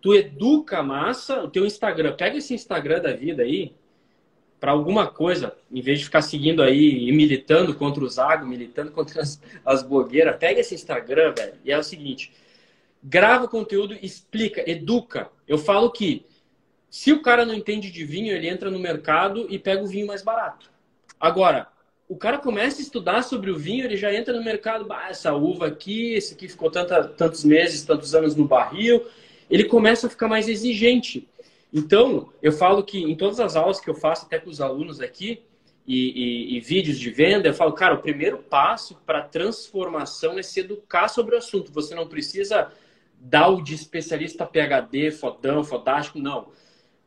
Tu 0.00 0.14
educa 0.14 0.78
a 0.78 0.82
massa, 0.82 1.44
o 1.44 1.48
teu 1.48 1.64
Instagram, 1.64 2.16
pega 2.16 2.38
esse 2.38 2.54
Instagram 2.54 3.00
da 3.00 3.12
vida 3.12 3.44
aí, 3.44 3.72
para 4.62 4.70
alguma 4.70 5.08
coisa, 5.08 5.56
em 5.72 5.80
vez 5.80 5.98
de 5.98 6.04
ficar 6.04 6.22
seguindo 6.22 6.62
aí 6.62 7.08
e 7.08 7.10
militando 7.10 7.74
contra 7.74 8.04
o 8.04 8.08
Zago, 8.08 8.46
militando 8.46 8.92
contra 8.94 9.20
as, 9.20 9.42
as 9.66 9.82
blogueiras, 9.82 10.36
pega 10.36 10.60
esse 10.60 10.72
Instagram, 10.72 11.34
velho, 11.36 11.54
e 11.64 11.72
é 11.72 11.76
o 11.76 11.82
seguinte: 11.82 12.32
grava 13.02 13.48
conteúdo, 13.48 13.98
explica, 14.00 14.62
educa. 14.70 15.28
Eu 15.48 15.58
falo 15.58 15.90
que 15.90 16.24
se 16.88 17.10
o 17.10 17.20
cara 17.20 17.44
não 17.44 17.54
entende 17.54 17.90
de 17.90 18.04
vinho, 18.04 18.32
ele 18.32 18.48
entra 18.48 18.70
no 18.70 18.78
mercado 18.78 19.48
e 19.50 19.58
pega 19.58 19.82
o 19.82 19.88
vinho 19.88 20.06
mais 20.06 20.22
barato. 20.22 20.70
Agora, 21.18 21.66
o 22.08 22.14
cara 22.14 22.38
começa 22.38 22.78
a 22.78 22.82
estudar 22.82 23.22
sobre 23.22 23.50
o 23.50 23.58
vinho, 23.58 23.84
ele 23.84 23.96
já 23.96 24.14
entra 24.14 24.32
no 24.32 24.44
mercado, 24.44 24.84
bah, 24.84 25.08
essa 25.10 25.34
uva 25.34 25.66
aqui, 25.66 26.14
esse 26.14 26.34
aqui 26.34 26.46
ficou 26.46 26.70
tanta, 26.70 27.02
tantos 27.02 27.42
meses, 27.42 27.82
tantos 27.82 28.14
anos 28.14 28.36
no 28.36 28.44
barril, 28.44 29.04
ele 29.50 29.64
começa 29.64 30.06
a 30.06 30.10
ficar 30.10 30.28
mais 30.28 30.48
exigente. 30.48 31.28
Então, 31.72 32.32
eu 32.42 32.52
falo 32.52 32.82
que 32.82 33.02
em 33.02 33.16
todas 33.16 33.40
as 33.40 33.56
aulas 33.56 33.80
que 33.80 33.88
eu 33.88 33.94
faço, 33.94 34.26
até 34.26 34.38
com 34.38 34.50
os 34.50 34.60
alunos 34.60 35.00
aqui, 35.00 35.42
e, 35.86 36.54
e, 36.54 36.56
e 36.56 36.60
vídeos 36.60 36.98
de 36.98 37.10
venda, 37.10 37.48
eu 37.48 37.54
falo, 37.54 37.72
cara, 37.72 37.94
o 37.94 38.02
primeiro 38.02 38.38
passo 38.38 38.96
para 39.06 39.22
transformação 39.22 40.38
é 40.38 40.42
se 40.42 40.60
educar 40.60 41.08
sobre 41.08 41.34
o 41.34 41.38
assunto. 41.38 41.72
Você 41.72 41.94
não 41.94 42.06
precisa 42.06 42.70
dar 43.18 43.48
o 43.48 43.62
de 43.62 43.74
especialista 43.74 44.46
PHD, 44.46 45.10
fodão, 45.10 45.64
fodástico, 45.64 46.18
não. 46.18 46.48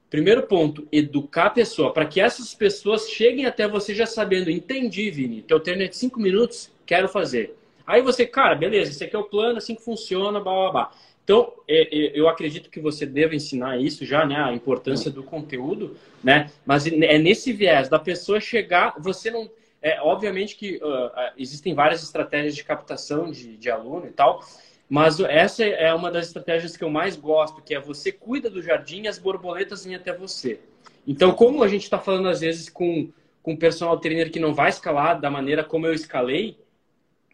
Primeiro 0.10 0.43
ponto, 0.43 0.88
educar 0.91 1.47
a 1.47 1.49
pessoa, 1.49 1.91
para 1.91 2.06
que 2.06 2.21
essas 2.21 2.54
pessoas 2.54 3.10
cheguem 3.10 3.45
até 3.45 3.67
você 3.67 3.93
já 3.93 4.06
sabendo, 4.06 4.49
entendi, 4.49 5.10
Vini, 5.10 5.41
teu 5.41 5.60
treino 5.60 5.84
é 5.84 5.88
de 5.88 5.97
cinco 5.97 6.19
minutos, 6.19 6.71
quero 6.86 7.10
fazer. 7.10 7.58
Aí 7.86 8.01
você, 8.01 8.25
cara, 8.25 8.56
beleza, 8.56 8.91
esse 8.91 9.04
aqui 9.04 9.15
é 9.15 9.19
o 9.19 9.25
plano, 9.25 9.58
assim 9.58 9.75
que 9.75 9.84
funciona, 9.84 10.39
blá, 10.39 10.54
blá, 10.54 10.71
blá. 10.71 10.91
Então, 11.25 11.51
é, 11.67 11.81
é, 11.81 12.11
eu 12.13 12.29
acredito 12.29 12.69
que 12.69 12.79
você 12.79 13.03
deve 13.03 13.35
ensinar 13.35 13.81
isso 13.81 14.05
já, 14.05 14.23
né? 14.27 14.35
A 14.35 14.53
importância 14.53 15.09
do 15.09 15.23
conteúdo, 15.23 15.97
né? 16.23 16.51
Mas 16.63 16.85
é 16.85 17.17
nesse 17.17 17.51
viés 17.51 17.89
da 17.89 17.97
pessoa 17.97 18.39
chegar, 18.39 18.93
você 18.99 19.31
não. 19.31 19.49
É, 19.81 19.99
obviamente 20.01 20.55
que 20.55 20.77
uh, 20.77 21.11
existem 21.38 21.73
várias 21.73 22.01
estratégias 22.01 22.55
de 22.55 22.63
captação 22.63 23.29
de, 23.29 23.57
de 23.57 23.69
aluno 23.69 24.07
e 24.07 24.11
tal, 24.11 24.43
mas 24.89 25.19
essa 25.19 25.63
é 25.63 25.93
uma 25.93 26.11
das 26.11 26.27
estratégias 26.27 26.77
que 26.77 26.83
eu 26.83 26.89
mais 26.89 27.15
gosto, 27.15 27.61
que 27.61 27.73
é 27.75 27.79
você 27.79 28.11
cuida 28.11 28.49
do 28.49 28.61
jardim 28.61 29.03
e 29.03 29.07
as 29.07 29.19
borboletas 29.19 29.85
vêm 29.85 29.93
até 29.93 30.11
você. 30.11 30.59
Então, 31.05 31.33
como 31.33 31.61
a 31.61 31.67
gente 31.67 31.83
está 31.83 31.99
falando 31.99 32.29
às 32.29 32.41
vezes 32.41 32.69
com 32.69 33.09
com 33.43 33.55
personal 33.55 33.99
trainer 33.99 34.31
que 34.31 34.39
não 34.39 34.55
vai 34.55 34.69
escalar 34.69 35.21
da 35.21 35.29
maneira 35.29 35.63
como 35.63 35.85
eu 35.85 35.93
escalei, 35.93 36.57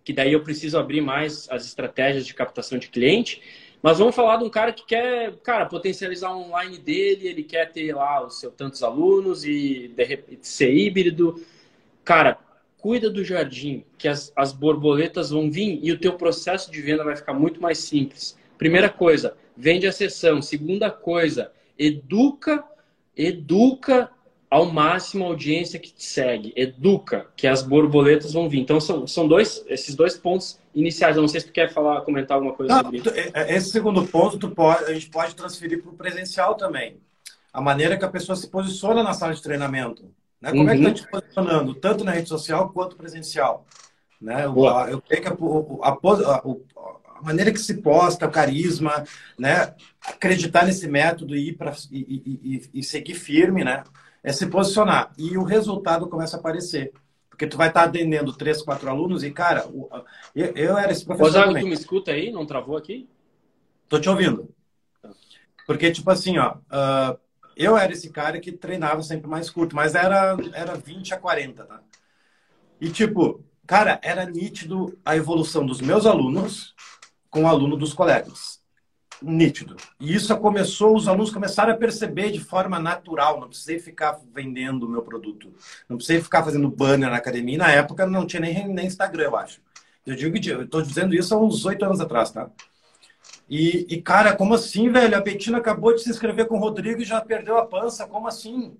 que 0.03 0.11
daí 0.11 0.33
eu 0.33 0.43
preciso 0.43 0.77
abrir 0.77 0.99
mais 0.99 1.49
as 1.49 1.65
estratégias 1.65 2.25
de 2.25 2.33
captação 2.33 2.77
de 2.77 2.89
cliente, 2.89 3.41
mas 3.81 3.97
vamos 3.97 4.15
falar 4.15 4.37
de 4.37 4.43
um 4.43 4.49
cara 4.49 4.71
que 4.71 4.85
quer, 4.85 5.35
cara, 5.37 5.65
potencializar 5.65 6.31
o 6.31 6.41
online 6.41 6.77
dele, 6.77 7.27
ele 7.27 7.43
quer 7.43 7.71
ter 7.71 7.93
lá 7.95 8.25
os 8.25 8.39
seus 8.39 8.53
tantos 8.53 8.83
alunos 8.83 9.43
e 9.43 9.91
de 9.95 10.03
repente 10.03 10.47
ser 10.47 10.71
híbrido. 10.71 11.43
Cara, 12.03 12.37
cuida 12.77 13.09
do 13.09 13.23
jardim, 13.23 13.83
que 13.97 14.07
as, 14.07 14.31
as 14.35 14.51
borboletas 14.51 15.31
vão 15.31 15.49
vir 15.49 15.79
e 15.81 15.91
o 15.91 15.99
teu 15.99 16.13
processo 16.13 16.71
de 16.71 16.81
venda 16.81 17.03
vai 17.03 17.15
ficar 17.15 17.33
muito 17.33 17.61
mais 17.61 17.79
simples. 17.79 18.37
Primeira 18.57 18.89
coisa, 18.89 19.35
vende 19.57 19.87
a 19.87 19.91
sessão. 19.91 20.41
Segunda 20.41 20.91
coisa, 20.91 21.51
educa, 21.77 22.63
educa 23.17 24.11
ao 24.51 24.65
máximo 24.65 25.23
a 25.23 25.27
audiência 25.29 25.79
que 25.79 25.93
te 25.93 26.03
segue. 26.03 26.51
Educa, 26.57 27.27
que 27.37 27.47
as 27.47 27.63
borboletas 27.63 28.33
vão 28.33 28.49
vir. 28.49 28.59
Então, 28.59 28.81
são, 28.81 29.07
são 29.07 29.25
dois, 29.25 29.63
esses 29.67 29.95
dois 29.95 30.17
pontos 30.17 30.59
iniciais. 30.75 31.15
Eu 31.15 31.21
não 31.21 31.29
sei 31.29 31.39
se 31.39 31.47
tu 31.47 31.53
quer 31.53 31.71
falar, 31.71 32.01
comentar 32.01 32.35
alguma 32.35 32.53
coisa 32.53 32.75
não, 32.75 32.83
sobre 32.83 32.97
isso. 32.97 33.09
É, 33.11 33.31
é, 33.33 33.55
esse 33.55 33.69
segundo 33.69 34.05
ponto, 34.05 34.37
tu 34.37 34.49
pode, 34.49 34.83
a 34.83 34.93
gente 34.93 35.09
pode 35.09 35.35
transferir 35.35 35.81
para 35.81 35.91
o 35.91 35.95
presencial 35.95 36.55
também. 36.55 36.97
A 37.53 37.61
maneira 37.61 37.97
que 37.97 38.03
a 38.03 38.09
pessoa 38.09 38.35
se 38.35 38.49
posiciona 38.49 39.01
na 39.01 39.13
sala 39.13 39.33
de 39.33 39.41
treinamento. 39.41 40.03
Né? 40.41 40.51
Como 40.51 40.63
uhum. 40.63 40.69
é 40.69 40.75
que 40.75 40.83
está 40.83 40.93
te 40.93 41.09
posicionando, 41.09 41.73
tanto 41.73 42.03
na 42.03 42.11
rede 42.11 42.27
social 42.27 42.69
quanto 42.71 42.97
presencial? 42.97 43.65
Né? 44.19 44.43
Eu, 44.43 44.53
eu 44.89 45.01
creio 45.01 45.21
que 45.23 45.29
a, 45.29 45.31
a, 45.31 45.91
a, 45.91 46.41
a, 47.19 47.21
maneira 47.23 47.53
que 47.53 47.59
se 47.59 47.75
posta, 47.75 48.27
o 48.27 48.31
carisma, 48.31 49.05
né? 49.39 49.73
acreditar 50.05 50.65
nesse 50.65 50.89
método 50.89 51.37
e, 51.37 51.49
ir 51.49 51.53
pra, 51.53 51.73
e, 51.89 52.59
e, 52.73 52.79
e 52.79 52.83
seguir 52.83 53.13
firme, 53.13 53.63
né? 53.63 53.83
É 54.23 54.31
se 54.31 54.47
posicionar. 54.47 55.11
E 55.17 55.37
o 55.37 55.43
resultado 55.43 56.07
começa 56.07 56.37
a 56.37 56.39
aparecer. 56.39 56.93
Porque 57.29 57.47
tu 57.47 57.57
vai 57.57 57.69
estar 57.69 57.83
atendendo 57.83 58.33
três, 58.33 58.61
quatro 58.61 58.89
alunos 58.89 59.23
e, 59.23 59.31
cara, 59.31 59.67
eu, 60.35 60.53
eu 60.55 60.77
era 60.77 60.91
esse 60.91 61.03
professor 61.03 61.45
também. 61.45 61.63
tu 61.63 61.69
me 61.69 61.73
escuta 61.73 62.11
aí? 62.11 62.31
Não 62.31 62.45
travou 62.45 62.77
aqui? 62.77 63.09
Tô 63.89 63.99
te 63.99 64.09
ouvindo. 64.09 64.53
Porque, 65.65 65.91
tipo 65.91 66.09
assim, 66.11 66.37
ó, 66.37 66.55
uh, 66.55 67.17
eu 67.55 67.75
era 67.77 67.93
esse 67.93 68.09
cara 68.09 68.39
que 68.39 68.51
treinava 68.51 69.01
sempre 69.01 69.27
mais 69.27 69.49
curto, 69.49 69.75
mas 69.75 69.95
era, 69.95 70.37
era 70.53 70.75
20 70.75 71.13
a 71.13 71.17
40, 71.17 71.65
tá? 71.65 71.81
E, 72.79 72.89
tipo, 72.89 73.43
cara, 73.65 73.99
era 74.03 74.25
nítido 74.25 74.97
a 75.03 75.15
evolução 75.15 75.65
dos 75.65 75.81
meus 75.81 76.05
alunos 76.05 76.75
com 77.29 77.43
o 77.43 77.47
aluno 77.47 77.75
dos 77.75 77.93
colegas 77.93 78.60
nítido. 79.21 79.75
E 79.99 80.13
isso 80.13 80.35
começou, 80.37 80.95
os 80.95 81.07
alunos 81.07 81.31
começaram 81.31 81.73
a 81.73 81.77
perceber 81.77 82.31
de 82.31 82.39
forma 82.39 82.79
natural. 82.79 83.39
Não 83.39 83.47
precisei 83.47 83.79
ficar 83.79 84.19
vendendo 84.33 84.85
o 84.85 84.89
meu 84.89 85.01
produto. 85.01 85.53
Não 85.87 85.97
precisei 85.97 86.21
ficar 86.21 86.43
fazendo 86.43 86.69
banner 86.69 87.09
na 87.09 87.17
academia. 87.17 87.55
E 87.55 87.57
na 87.57 87.71
época 87.71 88.05
não 88.05 88.25
tinha 88.25 88.41
nem, 88.41 88.67
nem 88.67 88.87
Instagram, 88.87 89.23
eu 89.23 89.35
acho. 89.35 89.61
Eu 90.05 90.15
digo 90.15 90.39
que 90.39 90.49
eu 90.49 90.63
estou 90.63 90.81
dizendo 90.81 91.13
isso 91.13 91.33
há 91.33 91.37
uns 91.37 91.65
oito 91.65 91.85
anos 91.85 92.01
atrás, 92.01 92.31
tá? 92.31 92.49
E, 93.47 93.85
e, 93.89 94.01
cara, 94.01 94.35
como 94.35 94.53
assim, 94.53 94.89
velho? 94.89 95.15
A 95.15 95.21
Betina 95.21 95.57
acabou 95.57 95.93
de 95.93 96.01
se 96.01 96.09
inscrever 96.09 96.47
com 96.47 96.55
o 96.55 96.59
Rodrigo 96.59 97.01
e 97.01 97.05
já 97.05 97.19
perdeu 97.21 97.57
a 97.57 97.65
pança. 97.65 98.07
Como 98.07 98.27
assim? 98.27 98.77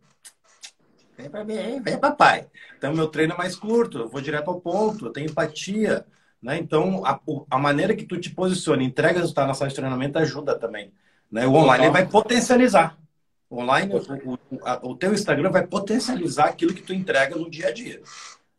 Vem 1.17 1.29
pra 1.29 1.43
mim, 1.43 1.81
vem 1.81 1.99
papai. 1.99 2.47
Então, 2.77 2.93
meu 2.93 3.07
treino 3.07 3.33
é 3.33 3.37
mais 3.37 3.55
curto, 3.55 3.99
eu 3.99 4.09
vou 4.09 4.21
direto 4.21 4.49
ao 4.49 4.59
ponto, 4.59 5.05
eu 5.05 5.11
tenho 5.11 5.29
empatia. 5.29 6.05
Né? 6.41 6.57
Então, 6.57 7.05
a, 7.05 7.19
a, 7.49 7.59
maneira 7.59 7.95
que 7.95 8.05
tu 8.05 8.19
te 8.19 8.31
posiciona, 8.31 8.83
entrega 8.83 9.19
resultado 9.19 9.47
na 9.47 9.53
sala 9.53 9.69
de 9.69 9.75
treinamento 9.75 10.17
ajuda 10.17 10.57
também. 10.57 10.91
Né? 11.31 11.45
O 11.45 11.53
online 11.53 11.89
vai 11.89 12.07
potencializar. 12.07 12.97
O 13.49 13.59
online, 13.59 13.93
o, 13.93 14.33
o, 14.33 14.39
a, 14.63 14.79
o, 14.81 14.95
teu 14.95 15.13
Instagram 15.13 15.51
vai 15.51 15.67
potencializar 15.67 16.45
aquilo 16.45 16.73
que 16.73 16.81
tu 16.81 16.93
entrega 16.93 17.35
no 17.35 17.49
dia 17.49 17.67
a 17.67 17.71
dia. 17.71 18.01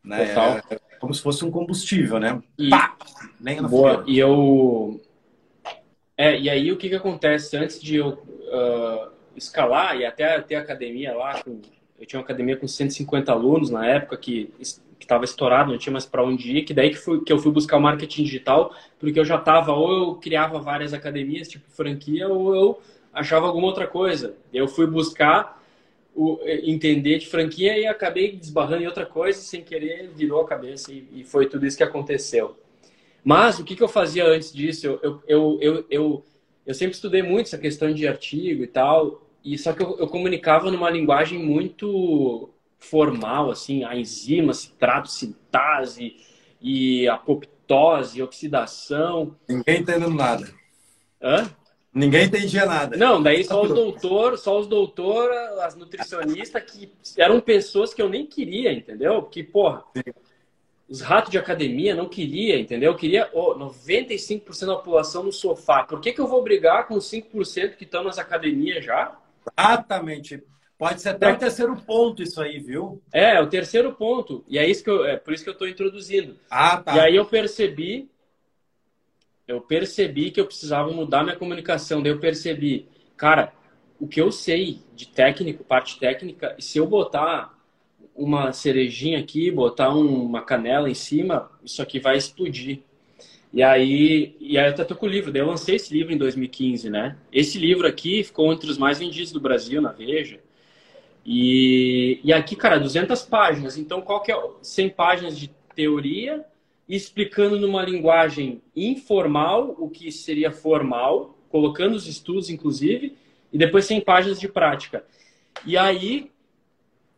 Né? 0.05 0.33
É, 0.33 0.75
é 0.75 0.79
como 1.01 1.13
se 1.13 1.23
fosse 1.23 1.45
um 1.45 1.51
combustível, 1.51 2.21
né? 2.21 2.41
E, 2.57 2.71
Pá! 2.71 2.97
Boa, 3.69 4.05
e 4.07 4.19
eu... 4.19 5.01
É, 6.17 6.39
e 6.39 6.49
aí 6.49 6.71
o 6.71 6.77
que, 6.77 6.89
que 6.89 6.95
acontece? 6.95 7.57
Antes 7.57 7.81
de 7.81 7.97
eu 7.97 8.11
uh, 8.11 9.11
escalar 9.35 9.97
e 9.97 10.05
até 10.05 10.41
ter 10.41 10.55
academia 10.55 11.15
lá, 11.15 11.43
com, 11.43 11.61
eu 11.99 12.07
tinha 12.07 12.21
uma 12.21 12.25
academia 12.25 12.57
com 12.57 12.69
150 12.69 13.33
alunos 13.33 13.71
na 13.71 13.87
época 13.87 14.17
que 14.17 14.53
que 15.03 15.07
estava 15.07 15.25
estourado, 15.25 15.73
não 15.73 15.79
tinha 15.79 15.93
mais 15.93 16.07
para 16.07 16.25
onde 16.25 16.57
ir, 16.57 16.63
que 16.63 16.73
daí 16.73 16.91
que, 16.91 16.97
fui, 16.97 17.25
que 17.25 17.33
eu 17.33 17.39
fui 17.39 17.51
buscar 17.51 17.77
o 17.77 17.81
marketing 17.81 18.23
digital, 18.23 18.73
porque 19.01 19.19
eu 19.19 19.25
já 19.25 19.37
estava, 19.37 19.73
ou 19.73 19.93
eu 19.93 20.15
criava 20.15 20.61
várias 20.61 20.95
academias, 20.95 21.49
tipo 21.49 21.69
franquia, 21.71 22.29
ou 22.29 22.55
eu 22.55 22.81
achava 23.13 23.47
alguma 23.47 23.67
outra 23.67 23.87
coisa. 23.87 24.37
Eu 24.53 24.69
fui 24.69 24.87
buscar 24.87 25.61
o, 26.15 26.39
entender 26.47 27.19
de 27.19 27.27
franquia 27.27 27.77
e 27.77 27.85
acabei 27.85 28.37
desbarrando 28.37 28.85
em 28.85 28.87
outra 28.87 29.05
coisa, 29.05 29.41
sem 29.41 29.63
querer 29.63 30.09
virou 30.15 30.41
a 30.41 30.47
cabeça 30.47 30.93
e, 30.93 31.05
e 31.13 31.25
foi 31.25 31.47
tudo 31.49 31.67
isso 31.67 31.77
que 31.77 31.83
aconteceu. 31.83 32.57
Mas 33.25 33.59
o 33.59 33.65
que, 33.65 33.75
que 33.75 33.83
eu 33.83 33.89
fazia 33.89 34.25
antes 34.25 34.53
disso? 34.53 34.87
Eu, 34.87 35.01
eu, 35.03 35.23
eu, 35.27 35.59
eu, 35.61 35.87
eu, 35.91 36.25
eu 36.65 36.75
sempre 36.75 36.95
estudei 36.95 37.23
muito 37.23 37.47
essa 37.47 37.59
questão 37.59 37.93
de 37.93 38.07
artigo 38.07 38.63
e 38.63 38.69
tal, 38.69 39.27
e 39.45 39.59
só 39.59 39.73
que 39.73 39.83
eu, 39.83 39.99
eu 39.99 40.07
comunicava 40.07 40.71
numa 40.71 40.91
linguagem 40.91 41.41
muito 41.41 42.49
formal, 42.83 43.51
assim, 43.51 43.85
a 43.85 43.97
enzima, 43.97 44.53
citrato, 44.53 45.09
sintase 45.09 46.17
e 46.61 47.09
apoptose, 47.09 48.23
oxidação. 48.23 49.37
Ninguém 49.49 49.81
entendendo 49.81 50.11
nada. 50.11 50.53
Hã? 51.23 51.49
Ninguém 51.95 52.25
entendia 52.25 52.65
nada. 52.65 52.97
Não, 52.97 53.23
daí 53.23 53.45
só 53.45 53.63
os 53.63 53.69
doutor, 53.69 54.39
só 54.39 54.59
os 54.59 54.67
doutor, 54.67 55.31
as 55.61 55.77
nutricionistas 55.77 56.63
que 56.65 56.91
eram 57.19 57.39
pessoas 57.41 57.93
que 57.93 58.01
eu 58.01 58.09
nem 58.09 58.27
queria, 58.27 58.73
entendeu? 58.73 59.23
Porque, 59.23 59.45
porra, 59.45 59.85
Sim. 59.95 60.03
os 60.89 61.03
ratos 61.03 61.31
de 61.31 61.39
academia 61.39 61.95
não 61.95 62.09
queria, 62.09 62.59
entendeu? 62.59 62.93
Eu 62.93 62.97
queria 62.97 63.29
oh, 63.35 63.55
95% 63.55 64.67
da 64.67 64.77
população 64.77 65.23
no 65.23 65.33
sofá. 65.33 65.85
Por 65.85 66.01
que, 66.01 66.13
que 66.13 66.21
eu 66.21 66.27
vou 66.27 66.43
brigar 66.43 66.89
com 66.89 66.95
os 66.95 67.05
5% 67.11 67.77
que 67.77 67.85
estão 67.85 68.03
nas 68.03 68.19
academias 68.19 68.85
já? 68.85 69.15
Exatamente. 69.59 70.43
Pode 70.83 71.01
ser 71.01 71.11
até 71.11 71.33
o 71.33 71.39
terceiro 71.39 71.77
ponto 71.77 72.25
isso 72.25 72.43
aí, 72.43 72.59
viu? 72.59 73.01
É, 73.13 73.41
o 73.41 73.47
terceiro 73.47 73.93
ponto. 73.93 74.45
E 74.49 74.59
é, 74.59 74.69
isso 74.69 74.83
que 74.83 74.91
eu, 74.91 75.05
é 75.05 75.17
por 75.17 75.33
isso 75.33 75.45
que 75.45 75.49
eu 75.49 75.53
estou 75.53 75.69
introduzindo. 75.69 76.37
Ah, 76.51 76.77
tá. 76.77 76.97
E 76.97 76.99
aí 76.99 77.15
eu 77.15 77.25
percebi, 77.25 78.11
eu 79.47 79.61
percebi 79.61 80.33
que 80.33 80.41
eu 80.41 80.45
precisava 80.45 80.91
mudar 80.91 81.23
minha 81.23 81.37
comunicação. 81.37 82.03
Daí 82.03 82.11
eu 82.11 82.19
percebi, 82.19 82.89
cara, 83.17 83.53
o 84.01 84.09
que 84.09 84.21
eu 84.21 84.33
sei 84.33 84.81
de 84.93 85.07
técnico, 85.07 85.63
parte 85.63 86.01
técnica, 86.01 86.57
e 86.59 86.63
se 86.63 86.79
eu 86.79 86.87
botar 86.89 87.57
uma 88.13 88.53
cerejinha 88.53 89.21
aqui, 89.21 89.53
botar 89.53 89.91
uma 89.91 90.43
canela 90.43 90.91
em 90.91 90.95
cima, 90.95 91.49
isso 91.63 91.81
aqui 91.81 92.01
vai 92.01 92.17
explodir. 92.17 92.81
E 93.53 93.63
aí, 93.63 94.35
e 94.41 94.59
aí 94.59 94.67
eu 94.67 94.71
até 94.73 94.83
tô 94.83 94.97
com 94.97 95.07
o 95.07 95.09
livro, 95.09 95.31
daí 95.31 95.43
eu 95.43 95.47
lancei 95.47 95.77
esse 95.77 95.95
livro 95.95 96.13
em 96.13 96.19
2015, 96.19 96.91
né? 96.91 97.17
Esse 97.33 97.57
livro 97.57 97.87
aqui 97.87 98.25
ficou 98.25 98.53
entre 98.53 98.69
os 98.69 98.79
mais 98.79 98.99
vendidos 98.99 99.31
do 99.31 99.41
Brasil 99.41 99.81
na 99.81 99.93
Veja. 99.93 100.41
E, 101.25 102.21
e 102.25 102.33
aqui, 102.33 102.57
cara, 102.57 102.79
200 102.79 103.23
páginas. 103.23 103.79
Então, 103.79 104.01
qual 104.01 104.23
que 104.23 104.33
é 104.33 104.41
100 104.61 104.91
páginas 104.91 105.39
de 105.39 105.49
teoria 105.75 106.45
explicando 106.89 107.59
numa 107.59 107.83
linguagem 107.83 108.61
informal 108.75 109.75
o 109.79 109.89
que 109.89 110.11
seria 110.11 110.51
formal, 110.51 111.39
colocando 111.49 111.95
os 111.95 112.07
estudos, 112.07 112.51
inclusive, 112.51 113.17
e 113.53 113.59
depois 113.59 113.85
100 113.85 114.01
páginas 114.03 114.41
de 114.41 114.49
prática. 114.49 115.05
E 115.65 115.77
aí, 115.77 116.31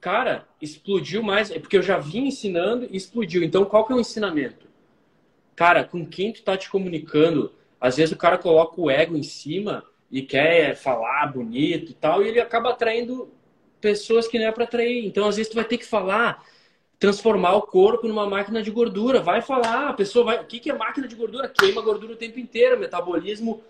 cara, 0.00 0.46
explodiu 0.60 1.22
mais, 1.22 1.50
é 1.50 1.58
porque 1.58 1.76
eu 1.76 1.82
já 1.82 1.98
vim 1.98 2.26
ensinando 2.26 2.86
e 2.90 2.96
explodiu. 2.96 3.42
Então, 3.42 3.64
qual 3.64 3.86
que 3.86 3.92
é 3.92 3.96
o 3.96 4.00
ensinamento? 4.00 4.66
Cara, 5.56 5.84
com 5.84 6.04
quem 6.04 6.32
tu 6.32 6.42
tá 6.42 6.56
te 6.56 6.68
comunicando, 6.68 7.52
às 7.80 7.96
vezes 7.96 8.12
o 8.12 8.18
cara 8.18 8.36
coloca 8.36 8.80
o 8.80 8.90
ego 8.90 9.16
em 9.16 9.22
cima 9.22 9.84
e 10.10 10.22
quer 10.22 10.76
falar 10.76 11.32
bonito 11.32 11.90
e 11.90 11.94
tal, 11.94 12.22
e 12.22 12.28
ele 12.28 12.40
acaba 12.40 12.70
atraindo 12.70 13.32
pessoas 13.84 14.26
que 14.26 14.38
não 14.38 14.46
é 14.46 14.52
para 14.52 14.64
atrair. 14.64 15.04
Então, 15.04 15.28
às 15.28 15.36
vezes, 15.36 15.52
tu 15.52 15.56
vai 15.56 15.64
ter 15.64 15.76
que 15.76 15.84
falar, 15.84 16.42
transformar 16.98 17.54
o 17.54 17.62
corpo 17.62 18.08
numa 18.08 18.26
máquina 18.26 18.62
de 18.62 18.70
gordura. 18.70 19.20
Vai 19.20 19.42
falar, 19.42 19.90
a 19.90 19.92
pessoa 19.92 20.24
vai. 20.24 20.40
O 20.42 20.46
que, 20.46 20.58
que 20.58 20.70
é 20.70 20.72
máquina 20.72 21.06
de 21.06 21.14
gordura? 21.14 21.46
Queima 21.48 21.82
gordura 21.82 22.14
o 22.14 22.16
tempo 22.16 22.40
inteiro, 22.40 22.80
metabolismo 22.80 23.62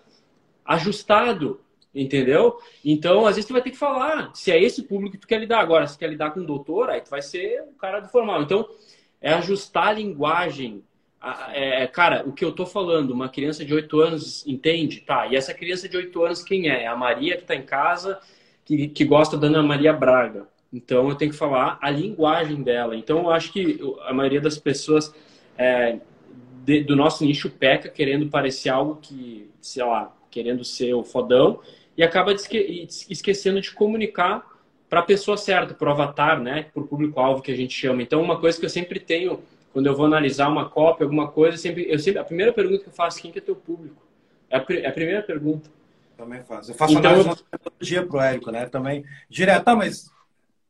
ajustado. 0.63 1.59
Entendeu? 1.93 2.57
Então, 2.83 3.25
às 3.25 3.35
vezes, 3.35 3.45
tu 3.45 3.53
vai 3.53 3.61
ter 3.61 3.71
que 3.71 3.77
falar 3.77 4.31
se 4.33 4.51
é 4.51 4.61
esse 4.61 4.83
público 4.83 5.15
que 5.15 5.21
tu 5.21 5.27
quer 5.27 5.39
lidar. 5.39 5.59
Agora, 5.59 5.85
se 5.85 5.97
quer 5.97 6.09
lidar 6.09 6.31
com 6.31 6.39
um 6.39 6.45
doutor, 6.45 6.89
aí 6.89 7.01
tu 7.01 7.09
vai 7.09 7.21
ser 7.21 7.61
o 7.63 7.73
cara 7.73 7.99
do 7.99 8.07
formal. 8.07 8.41
Então, 8.41 8.69
é 9.21 9.33
ajustar 9.33 9.89
a 9.89 9.93
linguagem. 9.93 10.81
É, 11.51 11.87
cara, 11.87 12.23
o 12.25 12.31
que 12.31 12.45
eu 12.45 12.51
tô 12.53 12.65
falando, 12.65 13.11
uma 13.11 13.27
criança 13.27 13.65
de 13.65 13.73
8 13.73 13.99
anos 13.99 14.47
entende? 14.47 15.01
Tá, 15.01 15.25
e 15.27 15.35
essa 15.35 15.53
criança 15.53 15.89
de 15.89 15.97
8 15.97 16.23
anos 16.23 16.43
quem 16.43 16.69
é? 16.69 16.83
É 16.83 16.87
a 16.87 16.95
Maria 16.95 17.35
que 17.35 17.43
tá 17.43 17.55
em 17.55 17.63
casa, 17.63 18.19
que, 18.65 18.87
que 18.87 19.05
gosta 19.05 19.37
da 19.37 19.47
Ana 19.47 19.63
Maria 19.63 19.93
Braga. 19.93 20.47
Então, 20.73 21.07
eu 21.07 21.15
tenho 21.15 21.31
que 21.31 21.37
falar 21.37 21.77
a 21.81 21.89
linguagem 21.89 22.61
dela. 22.61 22.95
Então, 22.97 23.19
eu 23.19 23.29
acho 23.29 23.53
que 23.53 23.79
a 24.05 24.13
maioria 24.13 24.41
das 24.41 24.57
pessoas 24.57 25.13
é, 25.57 25.99
de, 26.65 26.83
do 26.83 26.95
nosso 26.95 27.23
nicho 27.23 27.49
peca 27.49 27.87
querendo 27.87 28.27
parecer 28.27 28.69
algo 28.69 28.97
que, 29.01 29.49
sei 29.61 29.85
lá, 29.85 30.13
querendo 30.29 30.65
ser 30.65 30.93
o 30.93 31.03
fodão 31.03 31.61
e 31.95 32.03
acaba 32.03 32.33
esquecendo 32.33 33.61
de 33.61 33.71
comunicar 33.71 34.45
para 34.89 34.99
a 34.99 35.03
pessoa 35.03 35.37
certa, 35.37 35.73
para 35.73 35.87
o 35.87 35.91
avatar, 35.91 36.41
né? 36.41 36.63
Para 36.73 36.83
o 36.83 36.87
público-alvo 36.87 37.41
que 37.41 37.51
a 37.51 37.55
gente 37.55 37.73
chama. 37.73 38.01
Então, 38.01 38.21
uma 38.21 38.39
coisa 38.39 38.59
que 38.59 38.65
eu 38.65 38.69
sempre 38.69 38.99
tenho, 38.99 39.39
quando 39.71 39.85
eu 39.85 39.95
vou 39.95 40.05
analisar 40.05 40.49
uma 40.49 40.67
cópia, 40.67 41.05
alguma 41.05 41.29
coisa, 41.29 41.57
sempre, 41.57 41.85
eu 41.89 41.99
sempre, 41.99 42.19
a 42.19 42.23
primeira 42.23 42.51
pergunta 42.51 42.83
que 42.83 42.89
eu 42.89 42.93
faço, 42.93 43.21
quem 43.21 43.31
que 43.31 43.39
é 43.39 43.41
teu 43.41 43.55
público? 43.55 44.03
É 44.49 44.57
a, 44.57 44.65
é 44.69 44.87
a 44.87 44.91
primeira 44.91 45.21
pergunta. 45.21 45.69
Também 46.17 46.43
faço. 46.43 46.71
Eu 46.71 46.75
faço 46.75 46.93
então, 46.93 47.11
análise 47.11 47.29
eu... 47.29 47.45
metodologia 47.51 48.05
pro 48.05 48.19
Érico, 48.19 48.51
né? 48.51 48.65
Também 48.65 49.05
direto, 49.29 49.63
tá, 49.63 49.75
mas 49.75 50.09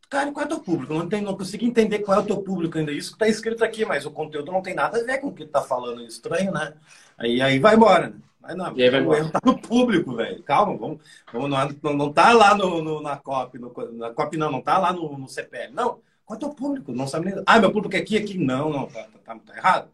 cara, 0.10 0.32
qual 0.32 0.44
é 0.44 0.46
o 0.46 0.50
teu 0.50 0.60
público? 0.60 0.94
Não, 0.94 1.08
tem, 1.08 1.22
não 1.22 1.36
consegui 1.36 1.66
entender 1.66 2.00
qual 2.00 2.20
é 2.20 2.22
o 2.22 2.26
teu 2.26 2.38
público 2.38 2.78
ainda. 2.78 2.92
Isso 2.92 3.10
que 3.10 3.16
está 3.16 3.28
escrito 3.28 3.64
aqui, 3.64 3.86
mas 3.86 4.06
o 4.06 4.12
conteúdo 4.12 4.52
não 4.52 4.62
tem 4.62 4.74
nada 4.74 5.00
a 5.00 5.04
ver 5.04 5.20
com 5.20 5.28
o 5.28 5.34
que 5.34 5.46
tu 5.46 5.52
tá 5.52 5.62
falando. 5.62 6.02
Estranho, 6.02 6.52
né? 6.52 6.74
Aí, 7.18 7.42
aí 7.42 7.60
vai 7.60 7.76
embora, 7.76 8.10
né? 8.10 8.16
Mas 8.42 8.56
não, 8.56 8.78
e 8.78 8.84
aí 8.84 8.90
vai 8.90 9.02
o 9.02 9.14
erro 9.14 9.32
tá 9.32 9.40
no 9.44 9.60
público, 9.60 10.16
velho. 10.16 10.44
Calma, 10.44 10.78
vamos, 10.78 11.00
vamos 11.34 11.50
não, 11.50 11.94
não 11.94 12.14
tá 12.14 12.32
lá 12.32 12.56
no, 12.56 12.82
no, 12.82 13.02
na 13.02 13.18
COP, 13.18 13.58
no, 13.58 13.74
na 13.94 14.12
COP 14.12 14.38
não, 14.38 14.52
não 14.52 14.62
tá 14.62 14.78
lá 14.78 14.94
no, 14.94 15.18
no 15.18 15.28
CPL. 15.28 15.74
Não, 15.74 16.00
qual 16.24 16.40
é 16.40 16.46
o 16.46 16.54
público? 16.54 16.92
Não 16.92 17.08
sabe 17.08 17.26
nem. 17.26 17.44
Ah, 17.46 17.60
meu 17.60 17.72
público 17.72 17.96
é 17.96 18.00
aqui, 18.00 18.18
aqui. 18.18 18.38
Não, 18.38 18.70
não, 18.70 18.86
tá, 18.86 19.04
tá, 19.04 19.20
tá, 19.26 19.40
tá 19.40 19.58
errado. 19.58 19.90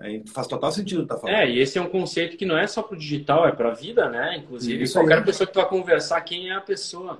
Aí 0.00 0.22
faz 0.26 0.46
total 0.46 0.72
sentido 0.72 1.06
tá 1.06 1.16
falando. 1.16 1.36
É, 1.36 1.48
e 1.48 1.58
esse 1.58 1.78
é 1.78 1.82
um 1.82 1.88
conceito 1.88 2.36
que 2.38 2.46
não 2.46 2.56
é 2.56 2.66
só 2.66 2.82
para 2.82 2.96
o 2.96 2.98
digital, 2.98 3.46
é 3.46 3.52
para 3.52 3.70
a 3.70 3.74
vida, 3.74 4.08
né? 4.08 4.38
Inclusive, 4.38 4.82
Isso 4.82 4.94
qualquer 4.94 5.22
pessoa 5.22 5.46
que 5.46 5.52
tu 5.52 5.60
vai 5.60 5.68
conversar, 5.68 6.20
quem 6.22 6.48
é 6.48 6.54
a 6.54 6.60
pessoa. 6.60 7.18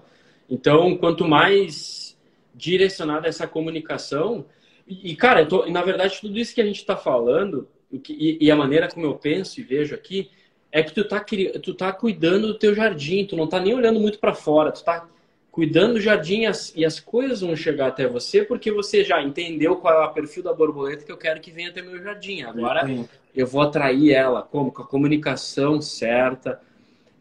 Então, 0.49 0.97
quanto 0.97 1.29
mais 1.29 2.19
direcionada 2.55 3.29
essa 3.29 3.47
comunicação. 3.47 4.47
E, 4.87 5.15
cara, 5.15 5.47
tô, 5.47 5.67
na 5.67 5.83
verdade, 5.83 6.21
tudo 6.21 6.39
isso 6.39 6.55
que 6.55 6.61
a 6.61 6.67
gente 6.67 6.81
está 6.81 6.97
falando, 6.97 7.69
e, 7.93 8.39
e, 8.41 8.51
a 8.51 8.57
maneira 8.57 8.89
como 8.89 9.07
eu 9.07 9.15
penso 9.15 9.61
e 9.61 9.63
vejo 9.63 9.95
aqui, 9.95 10.31
é 10.73 10.83
que 10.83 10.93
tu 10.93 11.05
tá, 11.05 11.25
tu 11.63 11.75
tá 11.75 11.93
cuidando 11.93 12.49
do 12.49 12.59
teu 12.59 12.75
jardim, 12.75 13.25
tu 13.25 13.37
não 13.37 13.47
tá 13.47 13.61
nem 13.61 13.75
olhando 13.75 14.01
muito 14.01 14.19
para 14.19 14.35
fora, 14.35 14.73
tu 14.73 14.83
tá 14.83 15.09
cuidando 15.51 15.95
do 15.95 16.01
jardim 16.01 16.47
as, 16.47 16.73
e 16.77 16.85
as 16.85 17.01
coisas 17.01 17.41
vão 17.41 17.57
chegar 17.57 17.89
até 17.89 18.07
você 18.07 18.45
porque 18.45 18.71
você 18.71 19.05
já 19.05 19.23
entendeu 19.23 19.77
qual 19.77 20.03
é 20.03 20.07
o 20.07 20.13
perfil 20.13 20.43
da 20.43 20.53
borboleta 20.53 21.05
que 21.05 21.13
eu 21.13 21.17
quero 21.17 21.41
que 21.41 21.51
venha 21.51 21.71
até 21.71 21.83
meu 21.83 22.01
jardim. 22.03 22.43
Agora 22.43 22.89
eu 23.35 23.47
vou 23.47 23.63
atrair 23.63 24.13
ela 24.13 24.43
como 24.43 24.71
com 24.71 24.83
a 24.83 24.87
comunicação 24.87 25.81
certa, 25.81 26.61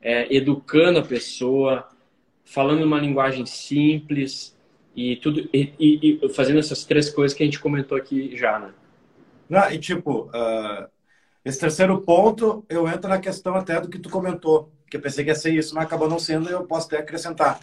é, 0.02 0.34
educando 0.34 1.00
a 1.00 1.04
pessoa, 1.04 1.88
falando 2.46 2.84
uma 2.84 3.00
linguagem 3.00 3.46
simples 3.46 4.56
e 4.96 5.16
tudo 5.18 5.50
e, 5.54 5.74
e, 5.80 6.20
e, 6.24 6.30
fazendo 6.30 6.60
essas 6.60 6.86
três 6.86 7.10
coisas 7.10 7.36
que 7.36 7.44
a 7.44 7.46
gente 7.46 7.60
comentou 7.60 7.98
aqui 7.98 8.36
já, 8.36 8.60
né? 8.60 8.72
Não, 9.50 9.72
e 9.72 9.80
tipo, 9.80 10.30
uh 10.34 10.99
esse 11.50 11.60
terceiro 11.60 12.02
ponto, 12.02 12.64
eu 12.70 12.88
entro 12.88 13.10
na 13.10 13.20
questão 13.20 13.56
até 13.56 13.82
do 13.82 13.90
que 13.90 14.00
tu 14.00 14.10
comentou, 14.10 14.72
que 14.90 14.98
eu 14.98 15.02
pensei 15.02 15.24
que 15.24 15.32
ia 15.32 15.36
ser 15.36 15.52
isso, 15.54 15.74
mas 15.74 15.86
acabou 15.86 16.08
não 16.08 16.20
sendo 16.20 16.50
e 16.50 16.52
eu 16.52 16.66
posso 16.66 16.88
até 16.88 16.98
acrescentar. 16.98 17.60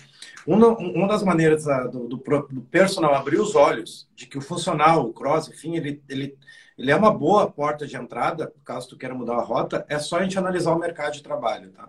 Uma, 0.46 0.68
uma 0.68 1.08
das 1.08 1.22
maneiras 1.22 1.64
do, 1.90 2.08
do, 2.08 2.16
do, 2.16 2.60
personal 2.70 3.14
abrir 3.14 3.40
os 3.40 3.54
olhos 3.54 4.08
de 4.14 4.26
que 4.26 4.38
o 4.38 4.40
funcional, 4.40 5.06
o 5.06 5.12
cross, 5.12 5.48
enfim, 5.48 5.76
ele, 5.76 6.02
ele, 6.08 6.36
ele 6.76 6.90
é 6.90 6.96
uma 6.96 7.12
boa 7.12 7.50
porta 7.50 7.86
de 7.86 7.96
entrada, 7.96 8.52
caso 8.64 8.88
tu 8.88 8.96
queira 8.96 9.14
mudar 9.14 9.36
a 9.36 9.42
rota, 9.42 9.84
é 9.88 9.98
só 9.98 10.18
a 10.18 10.22
gente 10.22 10.38
analisar 10.38 10.72
o 10.72 10.78
mercado 10.78 11.14
de 11.14 11.22
trabalho, 11.22 11.70
tá? 11.70 11.88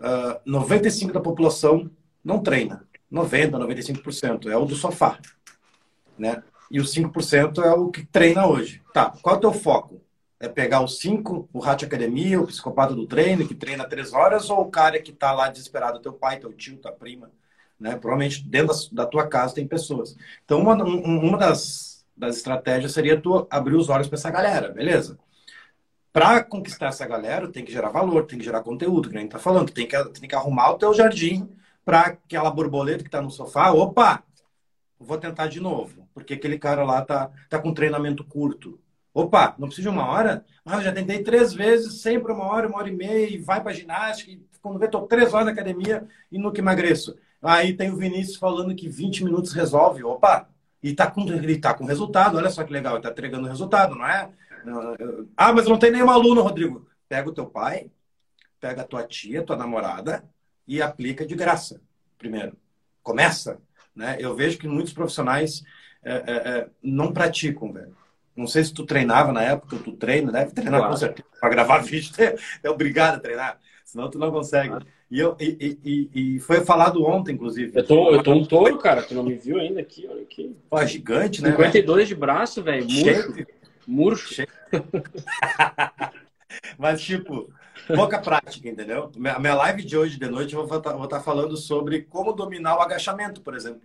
Uh, 0.00 0.04
ah, 0.04 0.40
95% 0.46 1.12
da 1.12 1.20
população 1.20 1.90
não 2.24 2.42
treina. 2.42 2.86
90%, 3.12 3.50
95% 3.50 4.46
é 4.50 4.56
o 4.56 4.64
do 4.64 4.74
sofá, 4.74 5.18
né? 6.18 6.42
E 6.70 6.80
os 6.80 6.94
5% 6.94 7.62
é 7.62 7.72
o 7.72 7.90
que 7.90 8.06
treina 8.06 8.46
hoje. 8.46 8.82
Tá, 8.94 9.12
qual 9.22 9.34
é 9.34 9.38
o 9.38 9.40
teu 9.40 9.52
foco? 9.52 10.02
É 10.42 10.48
pegar 10.48 10.82
os 10.82 10.98
cinco, 10.98 11.48
o 11.52 11.60
Rádio 11.60 11.86
Academia, 11.86 12.40
o 12.40 12.46
psicopata 12.48 12.96
do 12.96 13.06
treino, 13.06 13.46
que 13.46 13.54
treina 13.54 13.88
três 13.88 14.12
horas, 14.12 14.50
ou 14.50 14.62
o 14.62 14.70
cara 14.70 15.00
que 15.00 15.12
está 15.12 15.30
lá 15.30 15.48
desesperado, 15.48 16.00
teu 16.00 16.12
pai, 16.12 16.40
teu 16.40 16.52
tio, 16.52 16.78
tua 16.78 16.90
prima, 16.90 17.30
né? 17.78 17.92
Provavelmente 17.92 18.44
dentro 18.44 18.74
da, 18.90 19.06
tua 19.06 19.28
casa 19.28 19.54
tem 19.54 19.68
pessoas. 19.68 20.16
Então, 20.44 20.58
uma, 20.60 20.74
uma 20.74 21.38
das, 21.38 22.04
das 22.16 22.38
estratégias 22.38 22.90
seria 22.90 23.20
tu 23.20 23.46
abrir 23.48 23.76
os 23.76 23.88
olhos 23.88 24.08
para 24.08 24.18
essa 24.18 24.32
galera, 24.32 24.70
beleza? 24.70 25.16
Para 26.12 26.42
conquistar 26.42 26.88
essa 26.88 27.06
galera, 27.06 27.46
tem 27.46 27.64
que 27.64 27.70
gerar 27.70 27.90
valor, 27.90 28.26
tem 28.26 28.36
que 28.36 28.44
gerar 28.44 28.62
conteúdo, 28.62 29.08
que 29.08 29.16
a 29.16 29.20
gente 29.20 29.30
tá 29.30 29.38
falando, 29.38 29.70
tem 29.70 29.86
que, 29.86 30.04
tem 30.06 30.28
que 30.28 30.34
arrumar 30.34 30.72
o 30.72 30.78
teu 30.78 30.92
jardim 30.92 31.48
para 31.84 32.00
aquela 32.00 32.50
borboleta 32.50 33.04
que 33.04 33.08
está 33.08 33.22
no 33.22 33.30
sofá, 33.30 33.70
opa, 33.70 34.24
vou 34.98 35.18
tentar 35.18 35.46
de 35.46 35.60
novo, 35.60 36.08
porque 36.12 36.34
aquele 36.34 36.58
cara 36.58 36.82
lá 36.82 37.00
tá, 37.02 37.30
tá 37.48 37.60
com 37.60 37.72
treinamento 37.72 38.24
curto, 38.24 38.81
Opa, 39.14 39.54
não 39.58 39.68
precisa 39.68 39.90
de 39.90 39.94
uma 39.94 40.06
hora? 40.06 40.44
Ah, 40.64 40.76
eu 40.76 40.82
já 40.82 40.92
tentei 40.92 41.22
três 41.22 41.52
vezes, 41.52 42.00
sempre 42.00 42.32
uma 42.32 42.44
hora, 42.44 42.66
uma 42.66 42.78
hora 42.78 42.88
e 42.88 42.96
meia, 42.96 43.28
e 43.28 43.38
vai 43.38 43.62
para 43.62 43.72
ginástica, 43.72 44.30
e 44.30 44.40
quando 44.60 44.78
vê, 44.78 44.86
estou 44.86 45.06
três 45.06 45.34
horas 45.34 45.46
na 45.46 45.52
academia 45.52 46.06
e 46.30 46.38
nunca 46.38 46.60
emagreço. 46.60 47.16
Aí 47.42 47.74
tem 47.74 47.90
o 47.90 47.96
Vinícius 47.96 48.36
falando 48.36 48.74
que 48.74 48.88
20 48.88 49.24
minutos 49.24 49.52
resolve. 49.52 50.04
Opa, 50.04 50.48
e 50.82 50.94
tá 50.94 51.10
com, 51.10 51.22
ele 51.22 51.58
tá 51.58 51.74
com 51.74 51.84
resultado, 51.84 52.36
olha 52.36 52.50
só 52.50 52.64
que 52.64 52.72
legal, 52.72 52.94
ele 52.94 53.02
tá 53.02 53.10
entregando 53.10 53.48
resultado, 53.48 53.94
não 53.94 54.06
é? 54.06 54.30
Ah, 55.36 55.52
mas 55.52 55.66
não 55.66 55.78
tem 55.78 55.90
nenhum 55.90 56.10
aluno, 56.10 56.42
Rodrigo. 56.42 56.86
Pega 57.08 57.28
o 57.28 57.34
teu 57.34 57.46
pai, 57.46 57.90
pega 58.60 58.82
a 58.82 58.86
tua 58.86 59.04
tia, 59.04 59.42
tua 59.42 59.56
namorada 59.56 60.24
e 60.66 60.80
aplica 60.80 61.26
de 61.26 61.34
graça. 61.34 61.80
Primeiro, 62.16 62.56
começa. 63.02 63.60
Né? 63.94 64.16
Eu 64.18 64.34
vejo 64.34 64.58
que 64.58 64.68
muitos 64.68 64.92
profissionais 64.92 65.62
é, 66.02 66.12
é, 66.12 66.32
é, 66.34 66.68
não 66.82 67.12
praticam, 67.12 67.72
velho. 67.72 67.96
Não 68.34 68.46
sei 68.46 68.64
se 68.64 68.72
tu 68.72 68.86
treinava 68.86 69.32
na 69.32 69.42
época, 69.42 69.76
tu 69.76 69.92
treina, 69.92 70.32
deve 70.32 70.52
treinar 70.52 70.80
claro. 70.80 70.92
com 70.92 70.98
certeza. 70.98 71.28
Para 71.40 71.50
gravar 71.50 71.78
vídeo, 71.84 72.12
é, 72.18 72.34
é 72.62 72.70
obrigado 72.70 73.16
a 73.16 73.20
treinar, 73.20 73.58
senão 73.84 74.10
tu 74.10 74.18
não 74.18 74.30
consegue. 74.30 74.70
Claro. 74.70 74.86
E, 75.10 75.20
eu, 75.20 75.36
e, 75.38 75.78
e, 75.84 76.10
e, 76.14 76.40
foi 76.40 76.64
falado 76.64 77.04
ontem, 77.04 77.34
inclusive. 77.34 77.78
Eu 77.78 77.86
tô, 77.86 78.10
eu 78.10 78.22
tô 78.22 78.32
um 78.32 78.46
touro, 78.46 78.78
cara, 78.78 79.02
tu 79.02 79.14
não 79.14 79.22
me 79.22 79.34
viu 79.34 79.58
ainda 79.58 79.78
aqui, 79.78 80.08
olha 80.10 80.22
aqui. 80.22 80.56
Pô, 80.70 80.82
gigante, 80.86 81.42
né? 81.42 81.50
52 81.50 81.96
véio? 81.96 82.08
de 82.08 82.14
braço, 82.14 82.62
velho, 82.62 82.86
murcho. 82.88 83.46
Murcho. 83.86 84.42
Mas, 86.78 87.02
tipo, 87.02 87.52
pouca 87.94 88.18
prática, 88.18 88.66
entendeu? 88.66 89.12
A 89.34 89.38
minha 89.38 89.54
live 89.54 89.84
de 89.84 89.98
hoje 89.98 90.18
de 90.18 90.28
noite 90.28 90.54
eu 90.54 90.66
vou 90.66 90.78
estar, 90.78 90.94
vou 90.94 91.04
estar 91.04 91.20
falando 91.20 91.58
sobre 91.58 92.00
como 92.02 92.32
dominar 92.32 92.78
o 92.78 92.80
agachamento, 92.80 93.42
por 93.42 93.54
exemplo. 93.54 93.82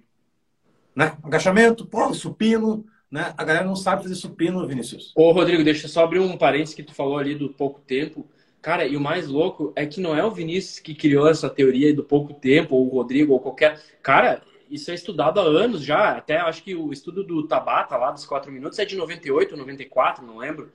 Né? 0.95 1.17
Agachamento, 1.23 1.85
pô, 1.85 2.13
supino, 2.13 2.85
né? 3.09 3.33
A 3.37 3.43
galera 3.43 3.65
não 3.65 3.75
sabe 3.75 4.03
fazer 4.03 4.15
supino, 4.15 4.65
Vinícius. 4.67 5.13
Ô, 5.15 5.31
Rodrigo, 5.31 5.63
deixa 5.63 5.85
eu 5.85 5.89
só 5.89 6.03
abrir 6.03 6.19
um 6.19 6.37
parênteses 6.37 6.75
que 6.75 6.83
tu 6.83 6.93
falou 6.93 7.17
ali 7.17 7.35
do 7.35 7.49
pouco 7.49 7.79
tempo. 7.79 8.27
Cara, 8.61 8.85
e 8.85 8.97
o 8.97 9.01
mais 9.01 9.27
louco 9.27 9.71
é 9.75 9.85
que 9.85 10.01
não 10.01 10.15
é 10.15 10.25
o 10.25 10.31
Vinícius 10.31 10.79
que 10.79 10.93
criou 10.93 11.27
essa 11.27 11.49
teoria 11.49 11.93
do 11.93 12.03
pouco 12.03 12.33
tempo, 12.33 12.75
ou 12.75 12.85
o 12.85 12.89
Rodrigo, 12.89 13.33
ou 13.33 13.39
qualquer. 13.39 13.81
Cara, 14.01 14.41
isso 14.69 14.91
é 14.91 14.93
estudado 14.93 15.39
há 15.39 15.43
anos 15.43 15.83
já. 15.83 16.17
Até 16.17 16.37
acho 16.37 16.63
que 16.63 16.75
o 16.75 16.91
estudo 16.91 17.23
do 17.23 17.47
Tabata 17.47 17.95
lá 17.95 18.11
dos 18.11 18.25
4 18.25 18.51
minutos 18.51 18.77
é 18.79 18.85
de 18.85 18.95
98, 18.95 19.55
94, 19.55 20.25
não 20.25 20.37
lembro. 20.37 20.71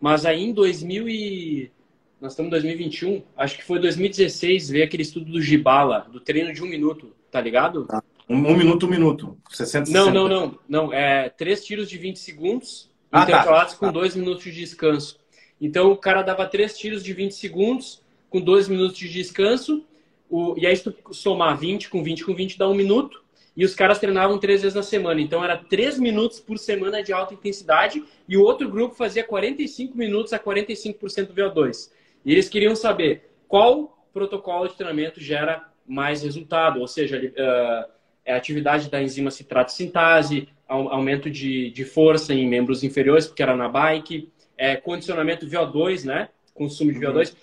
Mas 0.00 0.24
aí 0.24 0.44
em 0.44 0.52
2000 0.52 1.08
e... 1.08 1.72
Nós 2.20 2.32
estamos 2.32 2.48
em 2.48 2.50
2021, 2.52 3.22
acho 3.36 3.56
que 3.56 3.64
foi 3.64 3.78
2016, 3.78 4.70
veio 4.70 4.84
aquele 4.84 5.02
estudo 5.02 5.30
do 5.30 5.42
Gibala, 5.42 6.06
do 6.10 6.20
treino 6.20 6.54
de 6.54 6.62
um 6.62 6.66
minuto, 6.66 7.12
tá 7.30 7.38
ligado? 7.38 7.84
Tá. 7.84 8.02
Um, 8.28 8.36
um, 8.36 8.56
minuto, 8.56 8.86
um 8.86 8.90
minuto. 8.90 9.38
60, 9.50 9.90
não, 9.90 10.06
60. 10.06 10.12
não, 10.12 10.28
não, 10.28 10.58
não. 10.68 10.92
É 10.92 11.28
três 11.28 11.64
tiros 11.64 11.88
de 11.88 11.98
20 11.98 12.18
segundos, 12.18 12.90
ah, 13.12 13.22
intercalados 13.22 13.74
tá. 13.74 13.78
com 13.78 13.86
tá. 13.86 13.92
dois 13.92 14.16
minutos 14.16 14.44
de 14.44 14.52
descanso. 14.52 15.18
Então 15.60 15.92
o 15.92 15.96
cara 15.96 16.22
dava 16.22 16.46
três 16.46 16.76
tiros 16.76 17.02
de 17.02 17.12
20 17.12 17.32
segundos, 17.32 18.02
com 18.30 18.40
dois 18.40 18.68
minutos 18.68 18.96
de 18.96 19.08
descanso. 19.08 19.84
O, 20.28 20.54
e 20.56 20.66
aí, 20.66 20.76
se 20.76 20.82
tu 20.82 21.14
somar 21.14 21.56
20 21.56 21.90
com 21.90 22.02
20 22.02 22.24
com 22.24 22.34
20, 22.34 22.58
dá 22.58 22.68
um 22.68 22.74
minuto. 22.74 23.22
E 23.56 23.64
os 23.64 23.74
caras 23.74 24.00
treinavam 24.00 24.38
três 24.38 24.62
vezes 24.62 24.74
na 24.74 24.82
semana. 24.82 25.20
Então 25.20 25.44
era 25.44 25.56
três 25.56 25.98
minutos 25.98 26.40
por 26.40 26.58
semana 26.58 27.02
de 27.02 27.12
alta 27.12 27.34
intensidade. 27.34 28.02
E 28.28 28.36
o 28.36 28.42
outro 28.42 28.68
grupo 28.68 28.94
fazia 28.94 29.22
45 29.22 29.96
minutos 29.96 30.32
a 30.32 30.38
45% 30.38 31.26
do 31.28 31.34
VO2. 31.34 31.90
E 32.24 32.32
eles 32.32 32.48
queriam 32.48 32.74
saber 32.74 33.30
qual 33.46 33.94
protocolo 34.12 34.68
de 34.68 34.74
treinamento 34.74 35.20
gera 35.20 35.68
mais 35.86 36.22
resultado, 36.22 36.80
ou 36.80 36.88
seja, 36.88 37.18
uh, 37.18 37.93
é 38.24 38.34
atividade 38.34 38.90
da 38.90 39.02
enzima 39.02 39.30
citrato 39.30 39.72
sintase, 39.72 40.48
aumento 40.66 41.30
de, 41.30 41.70
de 41.70 41.84
força 41.84 42.32
em 42.32 42.48
membros 42.48 42.82
inferiores, 42.82 43.26
porque 43.26 43.42
era 43.42 43.56
na 43.56 43.68
bike, 43.68 44.32
é, 44.56 44.76
condicionamento 44.76 45.46
VO2, 45.46 46.04
né? 46.04 46.28
Consumo 46.54 46.92
de 46.92 46.98
VO2. 46.98 47.30
Uhum. 47.30 47.36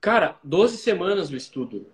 Cara, 0.00 0.36
12 0.44 0.76
semanas 0.78 1.30
o 1.30 1.36
estudo. 1.36 1.86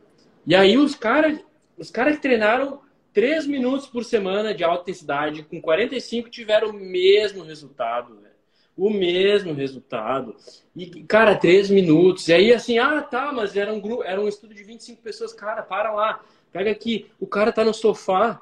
E 0.47 0.57
aí 0.57 0.77
os 0.79 0.95
caras 0.95 1.39
os 1.79 1.91
cara 1.91 2.13
que 2.13 2.21
treinaram 2.21 2.81
3 3.13 3.47
minutos 3.47 3.87
por 3.87 4.05
semana 4.05 4.53
de 4.53 4.65
alta 4.65 4.83
intensidade, 4.83 5.45
com 5.45 5.61
45 5.61 6.29
tiveram 6.29 6.71
o 6.71 6.73
mesmo 6.73 7.45
resultado, 7.45 8.17
velho. 8.17 8.29
O 8.77 8.91
mesmo 8.91 9.53
resultado. 9.55 10.37
E, 10.75 11.03
cara, 11.05 11.35
3 11.35 11.71
minutos. 11.71 12.29
E 12.29 12.33
aí, 12.33 12.53
assim, 12.53 12.79
ah, 12.79 13.03
tá, 13.03 13.33
mas 13.33 13.57
era 13.57 13.73
um, 13.73 13.81
grupo, 13.81 14.05
era 14.05 14.21
um 14.21 14.29
estudo 14.29 14.55
de 14.55 14.63
25 14.63 15.03
pessoas. 15.03 15.33
Cara, 15.33 15.63
para 15.63 15.93
lá. 15.93 16.21
Pega 16.53 16.71
aqui. 16.71 17.07
O 17.21 17.27
cara 17.27 17.53
tá 17.53 17.65
no 17.65 17.75
sofá. 17.75 18.41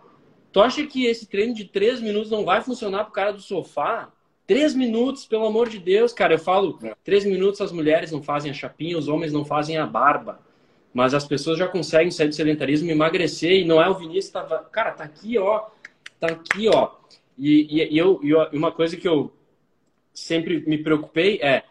Tu 0.53 0.61
acha 0.61 0.87
que 0.87 1.07
esse 1.07 1.27
treino 1.27 1.55
de 1.55 1.65
3 1.65 2.01
minutos 2.01 2.31
não 2.31 2.45
vai 2.45 2.63
funcionar 2.63 3.05
pro 3.05 3.13
cara 3.13 3.33
do 3.33 3.41
sofá? 3.41 4.11
Três 4.47 4.75
minutos, 4.75 5.27
pelo 5.27 5.45
amor 5.45 5.69
de 5.69 5.79
Deus, 5.79 6.13
cara. 6.13 6.35
Eu 6.35 6.39
falo, 6.39 6.79
três 7.03 7.25
minutos 7.25 7.61
as 7.61 7.73
mulheres 7.73 8.13
não 8.13 8.23
fazem 8.23 8.51
a 8.51 8.55
chapinha, 8.55 8.97
os 8.97 9.09
homens 9.09 9.33
não 9.33 9.45
fazem 9.45 9.77
a 9.77 9.85
barba. 9.85 10.39
Mas 10.95 11.15
as 11.15 11.27
pessoas 11.27 11.59
já 11.59 11.67
conseguem 11.67 12.13
sair 12.13 12.29
do 12.29 12.35
sedentarismo 12.35 12.91
emagrecer. 12.91 13.53
E 13.53 13.65
não 13.65 13.83
é 13.83 13.89
o 13.89 13.95
Vinícius 13.95 14.31
tava. 14.33 14.59
Cara, 14.71 14.93
tá 14.93 15.03
aqui, 15.03 15.37
ó. 15.37 15.67
Tá 16.21 16.29
aqui, 16.29 16.69
ó. 16.69 16.93
E, 17.37 17.83
e, 17.83 17.95
e 17.95 17.99
eu, 17.99 18.21
e 18.23 18.57
uma 18.57 18.71
coisa 18.71 18.97
que 18.97 19.07
eu 19.07 19.33
sempre 20.15 20.65
me 20.67 20.79
preocupei 20.79 21.41
é: 21.43 21.65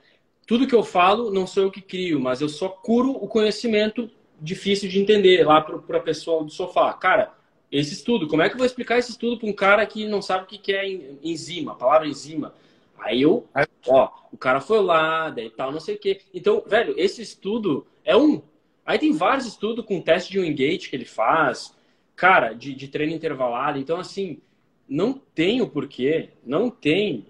tudo 0.46 0.68
que 0.68 0.76
eu 0.76 0.84
falo 0.84 1.32
não 1.32 1.48
sou 1.48 1.64
eu 1.64 1.72
que 1.72 1.82
crio, 1.82 2.20
mas 2.20 2.42
eu 2.42 2.50
só 2.50 2.68
curo 2.68 3.12
o 3.12 3.28
conhecimento 3.28 4.12
difícil 4.40 4.90
de 4.90 5.00
entender 5.00 5.46
lá 5.46 5.62
para 5.62 5.98
a 5.98 6.02
pessoa 6.02 6.44
do 6.44 6.50
sofá. 6.50 6.94
Cara, 6.94 7.34
esse 7.72 7.94
estudo, 7.94 8.28
como 8.28 8.42
é 8.42 8.48
que 8.48 8.56
eu 8.56 8.58
vou 8.58 8.66
explicar 8.66 8.98
esse 8.98 9.12
estudo 9.12 9.38
para 9.38 9.50
um 9.50 9.54
cara 9.54 9.86
que 9.86 10.08
não 10.08 10.22
sabe 10.22 10.44
o 10.44 10.48
que 10.48 10.74
é 10.74 10.88
enzima, 11.24 11.74
a 11.74 11.76
palavra 11.76 12.08
enzima? 12.08 12.54
Aí 12.98 13.22
eu, 13.22 13.48
ó, 13.88 14.10
o 14.32 14.38
cara 14.38 14.62
foi 14.62 14.82
lá, 14.82 15.30
daí 15.30 15.50
tal, 15.50 15.72
não 15.72 15.80
sei 15.80 15.96
o 15.96 16.00
quê. 16.00 16.22
Então, 16.34 16.64
velho, 16.66 16.94
esse 16.98 17.22
estudo 17.22 17.86
é 18.04 18.16
um. 18.16 18.42
Aí 18.86 18.98
tem 18.98 19.12
vários 19.12 19.46
estudos 19.46 19.86
com 19.86 20.02
teste 20.02 20.32
de 20.32 20.40
Wingate 20.40 20.90
que 20.90 20.96
ele 20.96 21.06
faz, 21.06 21.74
cara, 22.16 22.54
de, 22.54 22.74
de 22.74 22.88
treino 22.88 23.14
intervalado. 23.14 23.78
Então, 23.78 24.00
assim, 24.00 24.40
não 24.88 25.14
tem 25.14 25.62
o 25.62 25.68
porquê, 25.68 26.30
não 26.46 26.70
tem 26.70 27.26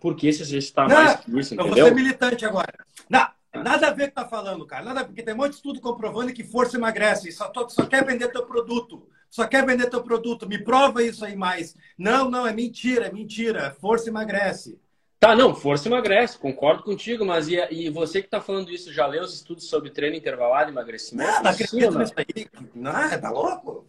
porquê 0.00 0.32
se 0.32 0.42
exercitar 0.42 0.88
não, 0.88 0.96
mais 0.96 1.16
que 1.16 1.38
isso, 1.38 1.54
entendeu? 1.54 1.76
Eu 1.76 1.84
vou 1.84 1.84
ser 1.84 1.94
militante 1.94 2.44
agora. 2.44 2.72
Não, 3.08 3.26
nada 3.62 3.88
a 3.88 3.92
ver 3.92 4.08
que 4.08 4.14
tá 4.14 4.26
falando, 4.26 4.66
cara. 4.66 4.84
Nada, 4.84 5.04
porque 5.04 5.22
tem 5.22 5.34
um 5.34 5.38
monte 5.38 5.50
de 5.50 5.56
estudo 5.56 5.80
comprovando 5.80 6.32
que 6.32 6.44
força 6.44 6.76
emagrece. 6.76 7.30
Só, 7.32 7.52
só 7.68 7.86
quer 7.86 8.04
vender 8.04 8.28
teu 8.28 8.44
produto. 8.44 9.06
Só 9.30 9.46
quer 9.46 9.66
vender 9.66 9.90
teu 9.90 10.02
produto. 10.02 10.48
Me 10.48 10.58
prova 10.58 11.02
isso 11.02 11.24
aí 11.24 11.36
mais. 11.36 11.76
Não, 11.98 12.30
não, 12.30 12.46
é 12.46 12.52
mentira, 12.52 13.06
é 13.06 13.12
mentira. 13.12 13.76
Força 13.80 14.08
emagrece. 14.08 14.78
Tá, 15.24 15.34
não, 15.34 15.54
força 15.54 15.88
emagrece, 15.88 16.36
concordo 16.36 16.82
contigo, 16.82 17.24
mas 17.24 17.48
e, 17.48 17.56
e 17.70 17.88
você 17.88 18.20
que 18.20 18.26
está 18.26 18.42
falando 18.42 18.70
isso, 18.70 18.92
já 18.92 19.06
leu 19.06 19.22
os 19.22 19.34
estudos 19.34 19.64
sobre 19.70 19.88
treino 19.88 20.14
intervalado 20.14 20.70
e 20.70 20.72
emagrecimento? 20.74 21.32
Não, 21.32 21.42
não 21.44 21.50
acredito 21.50 21.98
nisso 21.98 22.12
aí. 22.14 22.46
Não, 22.74 23.20
tá 23.20 23.30
louco? 23.30 23.86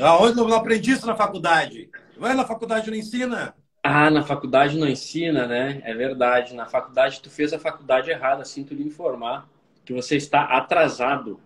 Aonde 0.00 0.38
eu 0.38 0.48
não 0.48 0.56
aprendi 0.56 0.92
isso 0.92 1.06
na 1.06 1.14
faculdade? 1.14 1.90
Vai 2.16 2.32
na 2.34 2.46
faculdade 2.46 2.90
não 2.90 2.96
ensina. 2.96 3.54
Ah, 3.90 4.10
na 4.10 4.22
faculdade 4.22 4.76
não 4.76 4.86
ensina, 4.86 5.46
né? 5.46 5.80
É 5.82 5.94
verdade. 5.94 6.54
Na 6.54 6.66
faculdade 6.66 7.22
tu 7.22 7.30
fez 7.30 7.54
a 7.54 7.58
faculdade 7.58 8.10
errada, 8.10 8.44
sinto 8.44 8.74
lhe 8.74 8.82
informar 8.82 9.48
que 9.82 9.94
você 9.94 10.14
está 10.16 10.42
atrasado, 10.42 11.40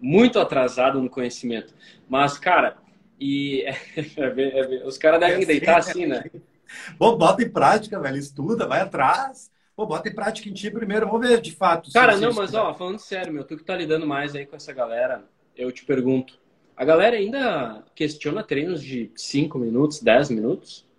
muito 0.00 0.38
atrasado 0.40 1.02
no 1.02 1.10
conhecimento. 1.10 1.74
Mas, 2.08 2.38
cara, 2.38 2.78
e 3.20 3.62
é, 3.66 3.76
é, 4.16 4.86
os 4.86 4.96
caras 4.96 5.20
devem 5.20 5.44
deitar 5.44 5.76
assim, 5.76 6.06
né? 6.06 6.24
Pô, 6.98 7.14
bota 7.14 7.42
em 7.42 7.50
prática, 7.50 8.00
velho. 8.00 8.16
Estuda, 8.16 8.66
vai 8.66 8.80
atrás. 8.80 9.50
Pô, 9.76 9.84
bota 9.84 10.08
em 10.08 10.14
prática 10.14 10.48
em 10.48 10.54
ti 10.54 10.70
primeiro. 10.70 11.04
Vamos 11.04 11.28
ver 11.28 11.42
de 11.42 11.52
fato. 11.52 11.92
Cara, 11.92 12.16
não, 12.16 12.32
mas 12.32 12.54
ó, 12.54 12.72
falando 12.72 13.00
sério, 13.00 13.34
meu, 13.34 13.44
tu 13.44 13.58
que 13.58 13.64
tá 13.64 13.76
lidando 13.76 14.06
mais 14.06 14.34
aí 14.34 14.46
com 14.46 14.56
essa 14.56 14.72
galera, 14.72 15.24
eu 15.54 15.70
te 15.70 15.84
pergunto. 15.84 16.40
A 16.74 16.86
galera 16.86 17.16
ainda 17.16 17.84
questiona 17.94 18.42
treinos 18.42 18.82
de 18.82 19.12
5 19.14 19.58
minutos, 19.58 20.00
10 20.00 20.30
minutos? 20.30 20.90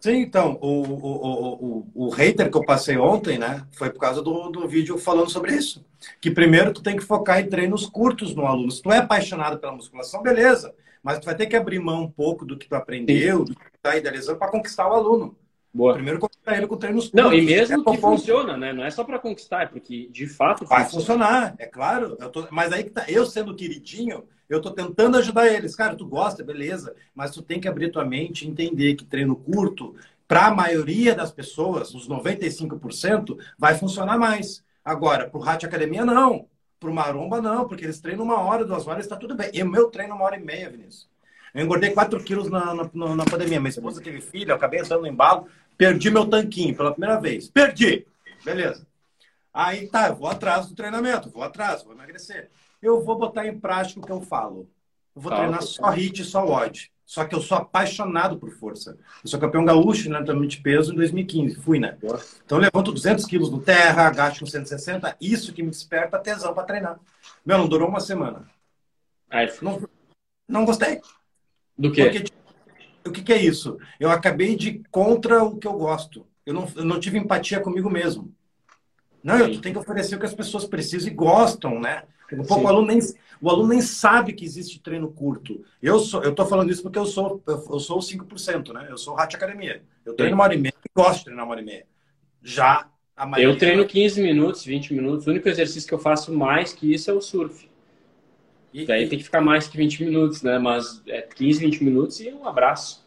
Sim, 0.00 0.22
então, 0.22 0.58
o, 0.62 0.82
o, 0.82 1.84
o, 1.94 2.06
o, 2.06 2.08
hater 2.08 2.50
que 2.50 2.56
eu 2.56 2.64
passei 2.64 2.96
ontem, 2.96 3.38
né, 3.38 3.66
foi 3.72 3.90
por 3.90 4.00
causa 4.00 4.22
do, 4.22 4.48
do 4.48 4.66
vídeo 4.66 4.96
falando 4.96 5.28
sobre 5.28 5.54
isso. 5.54 5.84
Que 6.18 6.30
primeiro 6.30 6.72
tu 6.72 6.82
tem 6.82 6.96
que 6.96 7.04
focar 7.04 7.38
em 7.38 7.48
treinos 7.50 7.84
curtos 7.84 8.34
no 8.34 8.46
aluno. 8.46 8.70
Se 8.70 8.80
tu 8.80 8.90
é 8.90 8.96
apaixonado 8.96 9.58
pela 9.58 9.74
musculação, 9.74 10.22
beleza. 10.22 10.74
Mas 11.02 11.18
tu 11.18 11.26
vai 11.26 11.34
ter 11.34 11.46
que 11.46 11.56
abrir 11.56 11.78
mão 11.78 12.04
um 12.04 12.10
pouco 12.10 12.46
do 12.46 12.56
que 12.56 12.66
tu 12.66 12.74
aprendeu, 12.74 13.44
do 13.44 13.54
que 13.54 13.70
tu 13.70 13.78
tá 13.82 13.94
idealizando, 13.94 14.38
para 14.38 14.50
conquistar 14.50 14.88
o 14.88 14.94
aluno. 14.94 15.36
Boa. 15.72 15.94
Primeiro 15.94 16.18
conquistar 16.18 16.56
ele 16.56 16.66
com 16.66 16.76
treinos 16.76 17.04
curtos. 17.04 17.22
Não, 17.22 17.32
e 17.32 17.42
mesmo 17.42 17.88
é 17.88 17.92
que 17.92 18.00
funciona, 18.00 18.56
né? 18.56 18.72
Não 18.72 18.84
é 18.84 18.90
só 18.90 19.04
para 19.04 19.18
conquistar, 19.18 19.62
é 19.62 19.66
porque 19.66 20.08
de 20.10 20.26
fato 20.26 20.66
Vai 20.66 20.84
funcionar, 20.84 21.54
é 21.58 21.66
claro. 21.66 22.16
Tô... 22.32 22.48
Mas 22.50 22.72
aí 22.72 22.84
que 22.84 22.90
tá, 22.90 23.04
eu 23.08 23.24
sendo 23.24 23.54
queridinho, 23.54 24.24
eu 24.48 24.60
tô 24.60 24.72
tentando 24.72 25.16
ajudar 25.16 25.46
eles. 25.46 25.76
Cara, 25.76 25.94
tu 25.94 26.04
gosta, 26.04 26.42
beleza, 26.42 26.94
mas 27.14 27.30
tu 27.30 27.40
tem 27.40 27.60
que 27.60 27.68
abrir 27.68 27.92
tua 27.92 28.04
mente 28.04 28.44
e 28.44 28.48
entender 28.48 28.96
que 28.96 29.04
treino 29.04 29.36
curto, 29.36 29.94
para 30.26 30.46
a 30.46 30.54
maioria 30.54 31.14
das 31.14 31.30
pessoas, 31.30 31.94
os 31.94 32.08
95%, 32.08 33.38
vai 33.58 33.76
funcionar 33.76 34.18
mais. 34.18 34.64
Agora, 34.84 35.28
para 35.28 35.38
o 35.38 35.42
Rádio 35.42 35.68
Academia, 35.68 36.04
não. 36.04 36.46
Para 36.78 36.90
o 36.90 36.94
Maromba, 36.94 37.40
não, 37.40 37.68
porque 37.68 37.84
eles 37.84 38.00
treinam 38.00 38.24
uma 38.24 38.40
hora, 38.40 38.64
duas 38.64 38.86
horas, 38.86 39.04
está 39.04 39.16
tudo 39.16 39.36
bem. 39.36 39.50
E 39.52 39.62
o 39.62 39.68
meu 39.68 39.88
treino 39.88 40.14
uma 40.14 40.24
hora 40.24 40.36
e 40.36 40.42
meia, 40.42 40.70
Vinícius. 40.70 41.08
Eu 41.52 41.64
engordei 41.64 41.90
4 41.90 42.22
quilos 42.22 42.48
na, 42.48 42.74
na, 42.74 43.16
na, 43.16 43.24
pandemia. 43.24 43.58
Minha 43.58 43.70
esposa 43.70 44.00
teve 44.00 44.20
filho, 44.20 44.52
eu 44.52 44.56
acabei 44.56 44.80
entrando 44.80 45.00
no 45.00 45.08
embalo, 45.08 45.46
perdi 45.80 46.10
meu 46.10 46.26
tanquinho 46.26 46.76
pela 46.76 46.92
primeira 46.92 47.18
vez. 47.18 47.48
Perdi! 47.48 48.06
Beleza. 48.44 48.86
Aí 49.52 49.88
tá, 49.88 50.08
eu 50.08 50.16
vou 50.16 50.28
atrás 50.28 50.66
do 50.66 50.74
treinamento, 50.74 51.30
vou 51.30 51.42
atrás, 51.42 51.82
vou 51.82 51.94
emagrecer. 51.94 52.50
Eu 52.82 53.02
vou 53.02 53.18
botar 53.18 53.46
em 53.46 53.58
prática 53.58 53.98
o 53.98 54.04
que 54.04 54.12
eu 54.12 54.20
falo. 54.20 54.68
Eu 55.16 55.22
vou 55.22 55.32
tá, 55.32 55.38
treinar 55.38 55.62
só 55.62 55.90
HIIT 55.90 56.20
e 56.20 56.24
só 56.26 56.44
WOD. 56.44 56.92
Só 57.06 57.24
que 57.24 57.34
eu 57.34 57.40
sou 57.40 57.56
apaixonado 57.56 58.36
por 58.36 58.50
força. 58.50 58.98
Eu 59.24 59.30
sou 59.30 59.40
campeão 59.40 59.64
gaúcho 59.64 60.10
né, 60.10 60.22
também 60.22 60.46
de 60.46 60.58
peso 60.58 60.92
em 60.92 60.96
2015. 60.96 61.56
Fui, 61.56 61.80
né? 61.80 61.96
Então 61.98 62.58
eu 62.58 62.58
levanto 62.58 62.92
200 62.92 63.24
quilos 63.24 63.50
no 63.50 63.60
terra, 63.60 64.06
agacho 64.06 64.40
com 64.40 64.46
160. 64.46 65.16
Isso 65.18 65.52
que 65.52 65.62
me 65.62 65.70
desperta 65.70 66.18
tesão 66.18 66.52
para 66.52 66.64
treinar. 66.64 67.00
Meu, 67.44 67.56
não 67.56 67.66
durou 67.66 67.88
uma 67.88 68.00
semana. 68.00 68.46
Aí, 69.30 69.50
não, 69.62 69.82
não 70.46 70.64
gostei. 70.66 71.00
Do 71.76 71.90
quê? 71.90 72.04
Porque, 72.04 72.24
o 73.06 73.10
que, 73.10 73.22
que, 73.22 73.32
é 73.32 73.42
isso? 73.42 73.78
Eu 73.98 74.10
acabei 74.10 74.56
de 74.56 74.82
contra 74.90 75.42
o 75.42 75.56
que 75.56 75.66
eu 75.66 75.72
gosto. 75.72 76.26
Eu 76.44 76.54
não, 76.54 76.68
eu 76.76 76.84
não 76.84 77.00
tive 77.00 77.18
empatia 77.18 77.60
comigo 77.60 77.88
mesmo. 77.90 78.32
Não, 79.22 79.38
eu 79.38 79.60
tenho 79.60 79.74
que 79.74 79.80
oferecer 79.80 80.16
o 80.16 80.18
que 80.18 80.26
as 80.26 80.34
pessoas 80.34 80.64
precisam 80.64 81.10
e 81.10 81.14
gostam, 81.14 81.78
né? 81.80 82.04
Um 82.32 82.44
pouco 82.44 82.64
o 82.64 82.68
aluno, 82.68 82.86
nem, 82.86 83.00
o 83.40 83.50
aluno 83.50 83.70
nem 83.70 83.80
sabe 83.80 84.32
que 84.32 84.44
existe 84.44 84.80
treino 84.80 85.10
curto. 85.10 85.64
Eu 85.82 85.98
sou, 85.98 86.22
eu 86.22 86.34
tô 86.34 86.46
falando 86.46 86.70
isso 86.70 86.82
porque 86.82 86.98
eu 86.98 87.06
sou, 87.06 87.42
eu 87.46 87.80
sou 87.80 87.98
o 87.98 88.00
5%, 88.00 88.72
né? 88.72 88.86
Eu 88.88 88.96
sou 88.96 89.14
Rádio 89.14 89.36
Academia. 89.36 89.82
Eu 90.04 90.14
treino 90.14 90.34
uma 90.34 90.44
hora 90.44 90.54
e 90.54 90.58
meia 90.58 90.74
e 90.84 90.90
gosto 90.94 91.18
de 91.18 91.24
treinar 91.24 91.44
uma 91.44 91.52
hora 91.52 91.60
e 91.60 91.64
meia. 91.64 91.86
Já 92.42 92.88
a 93.16 93.26
maioria... 93.26 93.52
Eu 93.52 93.58
treino 93.58 93.84
15 93.84 94.22
minutos, 94.22 94.64
20 94.64 94.94
minutos. 94.94 95.26
O 95.26 95.30
único 95.30 95.48
exercício 95.48 95.88
que 95.88 95.94
eu 95.94 95.98
faço 95.98 96.32
mais 96.32 96.72
que 96.72 96.92
isso 96.92 97.10
é 97.10 97.14
o 97.14 97.20
surf. 97.20 97.69
E, 98.72 98.86
Daí 98.86 99.08
tem 99.08 99.18
que 99.18 99.24
ficar 99.24 99.40
mais 99.40 99.66
que 99.66 99.76
20 99.76 100.04
minutos, 100.04 100.42
né? 100.42 100.58
Mas 100.58 101.02
é 101.06 101.22
15, 101.22 101.60
20 101.60 101.84
minutos 101.84 102.20
e 102.20 102.30
um 102.30 102.46
abraço. 102.46 103.04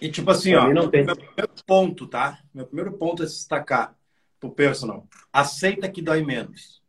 E 0.00 0.10
tipo 0.10 0.30
assim, 0.30 0.54
ó, 0.54 0.72
não 0.72 0.90
tem... 0.90 1.04
meu 1.04 1.16
primeiro 1.16 1.52
ponto, 1.66 2.06
tá? 2.06 2.38
Meu 2.52 2.66
primeiro 2.66 2.92
ponto 2.92 3.22
é 3.22 3.26
se 3.26 3.36
destacar 3.36 3.94
pro 4.40 4.50
personal. 4.50 5.06
Aceita 5.32 5.88
que 5.88 6.02
dói 6.02 6.24
menos. 6.24 6.82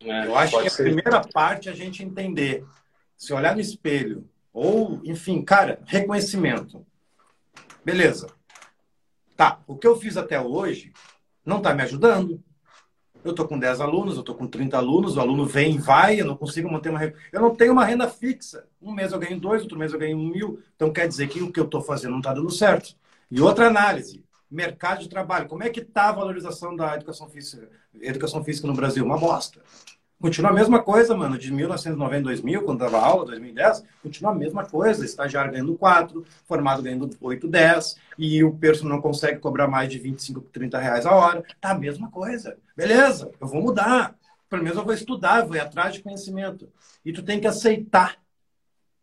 É, 0.00 0.26
eu 0.26 0.36
acho 0.36 0.60
que 0.60 0.70
ser. 0.70 0.82
a 0.82 0.84
primeira 0.84 1.20
parte 1.20 1.68
é 1.68 1.72
a 1.72 1.74
gente 1.74 2.02
entender. 2.02 2.64
Se 3.16 3.32
olhar 3.32 3.54
no 3.54 3.60
espelho, 3.60 4.28
ou, 4.52 5.00
enfim, 5.04 5.42
cara, 5.42 5.80
reconhecimento. 5.86 6.84
Beleza. 7.84 8.26
Tá, 9.36 9.60
o 9.66 9.76
que 9.76 9.86
eu 9.86 9.96
fiz 9.96 10.16
até 10.16 10.40
hoje 10.40 10.92
não 11.44 11.58
está 11.58 11.72
me 11.72 11.82
ajudando. 11.82 12.42
Eu 13.26 13.32
estou 13.32 13.48
com 13.48 13.58
10 13.58 13.80
alunos, 13.80 14.14
eu 14.14 14.20
estou 14.20 14.36
com 14.36 14.46
30 14.46 14.76
alunos, 14.76 15.16
o 15.16 15.20
aluno 15.20 15.44
vem 15.44 15.74
e 15.74 15.78
vai, 15.78 16.20
eu 16.20 16.24
não 16.24 16.36
consigo 16.36 16.70
manter 16.70 16.90
uma 16.90 17.00
renda. 17.00 17.14
Eu 17.32 17.40
não 17.40 17.52
tenho 17.52 17.72
uma 17.72 17.84
renda 17.84 18.08
fixa. 18.08 18.64
Um 18.80 18.92
mês 18.92 19.10
eu 19.10 19.18
ganho 19.18 19.40
dois, 19.40 19.62
outro 19.62 19.76
mês 19.76 19.92
eu 19.92 19.98
ganho 19.98 20.16
mil. 20.16 20.62
Então 20.76 20.92
quer 20.92 21.08
dizer 21.08 21.28
que 21.28 21.42
o 21.42 21.50
que 21.50 21.58
eu 21.58 21.64
estou 21.64 21.80
fazendo 21.80 22.12
não 22.12 22.18
está 22.18 22.32
dando 22.32 22.50
certo. 22.52 22.94
E 23.28 23.40
outra 23.40 23.66
análise, 23.66 24.24
mercado 24.48 25.00
de 25.00 25.08
trabalho. 25.08 25.48
Como 25.48 25.64
é 25.64 25.70
que 25.70 25.80
está 25.80 26.08
a 26.08 26.12
valorização 26.12 26.76
da 26.76 26.94
educação 26.94 27.28
física, 27.28 27.68
educação 28.00 28.44
física 28.44 28.68
no 28.68 28.74
Brasil? 28.74 29.04
Uma 29.04 29.18
bosta. 29.18 29.60
Continua 30.20 30.50
a 30.50 30.54
mesma 30.54 30.82
coisa, 30.82 31.14
mano, 31.14 31.36
de 31.36 31.52
1990, 31.52 32.22
2000, 32.22 32.62
quando 32.62 32.78
dava 32.78 32.98
aula, 32.98 33.26
2010, 33.26 33.84
continua 34.02 34.32
a 34.32 34.34
mesma 34.34 34.64
coisa. 34.64 35.04
Estagiário 35.04 35.52
ganhando 35.52 35.74
4, 35.74 36.24
formado 36.46 36.82
ganhando 36.82 37.10
8, 37.20 37.46
10, 37.46 37.96
e 38.18 38.42
o 38.42 38.52
personal 38.54 38.96
não 38.96 39.02
consegue 39.02 39.38
cobrar 39.38 39.68
mais 39.68 39.90
de 39.90 39.98
25, 39.98 40.40
30 40.40 40.78
reais 40.78 41.04
a 41.04 41.14
hora. 41.14 41.44
Tá 41.60 41.72
a 41.72 41.78
mesma 41.78 42.10
coisa. 42.10 42.56
Beleza, 42.74 43.30
eu 43.38 43.46
vou 43.46 43.60
mudar. 43.60 44.16
pelo 44.48 44.62
menos 44.62 44.78
eu 44.78 44.84
vou 44.84 44.94
estudar, 44.94 45.44
vou 45.44 45.56
ir 45.56 45.60
atrás 45.60 45.94
de 45.94 46.02
conhecimento. 46.02 46.66
E 47.04 47.12
tu 47.12 47.22
tem 47.22 47.38
que 47.38 47.46
aceitar 47.46 48.16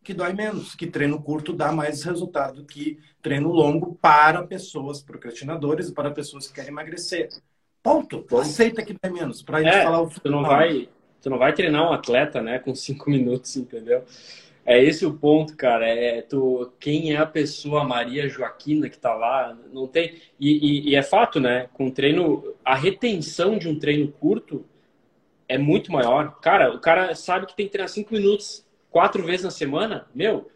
que 0.04 0.14
dói 0.14 0.34
menos, 0.34 0.76
que 0.76 0.86
treino 0.86 1.22
curto 1.22 1.54
dá 1.54 1.72
mais 1.72 2.04
resultado 2.04 2.58
do 2.58 2.66
que 2.66 3.00
treino 3.22 3.50
longo 3.50 3.96
para 4.02 4.44
pessoas 4.44 5.02
procrastinadoras 5.02 5.90
e 5.90 5.94
para 5.94 6.12
pessoas 6.12 6.48
que 6.48 6.54
querem 6.54 6.72
emagrecer. 6.72 7.30
Ponto. 7.82 8.26
Aceita 8.38 8.84
que 8.84 8.96
dói 9.02 9.12
menos. 9.12 9.42
Para 9.42 9.62
é, 9.62 9.84
falar 9.84 10.02
o 10.02 10.10
tu 10.10 10.30
não 10.30 10.44
vai, 10.44 10.90
tu 11.24 11.30
não 11.30 11.38
vai 11.38 11.54
treinar 11.54 11.90
um 11.90 11.94
atleta, 11.94 12.42
né, 12.42 12.60
com 12.60 12.76
cinco 12.76 13.10
minutos, 13.10 13.56
entendeu? 13.56 14.04
É 14.66 14.82
esse 14.82 15.06
o 15.06 15.14
ponto, 15.14 15.58
cara. 15.58 15.88
É 15.88 16.22
tu, 16.22 16.72
quem 16.80 17.14
é 17.14 17.18
a 17.18 17.26
pessoa 17.26 17.84
Maria 17.84 18.30
Joaquina 18.30 18.88
que 18.90 18.98
tá 18.98 19.14
lá? 19.14 19.58
Não 19.74 19.88
tem. 19.88 20.22
E, 20.40 20.52
e, 20.52 20.90
e 20.92 20.96
é 20.96 21.04
fato, 21.04 21.40
né? 21.40 21.68
Com 21.74 21.92
treino, 21.92 22.54
a 22.64 22.74
retenção 22.74 23.58
de 23.58 23.68
um 23.68 23.78
treino 23.78 24.10
curto 24.10 24.66
é 25.50 25.58
muito 25.58 25.92
maior. 25.92 26.40
Cara, 26.40 26.74
o 26.74 26.80
cara 26.80 27.14
sabe 27.14 27.46
que 27.46 27.56
tem 27.56 27.66
que 27.66 27.74
treinar 27.74 27.90
cinco 27.90 28.14
minutos 28.14 28.66
quatro 28.90 29.22
vezes 29.26 29.44
na 29.44 29.52
semana. 29.52 30.08
Meu, 30.16 30.50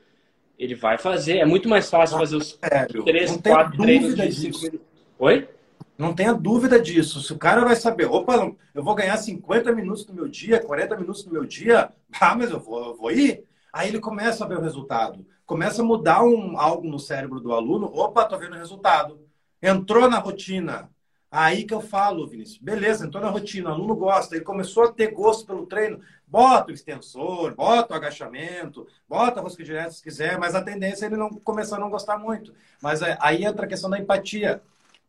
ele 0.58 0.74
vai 0.74 0.98
fazer. 0.98 1.40
É 1.40 1.46
muito 1.46 1.68
mais 1.68 1.90
fácil 1.90 2.18
fazer 2.18 2.38
os 2.38 2.58
Sério? 2.64 3.04
três, 3.04 3.36
quatro 3.38 3.78
treinos 3.78 4.16
de 4.16 4.32
cinco 4.32 4.58
minutos. 4.60 4.88
Oi? 5.20 5.50
Não 5.98 6.14
tenha 6.14 6.34
dúvida 6.34 6.80
disso. 6.80 7.22
Se 7.22 7.34
o 7.34 7.38
cara 7.38 7.66
vai 7.66 7.76
saber, 7.76 8.06
opa, 8.06 8.54
eu 8.74 8.84
vou 8.84 8.94
ganhar 8.94 9.18
50 9.18 9.72
minutos 9.74 10.06
do 10.06 10.14
meu 10.14 10.28
dia, 10.28 10.64
40 10.64 10.96
minutos 10.96 11.24
do 11.24 11.32
meu 11.32 11.44
dia, 11.44 11.92
ah, 12.20 12.36
mas 12.36 12.52
eu 12.52 12.60
vou, 12.60 12.86
eu 12.86 12.96
vou 12.96 13.12
ir. 13.12 13.44
Aí 13.74 13.90
ele 13.90 14.00
começa 14.00 14.44
a 14.46 14.48
ver 14.48 14.58
o 14.58 14.62
resultado. 14.62 15.26
Começa 15.46 15.82
a 15.82 15.86
mudar 15.86 16.24
um, 16.24 16.60
algo 16.60 16.88
no 16.88 17.00
cérebro 17.00 17.40
do 17.40 17.54
aluno. 17.54 17.88
Opa, 17.88 18.26
tô 18.26 18.38
vendo 18.38 18.54
o 18.54 18.58
resultado. 18.58 19.20
Entrou 19.62 20.10
na 20.10 20.20
rotina. 20.20 20.90
Aí 21.30 21.66
que 21.66 21.74
eu 21.74 21.82
falo, 21.82 22.28
Vinícius. 22.28 22.58
Beleza, 22.58 23.06
entrou 23.06 23.22
na 23.22 23.30
rotina, 23.30 23.70
o 23.70 23.74
aluno 23.74 23.96
gosta. 23.96 24.36
Ele 24.36 24.46
começou 24.46 24.84
a 24.84 24.92
ter 24.92 25.12
gosto 25.12 25.46
pelo 25.46 25.66
treino. 25.66 26.00
Bota 26.26 26.72
o 26.72 26.74
extensor, 26.74 27.56
bota 27.56 27.94
o 27.94 27.98
agachamento, 27.98 28.88
bota 29.08 29.40
a 29.40 29.44
rosca 29.44 29.64
direta 29.64 29.92
se 29.92 30.04
quiser, 30.04 30.38
mas 30.38 30.56
a 30.56 30.62
tendência 30.62 31.06
é 31.06 31.08
ele 31.08 31.18
não 31.18 31.30
começar 31.30 31.78
a 31.78 31.80
não 31.80 31.90
gostar 31.90 32.18
muito. 32.18 32.54
Mas 32.82 33.02
é, 33.02 33.18
aí 33.22 33.46
entra 33.46 33.66
a 33.66 33.70
questão 33.70 33.90
da 33.90 34.00
empatia. 34.00 34.62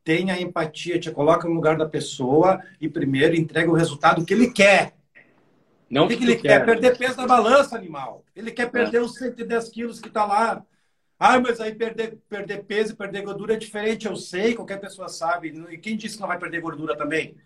Tenha 0.08 0.40
empatia, 0.40 0.98
te 0.98 1.10
coloca 1.10 1.46
no 1.46 1.52
lugar 1.52 1.76
da 1.76 1.86
pessoa 1.86 2.62
e 2.80 2.88
primeiro 2.88 3.36
entrega 3.36 3.70
o 3.70 3.74
resultado 3.74 4.24
que 4.24 4.32
ele 4.32 4.50
quer. 4.50 4.94
Não 5.90 6.06
o 6.06 6.08
que, 6.08 6.16
que 6.16 6.24
ele 6.24 6.36
quer? 6.36 6.60
quer? 6.60 6.64
Perder 6.64 6.96
peso 6.96 7.18
na 7.18 7.26
balança, 7.26 7.76
animal. 7.76 8.24
Ele 8.34 8.50
quer 8.50 8.70
perder 8.70 8.96
é. 8.96 9.00
os 9.02 9.16
110 9.16 9.68
quilos 9.68 10.00
que 10.00 10.08
está 10.08 10.24
lá. 10.24 10.64
Ah, 11.20 11.38
mas 11.38 11.60
aí 11.60 11.74
perder, 11.74 12.16
perder 12.26 12.64
peso 12.64 12.94
e 12.94 12.96
perder 12.96 13.20
gordura 13.20 13.52
é 13.52 13.58
diferente. 13.58 14.06
Eu 14.06 14.16
sei, 14.16 14.54
qualquer 14.54 14.80
pessoa 14.80 15.10
sabe. 15.10 15.48
E 15.68 15.76
quem 15.76 15.94
disse 15.94 16.14
que 16.14 16.22
não 16.22 16.28
vai 16.28 16.38
perder 16.38 16.62
gordura 16.62 16.96
também? 16.96 17.36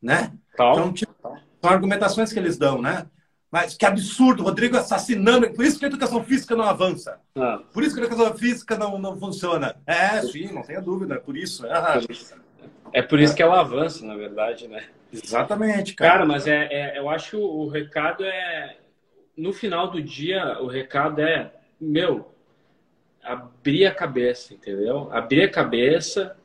Né? 0.00 0.32
Então, 0.52 0.92
tipo, 0.92 1.12
são 1.20 1.68
argumentações 1.68 2.32
que 2.32 2.38
eles 2.38 2.56
dão, 2.56 2.80
né? 2.80 3.08
Mas 3.54 3.76
que 3.76 3.86
absurdo, 3.86 4.42
Rodrigo 4.42 4.76
assassinando. 4.76 5.48
Por 5.50 5.64
isso 5.64 5.78
que 5.78 5.84
a 5.84 5.88
educação 5.88 6.24
física 6.24 6.56
não 6.56 6.64
avança. 6.64 7.20
Ah. 7.36 7.60
Por 7.72 7.84
isso 7.84 7.94
que 7.94 8.00
a 8.00 8.04
educação 8.04 8.36
física 8.36 8.76
não, 8.76 8.98
não 8.98 9.16
funciona. 9.16 9.76
É, 9.86 10.20
sim, 10.22 10.52
não 10.52 10.62
tenha 10.62 10.82
dúvida. 10.82 11.14
É 11.14 11.18
por 11.18 11.36
isso. 11.36 11.64
É, 11.64 12.00
é 12.94 13.00
por 13.00 13.20
isso 13.20 13.32
que 13.32 13.40
ela 13.40 13.60
avança, 13.60 14.04
na 14.04 14.16
verdade, 14.16 14.66
né? 14.66 14.82
Exatamente, 15.12 15.94
cara. 15.94 16.10
Cara, 16.10 16.26
mas 16.26 16.48
é, 16.48 16.66
é, 16.68 16.98
eu 16.98 17.08
acho 17.08 17.30
que 17.30 17.36
o 17.36 17.68
recado 17.68 18.24
é. 18.24 18.76
No 19.36 19.52
final 19.52 19.88
do 19.88 20.02
dia, 20.02 20.58
o 20.60 20.66
recado 20.66 21.20
é: 21.20 21.52
meu, 21.80 22.34
abrir 23.22 23.86
a 23.86 23.94
cabeça, 23.94 24.52
entendeu? 24.52 25.12
Abrir 25.12 25.44
a 25.44 25.48
cabeça. 25.48 26.36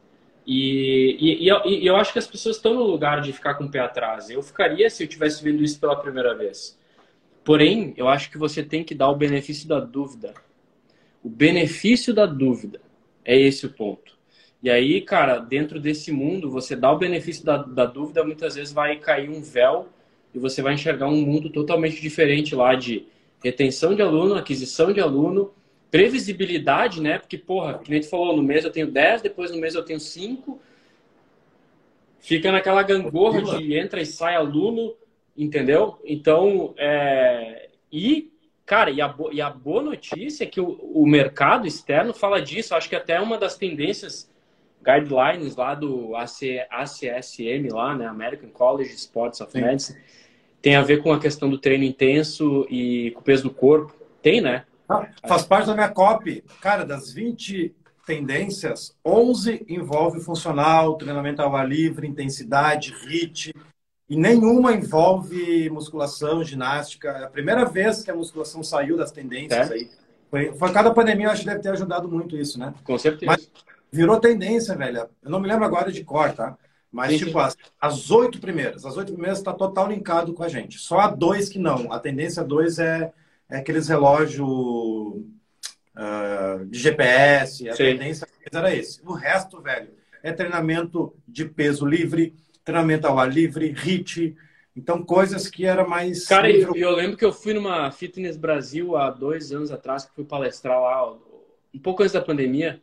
E, 0.45 1.18
e, 1.20 1.43
e, 1.45 1.47
eu, 1.47 1.66
e 1.66 1.88
eu 1.88 1.95
acho 1.95 2.14
que 2.14 2.20
as 2.20 2.28
pessoas 2.28 2.57
estão 2.57 2.76
no 2.76 2.84
lugar 2.84 3.20
de 3.22 3.34
ficar 3.34 3.55
com 3.55 3.64
o 3.64 3.72
pé 3.72 3.80
atrás. 3.80 4.30
Eu 4.30 4.43
ficaria 4.43 4.88
se 4.91 5.03
eu 5.03 5.07
tivesse 5.07 5.43
vendo 5.43 5.64
isso 5.64 5.80
pela 5.80 5.95
primeira 5.95 6.36
vez. 6.36 6.78
Porém, 7.50 7.95
eu 7.97 8.08
acho 8.08 8.30
que 8.30 8.38
você 8.38 8.62
tem 8.62 8.84
que 8.84 8.93
dar 8.93 9.10
o 9.10 9.16
benefício 9.16 9.68
da 9.68 9.80
dúvida. 9.80 10.36
O 11.24 11.28
benefício 11.28 12.14
da 12.14 12.28
dúvida 12.28 12.80
é 13.26 13.36
esse 13.36 13.66
o 13.66 13.74
ponto. 13.74 14.16
E 14.62 14.70
aí, 14.70 15.02
cara, 15.02 15.39
dentro 15.39 15.80
desse 15.80 16.12
mundo, 16.12 16.52
você 16.52 16.76
dá 16.76 16.91
o 16.91 17.00
benefício 17.00 17.43
da, 17.43 17.58
da 17.58 17.86
dúvida, 17.88 18.24
muitas 18.24 18.54
vezes 18.54 18.72
vai 18.72 18.97
cair 18.97 19.32
um 19.32 19.41
véu 19.41 19.88
e 20.32 20.38
você 20.38 20.62
vai 20.62 20.76
enxergar 20.76 21.08
um 21.08 21.26
mundo 21.26 21.50
totalmente 21.50 22.00
diferente 22.00 22.54
lá 22.54 22.76
de 22.76 23.08
retenção 23.43 23.95
de 23.95 24.04
aluno, 24.04 24.36
aquisição 24.36 24.93
de 24.93 25.02
aluno, 25.02 25.52
previsibilidade, 25.89 27.02
né? 27.02 27.18
Porque, 27.18 27.39
porra, 27.39 27.80
que 27.80 27.89
nem 27.89 28.00
tu 28.00 28.10
falou, 28.10 28.38
no 28.38 28.43
mês 28.43 28.64
eu 28.64 28.72
tenho 28.72 28.91
10, 28.91 29.24
depois 29.24 29.50
no 29.50 29.58
mês 29.58 29.74
eu 29.74 29.84
tenho 29.84 30.00
5. 30.00 30.62
Fica 32.20 32.52
naquela 32.52 32.84
gangorra 32.84 33.41
de 33.41 33.76
entra 33.76 34.00
e 34.00 34.06
sai 34.06 34.36
aluno, 34.36 34.93
entendeu? 35.44 36.00
Então, 36.06 36.74
é... 36.78 37.70
e, 37.92 38.32
cara, 38.66 38.92
e 38.92 39.02
a, 39.02 39.08
bo... 39.08 39.32
e 39.32 39.42
a 39.42 39.50
boa 39.50 39.82
notícia 39.82 40.44
é 40.44 40.48
que 40.48 40.60
o, 40.60 40.72
o 40.94 41.08
mercado 41.08 41.66
externo 41.66 42.14
fala 42.14 42.42
disso. 42.42 42.76
Acho 42.76 42.90
que 42.90 42.96
até 42.96 43.20
uma 43.20 43.38
das 43.38 43.56
tendências 43.56 44.30
guidelines 44.84 45.56
lá 45.56 45.74
do 45.76 46.16
AC, 46.16 46.66
ACSM, 46.70 47.70
lá, 47.72 47.96
né? 47.96 48.06
American 48.08 48.50
College 48.50 48.94
Sports 48.94 49.42
of 49.42 49.52
Sim. 49.52 49.62
Medicine, 49.62 50.00
tem 50.62 50.76
a 50.76 50.82
ver 50.82 51.02
com 51.02 51.12
a 51.12 51.20
questão 51.20 51.50
do 51.50 51.58
treino 51.58 51.84
intenso 51.84 52.66
e 52.70 53.12
com 53.12 53.22
o 53.22 53.24
peso 53.24 53.44
do 53.44 53.50
corpo. 53.50 53.94
Tem, 54.22 54.42
né? 54.42 54.66
Ah, 54.88 55.08
faz 55.28 55.46
parte 55.46 55.68
da 55.68 55.74
minha 55.74 55.90
copy. 55.90 56.44
Cara, 56.62 56.84
das 56.84 57.14
20 57.14 57.76
tendências, 58.06 58.98
11 59.06 59.66
envolve 59.70 60.20
funcional, 60.20 60.98
treinamento 60.98 61.42
ao 61.42 61.56
ar 61.56 61.68
livre, 61.68 62.08
intensidade, 62.08 62.92
HIIT, 63.06 63.54
e 64.10 64.16
nenhuma 64.16 64.74
envolve 64.74 65.70
musculação, 65.70 66.43
ginástica. 66.43 67.10
É 67.10 67.24
a 67.26 67.30
primeira 67.30 67.64
vez 67.64 68.01
que 68.01 68.10
a 68.10 68.16
musculação 68.16 68.64
saiu 68.64 68.97
das 68.97 69.12
tendências 69.12 69.70
é. 69.70 69.74
aí. 69.74 69.91
Foi, 70.30 70.51
foi 70.53 70.72
cada 70.72 70.91
pandemia, 70.91 71.28
eu 71.28 71.32
acho 71.32 71.41
que 71.41 71.47
deve 71.47 71.62
ter 71.62 71.70
ajudado 71.70 72.10
muito 72.10 72.36
isso, 72.36 72.60
né? 72.60 72.74
Com 72.84 72.97
certeza. 72.97 73.32
Mas, 73.32 73.51
virou 73.91 74.20
tendência, 74.20 74.76
velho. 74.76 75.07
Eu 75.24 75.30
não 75.30 75.39
me 75.39 75.47
lembro 75.47 75.66
agora 75.66 75.91
de 75.91 76.03
cor, 76.03 76.32
tá? 76.34 76.57
Mas, 76.91 77.12
sim, 77.12 77.26
tipo, 77.26 77.49
sim. 77.49 77.57
as 77.80 78.10
oito 78.10 78.39
primeiras. 78.39 78.86
As 78.86 78.97
oito 78.97 79.12
primeiras 79.12 79.38
está 79.38 79.53
total 79.53 79.89
linkado 79.89 80.34
com 80.34 80.43
a 80.43 80.49
gente. 80.49 80.80
Só 80.80 80.99
a 80.99 81.07
dois 81.07 81.47
que 81.47 81.60
não. 81.60 81.93
A 81.93 81.99
tendência 81.99 82.43
dois 82.43 82.80
é, 82.80 83.12
é 83.47 83.57
aqueles 83.57 83.88
relógios 83.88 84.49
uh, 84.49 86.66
de 86.66 86.80
GPS. 86.80 87.70
A 87.70 87.76
sim. 87.76 87.84
tendência 87.84 88.28
era 88.51 88.76
esse. 88.76 89.01
O 89.05 89.14
resto, 89.14 89.62
velho, 89.62 89.89
é 90.24 90.32
treinamento 90.32 91.14
de 91.28 91.45
peso 91.45 91.86
livre, 91.86 92.34
treinamento 92.70 93.07
ao 93.07 93.17
ar 93.17 93.32
livre, 93.32 93.74
HIIT. 93.74 94.36
Então, 94.76 95.03
coisas 95.03 95.49
que 95.49 95.65
era 95.65 95.86
mais. 95.86 96.26
Cara, 96.28 96.49
eu, 96.49 96.76
eu 96.76 96.91
lembro 96.91 97.17
que 97.17 97.26
eu 97.26 97.34
fui 97.34 97.53
numa 97.53 97.91
Fitness 97.91 98.38
Brasil 98.38 98.95
há 98.95 99.09
dois 99.09 99.51
anos 99.51 99.72
atrás, 99.72 100.05
que 100.05 100.13
fui 100.13 100.24
palestrar 100.24 100.80
lá, 100.80 101.11
um 101.11 101.80
pouco 101.82 102.03
antes 102.03 102.13
da 102.13 102.22
pandemia. 102.22 102.82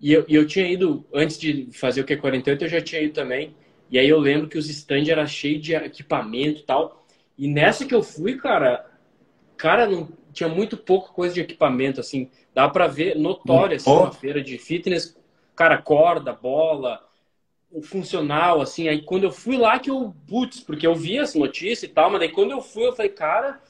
E 0.00 0.12
eu, 0.12 0.24
e 0.28 0.34
eu 0.34 0.46
tinha 0.46 0.66
ido, 0.70 1.04
antes 1.12 1.38
de 1.38 1.68
fazer 1.72 2.00
o 2.00 2.04
Q48, 2.04 2.62
eu 2.62 2.68
já 2.68 2.80
tinha 2.80 3.00
ido 3.00 3.14
também. 3.14 3.56
E 3.90 3.98
aí 3.98 4.08
eu 4.08 4.18
lembro 4.18 4.48
que 4.48 4.58
os 4.58 4.68
stands 4.68 5.08
eram 5.08 5.26
cheios 5.26 5.62
de 5.62 5.74
equipamento 5.74 6.60
e 6.60 6.64
tal. 6.64 7.06
E 7.38 7.48
nessa 7.48 7.86
que 7.86 7.94
eu 7.94 8.02
fui, 8.02 8.36
cara, 8.36 8.84
cara, 9.56 9.86
não 9.86 10.08
tinha 10.32 10.48
muito 10.48 10.76
pouca 10.76 11.12
coisa 11.12 11.34
de 11.34 11.40
equipamento, 11.40 12.00
assim. 12.00 12.30
Dá 12.54 12.68
para 12.68 12.86
ver 12.86 13.16
notória, 13.16 13.76
assim, 13.76 13.90
uma 13.90 14.12
feira 14.12 14.42
de 14.42 14.58
fitness. 14.58 15.16
Cara, 15.54 15.78
corda, 15.78 16.32
bola, 16.32 17.00
o 17.72 17.82
funcional, 17.82 18.60
assim. 18.60 18.88
Aí 18.88 19.02
quando 19.02 19.24
eu 19.24 19.32
fui 19.32 19.56
lá 19.56 19.78
que 19.78 19.90
eu, 19.90 20.14
putz, 20.28 20.60
porque 20.60 20.86
eu 20.86 20.94
vi 20.94 21.18
as 21.18 21.34
notícias 21.34 21.84
e 21.84 21.88
tal, 21.88 22.10
mas 22.10 22.20
daí 22.20 22.30
quando 22.30 22.50
eu 22.50 22.60
fui, 22.60 22.86
eu 22.86 22.92
falei, 22.92 23.10
cara, 23.10 23.60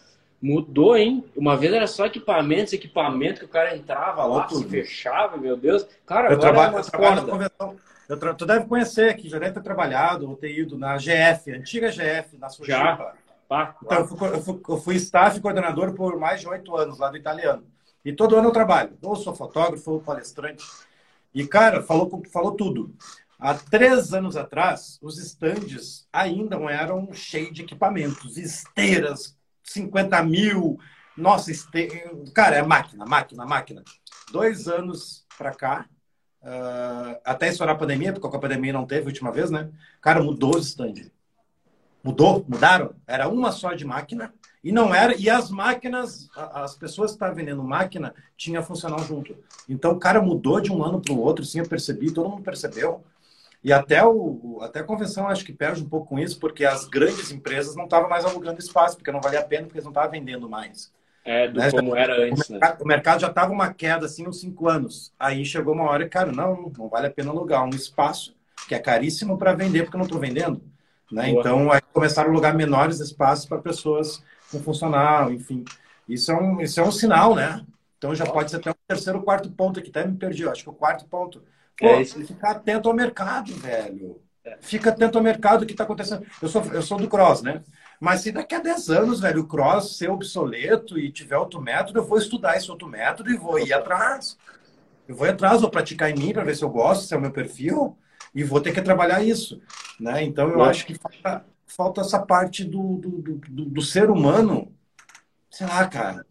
Mudou, 0.43 0.97
hein? 0.97 1.25
Uma 1.37 1.57
vez 1.57 1.73
era 1.73 1.87
só 1.87 2.07
equipamentos, 2.07 2.73
equipamento 2.73 3.39
que 3.39 3.45
o 3.45 3.49
cara 3.49 3.77
entrava 3.77 4.25
lá, 4.25 4.49
se 4.49 4.65
fechava, 4.65 5.37
meu 5.37 5.57
Deus. 5.57 5.87
Cara, 6.05 6.33
eu 6.33 6.39
trabalho, 6.41 6.77
é 6.77 6.81
eu 6.81 6.85
trabalho 6.85 7.25
convenção. 7.25 7.77
Eu 8.09 8.19
tra... 8.19 8.35
Tu 8.35 8.45
deve 8.45 8.67
conhecer 8.67 9.15
que 9.15 9.29
já 9.29 9.39
deve 9.39 9.53
ter 9.53 9.63
trabalhado 9.63 10.29
ou 10.29 10.35
ter 10.35 10.59
ido 10.59 10.77
na 10.77 10.99
GF, 10.99 11.53
antiga 11.53 11.93
GF, 11.93 12.37
na 12.39 12.49
sua 12.49 12.67
Já. 12.67 13.15
Pá, 13.49 13.77
então, 13.85 13.99
eu 13.99 14.07
fui, 14.09 14.29
eu, 14.29 14.43
fui, 14.43 14.61
eu 14.69 14.77
fui 14.79 14.97
staff 14.97 15.41
coordenador 15.41 15.95
por 15.95 16.19
mais 16.19 16.41
de 16.41 16.49
oito 16.49 16.75
anos 16.77 16.99
lá 16.99 17.09
do 17.09 17.17
italiano. 17.17 17.65
E 18.05 18.13
todo 18.13 18.35
ano 18.35 18.49
eu 18.49 18.53
trabalho. 18.53 18.99
Ou 19.01 19.15
sou 19.15 19.37
fotógrafo, 19.37 19.93
ou 19.93 20.01
palestrante. 20.01 20.65
E, 21.33 21.47
cara, 21.47 21.83
falou, 21.83 22.21
falou 22.33 22.53
tudo. 22.53 22.93
Há 23.43 23.55
três 23.55 24.15
anos 24.15 24.37
atrás, 24.37 25.01
os 25.03 25.19
estandes 25.19 26.07
ainda 26.13 26.55
eram 26.71 27.13
cheios 27.13 27.53
de 27.53 27.63
equipamentos, 27.63 28.37
esteiras, 28.37 29.37
50 29.65 30.23
mil. 30.23 30.79
Nossa, 31.17 31.51
cara, 32.33 32.55
é 32.55 32.63
máquina, 32.63 33.05
máquina, 33.05 33.45
máquina. 33.45 33.83
Dois 34.31 34.69
anos 34.69 35.27
para 35.37 35.51
cá, 35.51 35.87
uh, 36.41 37.21
até 37.25 37.49
estourar 37.49 37.75
a 37.75 37.79
pandemia, 37.79 38.13
porque 38.13 38.37
a 38.37 38.39
pandemia 38.39 38.73
não 38.73 38.87
teve 38.87 39.03
a 39.03 39.07
última 39.07 39.33
vez, 39.33 39.51
né? 39.51 39.73
Cara, 40.01 40.23
mudou 40.23 40.55
o 40.55 40.61
stand. 40.61 41.11
Mudou, 42.05 42.47
mudaram. 42.49 42.95
Era 43.09 43.29
uma 43.29 43.51
só 43.51 43.73
de 43.75 43.85
máquina 43.85 44.33
e 44.63 44.71
não 44.71 44.95
era. 44.95 45.17
E 45.17 45.29
as 45.29 45.51
máquinas, 45.51 46.29
as 46.37 46.77
pessoas 46.77 47.11
que 47.11 47.17
estavam 47.17 47.35
vendendo 47.35 47.65
máquina, 47.65 48.15
tinha 48.37 48.63
funcional 48.63 49.01
junto. 49.01 49.37
Então, 49.69 49.99
cara 49.99 50.23
mudou 50.23 50.61
de 50.61 50.71
um 50.71 50.85
ano 50.85 51.03
para 51.03 51.13
o 51.13 51.19
outro, 51.19 51.45
sim, 51.45 51.59
eu 51.59 51.69
percebi, 51.69 52.15
todo 52.15 52.29
mundo 52.29 52.45
percebeu. 52.45 53.05
E 53.65 53.73
até, 53.73 54.05
o, 54.05 54.59
até 54.63 54.81
a 54.81 54.85
convenção 54.85 55.29
acho 55.29 55.45
que 55.45 55.53
perde 55.53 55.83
um 55.83 55.89
pouco 55.89 56.09
com 56.09 56.19
isso, 56.19 56.39
porque 56.41 56.65
as 56.65 56.85
grandes 56.87 57.31
empresas 57.31 57.77
não 57.77 57.85
estavam 57.85 58.09
mais 58.09 58.25
alugando 58.25 58.59
espaço, 58.59 58.97
porque 58.97 59.13
não 59.13 59.21
valia 59.21 59.39
a 59.39 59.45
pena, 59.45 59.65
porque 59.65 59.79
eles 59.79 59.85
não 59.85 59.93
estavam 59.93 60.11
vendendo 60.11 60.49
mais. 60.49 60.93
É, 61.25 61.47
do 61.47 61.61
né? 61.61 61.71
como 61.71 61.95
era 61.95 62.25
antes, 62.25 62.49
o 62.49 62.53
mercado, 62.53 62.73
né? 62.73 62.85
o 62.85 62.87
mercado 62.87 63.21
já 63.21 63.29
estava 63.29 63.53
uma 63.53 63.73
queda 63.73 64.07
assim 64.07 64.27
uns 64.27 64.41
cinco 64.41 64.69
anos. 64.69 65.13
Aí 65.19 65.45
chegou 65.45 65.75
uma 65.75 65.85
hora 65.85 66.03
e, 66.03 66.09
cara, 66.09 66.33
não, 66.33 66.73
não 66.77 66.89
vale 66.89 67.07
a 67.07 67.11
pena 67.11 67.31
alugar 67.31 67.65
um 67.65 67.71
espaço 67.71 68.35
que 68.67 68.75
é 68.75 68.79
caríssimo 68.79 69.39
para 69.39 69.53
vender, 69.53 69.85
porque 69.85 69.97
eu 69.97 69.99
não 69.99 70.07
estou 70.07 70.21
vendendo. 70.21 70.61
Né? 71.11 71.31
Então, 71.31 71.71
aí 71.71 71.81
começaram 71.93 72.31
a 72.31 72.33
alugar 72.33 72.57
menores 72.57 72.99
espaços 72.99 73.47
para 73.47 73.59
pessoas 73.59 74.25
com 74.51 74.61
funcional, 74.61 75.31
enfim. 75.33 75.65
Isso 76.09 76.33
é, 76.33 76.35
um, 76.35 76.61
isso 76.61 76.81
é 76.81 76.83
um 76.83 76.91
sinal, 76.91 77.35
né? 77.35 77.65
Então 77.99 78.15
já 78.15 78.27
pode 78.27 78.51
ser 78.51 78.57
até 78.57 78.71
o 78.71 78.77
terceiro, 78.89 79.23
quarto 79.23 79.51
ponto 79.51 79.79
aqui. 79.79 79.91
Até 79.91 80.07
me 80.07 80.17
perdi, 80.17 80.49
acho 80.49 80.65
que 80.65 80.71
o 80.71 80.75
quarto 80.75 81.05
ponto. 81.05 81.43
Pô, 81.79 81.87
é 81.87 82.03
isso. 82.03 82.25
ficar 82.25 82.53
atento 82.53 82.89
ao 82.89 82.95
mercado, 82.95 83.53
velho. 83.55 84.21
Fica 84.61 84.91
atento 84.91 85.19
ao 85.19 85.25
mercado, 85.25 85.63
o 85.63 85.67
que 85.67 85.73
está 85.73 85.85
acontecendo. 85.85 86.27
Eu 86.41 86.49
sou, 86.49 86.63
eu 86.73 86.83
sou 86.83 86.99
do 86.99 87.09
cross, 87.09 87.43
né? 87.43 87.63
Mas 88.01 88.23
se 88.23 88.33
daqui 88.33 88.55
a 88.55 88.59
10 88.59 88.91
anos, 88.91 89.21
velho, 89.21 89.43
o 89.43 89.47
cross 89.47 89.97
ser 89.97 90.11
obsoleto 90.11 90.99
e 90.99 91.13
tiver 91.13 91.37
outro 91.37 91.61
método, 91.61 92.01
eu 92.01 92.05
vou 92.05 92.19
estudar 92.19 92.57
esse 92.57 92.71
outro 92.71 92.89
método 92.89 93.31
e 93.31 93.37
vou 93.37 93.59
ir 93.59 93.73
atrás. 93.73 94.37
Eu 95.07 95.15
vou 95.15 95.27
ir 95.27 95.31
atrás, 95.31 95.61
vou 95.61 95.71
praticar 95.71 96.11
em 96.11 96.19
mim 96.19 96.33
para 96.33 96.45
ver 96.45 96.57
se 96.57 96.65
eu 96.65 96.71
gosto, 96.71 97.07
se 97.07 97.15
é 97.15 97.17
o 97.17 97.21
meu 97.21 97.31
perfil, 97.31 97.97
e 98.35 98.43
vou 98.43 98.61
ter 98.61 98.73
que 98.73 98.83
trabalhar 98.83 99.23
isso. 99.23 99.61
Né? 100.01 100.25
Então, 100.25 100.49
eu 100.49 100.63
acho 100.63 100.85
que 100.85 100.95
falta, 100.95 101.45
falta 101.67 102.01
essa 102.01 102.19
parte 102.19 102.65
do, 102.65 102.97
do, 102.97 103.11
do, 103.21 103.65
do 103.67 103.83
ser 103.83 104.11
humano 104.11 104.73
sei 105.53 105.67
lá, 105.67 105.87
cara, 105.87 106.25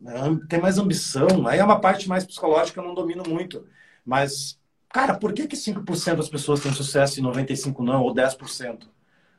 tem 0.50 0.60
mais 0.60 0.80
ambição. 0.80 1.48
Aí 1.48 1.60
é 1.60 1.64
uma 1.64 1.80
parte 1.80 2.10
mais 2.10 2.26
psicológica 2.26 2.74
que 2.74 2.80
eu 2.80 2.88
não 2.88 2.96
domino 2.96 3.24
muito. 3.28 3.66
Mas, 4.04 4.60
cara, 4.94 5.16
por 5.16 5.34
que, 5.34 5.48
que 5.48 5.56
5% 5.56 6.16
das 6.16 6.30
pessoas 6.30 6.62
têm 6.62 6.74
sucesso 6.74 7.20
e 7.20 7.24
95% 7.24 7.80
não, 7.80 8.04
ou 8.04 8.14
10%? 8.14 8.80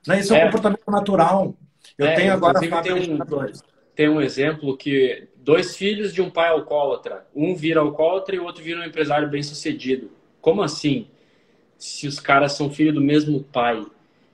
Né? 0.07 0.21
Isso 0.21 0.35
é, 0.35 0.41
é 0.41 0.43
um 0.43 0.47
comportamento 0.47 0.91
natural. 0.91 1.55
Eu 1.99 2.07
é, 2.07 2.15
tenho 2.15 2.33
agora 2.33 2.59
tem 2.59 2.73
um, 2.93 3.19
tem 3.95 4.09
um 4.09 4.21
exemplo 4.21 4.77
que 4.77 5.29
dois 5.37 5.77
filhos 5.77 6.13
de 6.13 6.23
um 6.23 6.31
pai 6.31 6.49
alcoólatra, 6.49 7.27
um 7.35 7.55
vira 7.55 7.81
alcoólatra 7.81 8.35
e 8.35 8.39
o 8.39 8.45
outro 8.45 8.63
vira 8.63 8.81
um 8.81 8.85
empresário 8.85 9.29
bem 9.29 9.43
sucedido. 9.43 10.11
Como 10.41 10.63
assim? 10.63 11.07
Se 11.77 12.07
os 12.07 12.19
caras 12.21 12.53
são 12.53 12.71
filhos 12.71 12.95
do 12.95 13.01
mesmo 13.01 13.43
pai. 13.43 13.85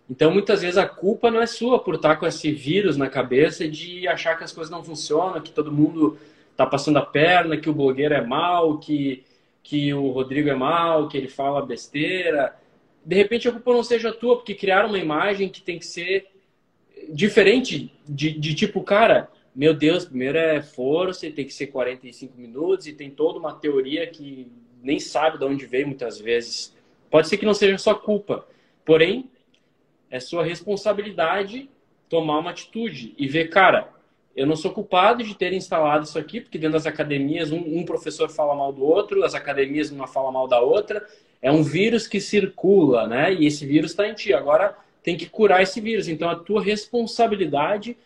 Então, 0.09 0.31
muitas 0.31 0.63
vezes, 0.63 0.79
a 0.79 0.87
culpa 0.87 1.31
não 1.31 1.41
é 1.41 1.47
sua 1.47 1.79
por 1.79 1.97
estar 1.97 2.17
com 2.17 2.27
esse 2.27 2.51
vírus 2.51 2.97
na 2.97 3.09
cabeça 3.09 3.69
de 3.69 4.09
achar 4.09 4.37
que 4.37 4.45
as 4.45 4.53
coisas 4.53 4.71
não 4.71 4.83
funcionam, 4.83 5.41
que 5.41 5.51
todo 5.51 5.73
mundo 5.73 6.19
está 6.51 6.65
passando 6.65 6.99
a 6.99 7.05
perna, 7.05 7.57
que 7.57 7.69
o 7.69 7.75
blogueiro 7.75 8.15
é 8.15 8.25
mal, 8.25 8.79
que, 8.79 9.23
que 9.69 9.93
o 9.93 10.09
Rodrigo 10.09 10.49
é 10.49 10.55
mal, 10.55 11.09
que 11.09 11.19
ele 11.19 11.29
fala 11.29 11.61
besteira. 11.61 12.57
De 13.05 13.15
repente, 13.15 13.47
a 13.47 13.53
culpa 13.53 13.71
não 13.71 13.83
seja 13.83 14.11
tua, 14.11 14.37
porque 14.37 14.55
criaram 14.55 14.89
uma 14.89 14.99
imagem 14.99 15.51
que 15.51 15.61
tem 15.61 15.79
que 15.79 15.85
ser 15.85 16.27
diferente 17.11 17.93
de, 18.09 18.31
de 18.33 18.55
tipo, 18.55 18.83
cara, 18.83 19.31
meu 19.55 19.75
Deus, 19.75 20.07
primeiro 20.07 20.39
é 20.39 20.63
força 20.63 21.27
e 21.27 21.31
tem 21.31 21.45
que 21.45 21.53
ser 21.53 21.67
45 21.67 22.41
minutos 22.41 22.87
e 22.87 22.95
tem 22.95 23.11
toda 23.11 23.39
uma 23.39 23.53
teoria 23.53 24.07
que 24.07 24.51
nem 24.83 24.99
sabe 24.99 25.37
de 25.37 25.45
onde 25.45 25.67
veio 25.67 25.87
muitas 25.87 26.19
vezes. 26.19 26.75
Pode 27.11 27.29
ser 27.29 27.37
que 27.37 27.45
não 27.45 27.53
seja 27.53 27.77
só 27.77 27.95
culpa, 27.95 28.49
porém 28.87 29.31
é 30.11 30.19
sua 30.19 30.43
responsabilidade 30.43 31.69
tomar 32.09 32.39
uma 32.39 32.53
atitude 32.53 33.15
e 33.19 33.29
ver, 33.29 33.51
cara, 33.51 33.93
eu 34.39 34.47
não 34.47 34.55
sou 34.55 34.71
culpado 34.71 35.25
de 35.25 35.35
ter 35.35 35.53
instalado 35.53 36.05
isso 36.05 36.17
aqui, 36.17 36.41
porque 36.41 36.59
dentro 36.59 36.75
das 36.75 36.87
academias 36.87 37.51
um, 37.51 37.59
um 37.59 37.85
professor 37.85 38.31
fala 38.31 38.55
mal 38.55 38.73
do 38.73 38.85
outro, 38.85 39.25
as 39.25 39.35
academias 39.35 39.91
uma 39.91 40.07
fala 40.07 40.31
mal 40.31 40.47
da 40.47 40.61
outra. 40.61 41.05
É 41.43 41.51
um 41.51 41.65
vírus 41.65 42.07
que 42.07 42.21
circula, 42.21 43.09
né? 43.09 43.35
E 43.35 43.47
esse 43.47 43.67
vírus 43.67 43.91
está 43.91 44.09
em 44.09 44.15
ti. 44.15 44.33
Agora 44.33 44.77
tem 45.03 45.17
que 45.17 45.27
curar 45.29 45.61
esse 45.61 45.81
vírus. 45.81 46.07
Então 46.07 46.31
a 46.31 46.37
tua 46.37 46.63
responsabilidade 46.63 47.97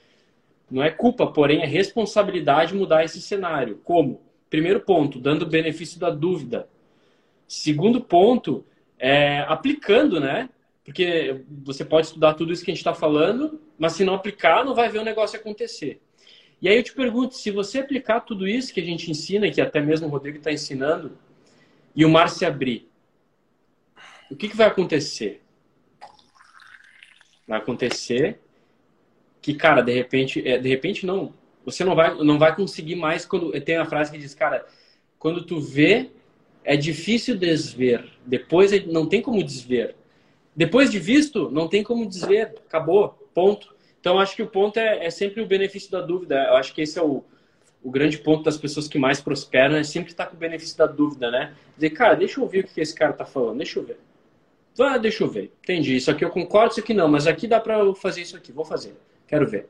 não 0.71 0.83
é 0.83 0.91
culpa, 0.91 1.27
porém 1.27 1.61
é 1.61 1.67
responsabilidade 1.67 2.75
mudar 2.75 3.05
esse 3.05 3.21
cenário. 3.21 3.79
Como? 3.85 4.23
Primeiro 4.49 4.81
ponto, 4.81 5.19
dando 5.19 5.43
o 5.43 5.47
benefício 5.47 6.01
da 6.01 6.09
dúvida. 6.09 6.67
Segundo 7.47 8.01
ponto, 8.01 8.65
é, 8.99 9.41
aplicando, 9.41 10.19
né? 10.19 10.49
Porque 10.83 11.43
você 11.63 11.85
pode 11.85 12.07
estudar 12.07 12.33
tudo 12.33 12.55
isso 12.55 12.65
que 12.65 12.71
a 12.71 12.75
gente 12.75 12.81
está 12.81 12.95
falando, 12.95 13.61
mas 13.79 13.93
se 13.93 14.03
não 14.03 14.15
aplicar, 14.15 14.65
não 14.65 14.75
vai 14.75 14.89
ver 14.89 14.99
o 14.99 15.05
negócio 15.05 15.39
acontecer. 15.39 16.01
E 16.63 16.69
aí 16.69 16.77
eu 16.77 16.83
te 16.85 16.93
pergunto, 16.93 17.35
se 17.35 17.51
você 17.51 17.81
aplicar 17.81 18.21
tudo 18.21 18.47
isso 18.47 18.73
que 18.73 18.81
a 18.81 18.85
gente 18.85 19.11
ensina, 19.11 19.51
que 19.51 19.61
até 19.61 19.81
mesmo 19.81 20.07
o 20.07 20.11
Rodrigo 20.11 20.39
está 20.39 20.53
ensinando, 20.53 21.19
e 21.95 22.05
o 22.05 22.09
mar 22.09 22.31
se 22.31 22.47
abrir, 22.47 22.89
o 24.31 24.37
que, 24.37 24.49
que 24.49 24.57
vai 24.57 24.69
acontecer? 24.69 25.43
Vai 27.49 27.59
acontecer 27.59 28.41
que, 29.43 29.55
cara, 29.55 29.83
de 29.83 29.93
repente, 29.93 30.47
é, 30.49 30.57
de 30.57 30.69
repente 30.69 31.05
não, 31.05 31.35
você 31.65 31.85
não 31.85 31.97
vai, 31.97 32.15
não 32.23 32.39
vai 32.39 32.55
conseguir 32.55 32.95
mais 32.95 33.27
quando 33.27 33.51
tem 33.61 33.77
a 33.77 33.85
frase 33.85 34.13
que 34.13 34.19
diz, 34.19 34.33
cara, 34.33 34.65
quando 35.19 35.45
tu 35.45 35.61
vê, 35.61 36.11
é 36.63 36.77
difícil 36.77 37.37
desver. 37.37 38.09
Depois 38.25 38.73
é, 38.73 38.79
não 38.87 39.07
tem 39.07 39.21
como 39.21 39.43
desver. 39.43 39.97
Depois 40.55 40.93
de 40.93 41.01
visto, 41.01 41.51
não 41.51 41.67
tem 41.67 41.83
como 41.83 42.07
desver. 42.07 42.55
Acabou. 42.69 43.11
Ponto. 43.35 43.75
Então, 44.03 44.19
acho 44.19 44.35
que 44.35 44.43
o 44.43 44.49
ponto 44.49 44.79
é, 44.79 45.07
é 45.07 45.11
sempre 45.11 45.41
o 45.41 45.47
benefício 45.47 45.89
da 45.89 46.01
dúvida. 46.01 46.35
Eu 46.35 46.57
acho 46.57 46.75
que 46.75 46.83
esse 46.83 46.99
é 46.99 47.03
o, 47.03 47.23
o 47.81 47.89
grande 47.89 48.19
ponto 48.19 48.43
das 48.43 48.57
pessoas 48.57 48.89
que 48.89 48.99
mais 48.99 49.21
prosperam, 49.21 49.77
é 49.77 49.85
sempre 49.85 50.11
estar 50.11 50.27
com 50.27 50.35
o 50.35 50.39
benefício 50.39 50.77
da 50.77 50.87
dúvida, 50.87 51.31
né? 51.31 51.55
Dizer, 51.77 51.91
cara, 51.91 52.17
deixa 52.17 52.41
eu 52.41 52.43
ouvir 52.43 52.65
o 52.65 52.67
que 52.67 52.81
esse 52.81 52.93
cara 52.93 53.13
tá 53.13 53.25
falando, 53.25 53.59
deixa 53.59 53.79
eu 53.79 53.85
ver. 53.85 54.01
Ah, 54.81 54.99
deixa 54.99 55.23
eu 55.23 55.31
ver. 55.31 55.53
Entendi. 55.63 55.95
Isso 55.95 56.11
aqui 56.11 56.25
eu 56.25 56.31
concordo, 56.31 56.73
isso 56.73 56.81
aqui 56.81 56.93
não, 56.93 57.07
mas 57.07 57.29
aqui 57.29 57.47
dá 57.47 57.61
para 57.61 57.79
eu 57.79 57.95
fazer 57.95 58.23
isso 58.23 58.37
aqui. 58.37 58.51
Vou 58.51 58.65
fazer. 58.65 58.97
Quero 59.29 59.49
ver. 59.49 59.69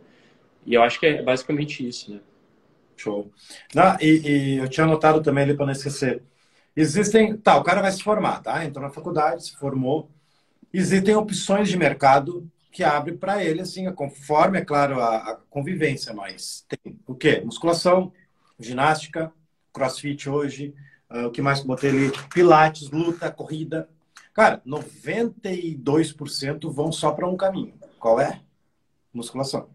E 0.65 0.73
eu 0.73 0.83
acho 0.83 0.99
que 0.99 1.05
é 1.05 1.23
basicamente 1.23 1.87
isso, 1.87 2.15
né? 2.15 2.21
Show. 2.97 3.31
Não, 3.75 3.99
e, 4.01 4.23
e 4.25 4.57
eu 4.61 4.69
tinha 4.69 4.85
anotado 4.85 5.21
também 5.21 5.45
ali 5.45 5.55
para 5.55 5.67
não 5.67 5.73
esquecer. 5.73 6.23
Existem. 6.75 7.37
Tá, 7.37 7.59
o 7.59 7.63
cara 7.63 7.83
vai 7.83 7.93
se 7.93 8.03
formar, 8.03 8.41
tá? 8.41 8.65
Entrou 8.65 8.83
na 8.83 8.91
faculdade, 8.91 9.45
se 9.45 9.57
formou. 9.59 10.09
Existem 10.73 11.15
opções 11.15 11.69
de 11.69 11.77
mercado 11.77 12.51
que 12.73 12.83
abre 12.83 13.13
para 13.13 13.45
ele, 13.45 13.61
assim, 13.61 13.93
conforme, 13.93 14.59
é 14.59 14.65
claro, 14.65 14.99
a, 14.99 15.17
a, 15.17 15.37
convivência, 15.51 16.15
mas 16.15 16.65
tem 16.67 16.99
o 17.07 17.15
quê? 17.15 17.43
Musculação, 17.45 18.11
ginástica, 18.59 19.31
crossfit 19.71 20.29
hoje, 20.29 20.75
uh, 21.11 21.27
o 21.27 21.31
que 21.31 21.43
mais 21.43 21.61
que 21.61 21.67
botei 21.67 21.91
ali? 21.91 22.11
Pilates, 22.33 22.91
luta, 22.91 23.31
corrida. 23.31 23.89
Cara, 24.33 24.63
92% 24.67 26.73
vão 26.73 26.91
só 26.91 27.13
para 27.13 27.29
um 27.29 27.37
caminho. 27.37 27.75
Qual 27.99 28.19
é? 28.19 28.41
Musculação. 29.13 29.69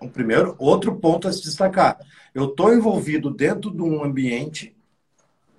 O 0.00 0.08
primeiro, 0.08 0.56
outro 0.58 0.96
ponto 0.96 1.28
a 1.28 1.32
se 1.32 1.42
destacar. 1.42 1.98
Eu 2.34 2.46
estou 2.46 2.72
envolvido 2.72 3.30
dentro 3.30 3.70
de 3.70 3.82
um 3.82 4.02
ambiente 4.02 4.74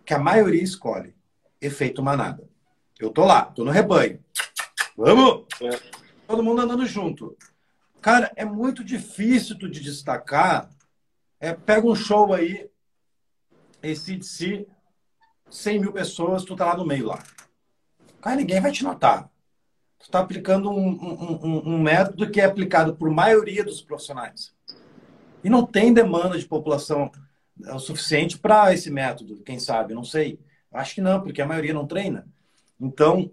que 0.04 0.16
a 0.16 0.20
maioria 0.20 0.64
escolhe. 0.64 1.14
Efeito 1.62 2.02
manada. 2.02 2.50
Eu 3.00 3.12
tô 3.12 3.24
lá, 3.24 3.44
tô 3.44 3.64
no 3.64 3.70
rebanho. 3.70 4.20
Vamos! 4.98 5.46
É. 5.62 5.99
Todo 6.30 6.44
mundo 6.44 6.62
andando 6.62 6.86
junto. 6.86 7.36
Cara, 8.04 8.32
é 8.36 8.46
muito 8.46 8.84
difícil 8.84 9.58
tu 9.58 9.68
de 9.68 9.80
destacar. 9.80 10.70
É, 11.40 11.54
pega 11.54 11.88
um 11.88 11.96
show 11.96 12.32
aí, 12.32 12.70
esse 13.82 14.16
de 14.16 14.24
si, 14.24 14.68
100 15.50 15.80
mil 15.80 15.92
pessoas, 15.92 16.44
tu 16.44 16.56
tá 16.56 16.68
lá 16.68 16.78
no 16.78 16.86
meio 16.86 17.08
lá. 17.08 17.24
Cara, 18.22 18.36
ninguém 18.36 18.62
vai 18.62 18.72
te 18.72 18.84
notar. 18.84 19.28
Tu 19.98 20.04
está 20.04 20.20
aplicando 20.20 20.70
um, 20.70 20.90
um, 20.90 21.40
um, 21.44 21.74
um, 21.74 21.82
método 21.82 22.30
que 22.30 22.40
é 22.40 22.46
aplicado 22.46 22.96
por 22.96 23.10
maioria 23.10 23.64
dos 23.64 23.82
profissionais. 23.82 24.54
E 25.44 25.50
não 25.50 25.66
tem 25.66 25.92
demanda 25.92 26.38
de 26.38 26.46
população 26.46 27.10
é, 27.66 27.74
o 27.74 27.80
suficiente 27.80 28.38
para 28.38 28.72
esse 28.72 28.92
método, 28.92 29.42
quem 29.42 29.58
sabe, 29.58 29.96
não 29.96 30.04
sei. 30.04 30.40
Acho 30.72 30.94
que 30.94 31.02
não, 31.02 31.24
porque 31.24 31.42
a 31.42 31.48
maioria 31.48 31.74
não 31.74 31.88
treina. 31.88 32.28
Então, 32.80 33.32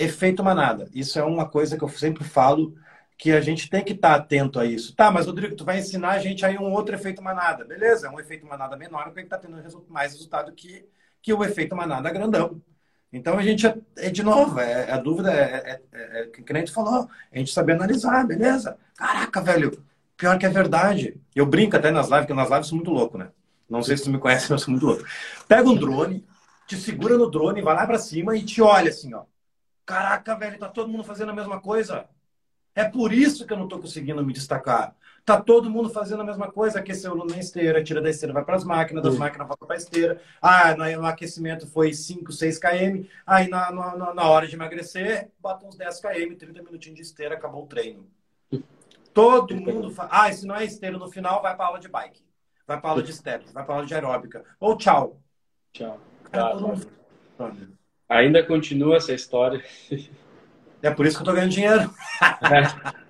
efeito 0.00 0.42
manada. 0.42 0.88
Isso 0.94 1.18
é 1.18 1.22
uma 1.22 1.48
coisa 1.48 1.76
que 1.76 1.84
eu 1.84 1.88
sempre 1.88 2.24
falo 2.24 2.74
que 3.16 3.32
a 3.32 3.40
gente 3.40 3.68
tem 3.68 3.84
que 3.84 3.92
estar 3.92 4.10
tá 4.10 4.14
atento 4.16 4.58
a 4.58 4.64
isso. 4.64 4.96
Tá, 4.96 5.10
mas 5.10 5.26
Rodrigo, 5.26 5.54
tu 5.54 5.64
vai 5.64 5.78
ensinar 5.78 6.12
a 6.12 6.18
gente 6.18 6.44
aí 6.44 6.56
um 6.56 6.72
outro 6.72 6.94
efeito 6.94 7.22
manada. 7.22 7.64
Beleza, 7.64 8.06
é 8.06 8.10
um 8.10 8.18
efeito 8.18 8.46
manada 8.46 8.76
menor, 8.76 9.04
porque 9.04 9.20
está 9.20 9.36
tendo 9.36 9.62
mais 9.88 10.12
resultado 10.12 10.52
que, 10.52 10.86
que 11.20 11.32
o 11.32 11.44
efeito 11.44 11.76
manada 11.76 12.10
grandão. 12.10 12.62
Então 13.12 13.36
a 13.36 13.42
gente, 13.42 13.66
é, 13.96 14.08
de 14.08 14.22
novo, 14.22 14.58
é, 14.58 14.90
a 14.90 14.96
dúvida 14.96 15.32
é, 15.32 15.42
é, 15.42 15.80
é, 15.92 16.22
é 16.22 16.26
que 16.28 16.52
nem 16.52 16.64
tu 16.64 16.72
falou, 16.72 17.08
a 17.30 17.38
gente 17.38 17.52
saber 17.52 17.72
analisar, 17.72 18.26
beleza? 18.26 18.78
Caraca, 18.96 19.42
velho, 19.42 19.84
pior 20.16 20.38
que 20.38 20.46
é 20.46 20.48
verdade. 20.48 21.20
Eu 21.34 21.44
brinco 21.44 21.76
até 21.76 21.90
nas 21.90 22.06
lives, 22.06 22.20
porque 22.20 22.34
nas 22.34 22.48
lives 22.48 22.66
eu 22.66 22.70
sou 22.70 22.76
muito 22.76 22.90
louco, 22.90 23.18
né? 23.18 23.28
Não 23.68 23.82
sei 23.82 23.96
se 23.96 24.04
tu 24.04 24.10
me 24.10 24.18
conhece, 24.18 24.44
mas 24.44 24.52
eu 24.52 24.58
sou 24.58 24.72
muito 24.72 24.86
louco. 24.86 25.04
Pega 25.46 25.68
um 25.68 25.76
drone, 25.76 26.24
te 26.66 26.76
segura 26.76 27.18
no 27.18 27.30
drone, 27.30 27.60
vai 27.60 27.74
lá 27.74 27.86
para 27.86 27.98
cima 27.98 28.34
e 28.34 28.42
te 28.42 28.62
olha 28.62 28.88
assim, 28.88 29.12
ó. 29.12 29.24
Caraca, 29.90 30.36
velho, 30.36 30.56
tá 30.56 30.68
todo 30.68 30.88
mundo 30.88 31.02
fazendo 31.02 31.30
a 31.30 31.34
mesma 31.34 31.60
coisa. 31.60 32.08
É 32.76 32.84
por 32.84 33.12
isso 33.12 33.44
que 33.44 33.52
eu 33.52 33.56
não 33.56 33.64
estou 33.64 33.80
conseguindo 33.80 34.24
me 34.24 34.32
destacar. 34.32 34.94
Tá 35.24 35.40
todo 35.40 35.68
mundo 35.68 35.90
fazendo 35.90 36.20
a 36.20 36.24
mesma 36.24 36.48
coisa, 36.50 36.78
aqueceu 36.78 37.16
na 37.16 37.36
esteira, 37.36 37.82
tira 37.82 38.00
da 38.00 38.08
esteira, 38.08 38.32
vai 38.32 38.44
para 38.44 38.54
as 38.54 38.62
máquinas, 38.62 39.02
das 39.02 39.18
máquinas 39.18 39.48
volta 39.48 39.66
para 39.66 39.74
a 39.74 39.78
esteira. 39.78 40.22
Ah, 40.40 40.76
no 40.76 41.04
aquecimento 41.04 41.66
foi 41.66 41.92
5, 41.92 42.30
6 42.30 42.58
km. 42.60 43.04
Aí 43.26 43.48
na, 43.48 43.72
na, 43.72 44.14
na 44.14 44.28
hora 44.28 44.46
de 44.46 44.54
emagrecer, 44.54 45.28
bota 45.40 45.66
uns 45.66 45.74
10 45.74 46.00
km, 46.00 46.36
30 46.38 46.62
minutinhos 46.62 46.96
de 46.96 47.02
esteira, 47.02 47.34
acabou 47.34 47.64
o 47.64 47.66
treino. 47.66 48.06
Todo 49.12 49.56
mundo 49.56 49.90
fala. 49.90 50.08
Ah, 50.12 50.32
se 50.32 50.46
não 50.46 50.54
é 50.54 50.64
esteira 50.64 50.96
no 50.96 51.10
final, 51.10 51.42
vai 51.42 51.56
para 51.56 51.66
aula 51.66 51.80
de 51.80 51.88
bike. 51.88 52.22
Vai 52.64 52.80
para 52.80 52.90
aula 52.90 53.02
de 53.02 53.12
steps, 53.12 53.50
vai 53.50 53.64
para 53.64 53.74
aula 53.74 53.86
de 53.86 53.92
aeróbica. 53.92 54.44
Ou 54.60 54.76
tchau. 54.76 55.20
Tchau. 55.72 55.98
Cara, 56.30 56.54
mundo... 56.54 56.86
Ainda 58.10 58.42
continua 58.42 58.96
essa 58.96 59.12
história. 59.12 59.62
É 60.82 60.90
por 60.90 61.06
isso 61.06 61.16
que 61.16 61.22
eu 61.22 61.26
tô 61.26 61.32
ganhando 61.32 61.52
dinheiro. 61.52 61.90
É. 62.42 63.00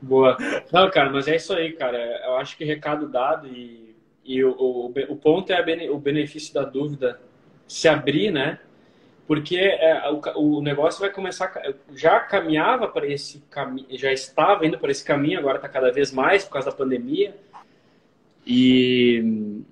Boa. 0.00 0.36
Não, 0.72 0.90
cara, 0.90 1.08
mas 1.08 1.28
é 1.28 1.36
isso 1.36 1.52
aí, 1.52 1.72
cara. 1.72 1.96
Eu 2.24 2.36
acho 2.36 2.56
que 2.56 2.64
recado 2.64 3.08
dado 3.08 3.46
e, 3.46 3.94
e 4.24 4.42
o, 4.42 4.50
o, 4.50 4.86
o 5.08 5.16
ponto 5.16 5.52
é 5.52 5.62
bene, 5.62 5.88
o 5.88 5.96
benefício 5.96 6.52
da 6.52 6.64
dúvida 6.64 7.20
se 7.68 7.88
abrir, 7.88 8.32
né? 8.32 8.58
Porque 9.26 9.56
é, 9.56 10.02
o, 10.10 10.58
o 10.58 10.62
negócio 10.62 11.00
vai 11.00 11.10
começar. 11.10 11.52
Já 11.94 12.18
caminhava 12.18 12.88
para 12.88 13.06
esse 13.06 13.38
caminho, 13.48 13.86
já 13.92 14.12
estava 14.12 14.66
indo 14.66 14.78
para 14.78 14.90
esse 14.90 15.04
caminho, 15.04 15.38
agora 15.38 15.56
está 15.56 15.68
cada 15.68 15.92
vez 15.92 16.10
mais 16.10 16.44
por 16.44 16.54
causa 16.54 16.70
da 16.70 16.76
pandemia. 16.76 17.34
E, 18.44 19.62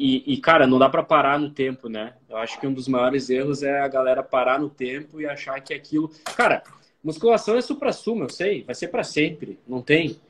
e, 0.00 0.34
e, 0.34 0.36
cara, 0.40 0.64
não 0.64 0.78
dá 0.78 0.88
para 0.88 1.02
parar 1.02 1.40
no 1.40 1.50
tempo, 1.50 1.88
né? 1.88 2.14
Eu 2.28 2.36
acho 2.36 2.60
que 2.60 2.66
um 2.68 2.72
dos 2.72 2.86
maiores 2.86 3.28
erros 3.28 3.64
é 3.64 3.80
a 3.80 3.88
galera 3.88 4.22
parar 4.22 4.60
no 4.60 4.70
tempo 4.70 5.20
e 5.20 5.26
achar 5.26 5.60
que 5.60 5.74
aquilo. 5.74 6.08
Cara, 6.36 6.62
Musculação 7.02 7.56
é 7.56 7.60
supra-sumo, 7.60 8.22
eu 8.24 8.28
sei, 8.28 8.62
vai 8.62 8.76
ser 8.76 8.88
para 8.88 9.02
sempre, 9.02 9.58
não 9.66 9.82
tem. 9.82 10.20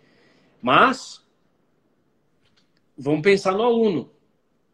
Mas 0.63 1.23
vamos 2.97 3.21
pensar 3.21 3.53
no 3.53 3.63
aluno. 3.63 4.11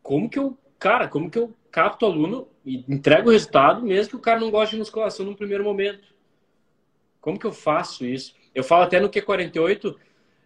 Como 0.00 0.30
que 0.30 0.38
eu, 0.38 0.56
cara, 0.78 1.08
como 1.08 1.28
que 1.28 1.38
eu 1.38 1.52
capto 1.72 2.06
o 2.06 2.08
aluno 2.08 2.46
e 2.64 2.84
entrego 2.88 3.30
o 3.30 3.32
resultado 3.32 3.82
mesmo 3.82 4.10
que 4.10 4.16
o 4.16 4.20
cara 4.20 4.38
não 4.38 4.50
goste 4.50 4.76
de 4.76 4.78
musculação 4.78 5.26
no 5.26 5.36
primeiro 5.36 5.64
momento? 5.64 6.14
Como 7.20 7.38
que 7.38 7.46
eu 7.46 7.52
faço 7.52 8.04
isso? 8.04 8.34
Eu 8.54 8.62
falo 8.62 8.84
até 8.84 9.00
no 9.00 9.08
Q48, 9.08 9.96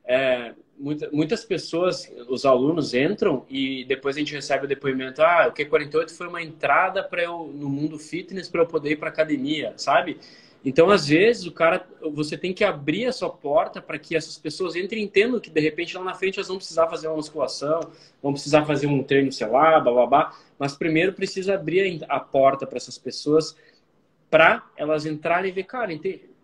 é, 0.04 0.54
muita, 0.78 1.10
muitas 1.10 1.44
pessoas, 1.44 2.10
os 2.28 2.44
alunos 2.44 2.94
entram 2.94 3.44
e 3.48 3.84
depois 3.84 4.16
a 4.16 4.18
gente 4.20 4.34
recebe 4.34 4.64
o 4.64 4.68
depoimento, 4.68 5.22
ah, 5.22 5.48
o 5.48 5.52
Q48 5.52 6.10
foi 6.10 6.28
uma 6.28 6.42
entrada 6.42 7.02
para 7.02 7.22
eu 7.22 7.50
no 7.52 7.68
mundo 7.68 7.98
fitness 7.98 8.48
para 8.48 8.62
eu 8.62 8.66
poder 8.66 8.92
ir 8.92 8.96
para 8.96 9.08
academia, 9.08 9.74
sabe? 9.76 10.18
Então, 10.64 10.90
às 10.90 11.06
vezes, 11.06 11.46
o 11.46 11.52
cara, 11.52 11.86
você 12.12 12.36
tem 12.36 12.52
que 12.52 12.64
abrir 12.64 13.06
a 13.06 13.12
sua 13.12 13.30
porta 13.30 13.80
para 13.80 13.98
que 13.98 14.16
essas 14.16 14.36
pessoas 14.36 14.74
entrem 14.74 15.02
e 15.02 15.04
entendam 15.04 15.38
que, 15.38 15.50
de 15.50 15.60
repente, 15.60 15.96
lá 15.96 16.02
na 16.02 16.14
frente 16.14 16.36
elas 16.36 16.48
vão 16.48 16.56
precisar 16.56 16.88
fazer 16.88 17.06
uma 17.06 17.16
musculação, 17.16 17.80
vão 18.20 18.32
precisar 18.32 18.64
fazer 18.64 18.86
um 18.86 19.02
treino, 19.02 19.30
sei 19.30 19.46
lá, 19.46 19.78
blá, 19.78 19.92
blá, 19.92 20.06
blá. 20.06 20.38
Mas 20.58 20.76
primeiro 20.76 21.12
precisa 21.12 21.54
abrir 21.54 22.04
a 22.08 22.18
porta 22.18 22.66
para 22.66 22.76
essas 22.76 22.98
pessoas 22.98 23.56
para 24.28 24.62
elas 24.76 25.06
entrarem 25.06 25.50
e 25.50 25.54
ver, 25.54 25.62
cara, 25.64 25.90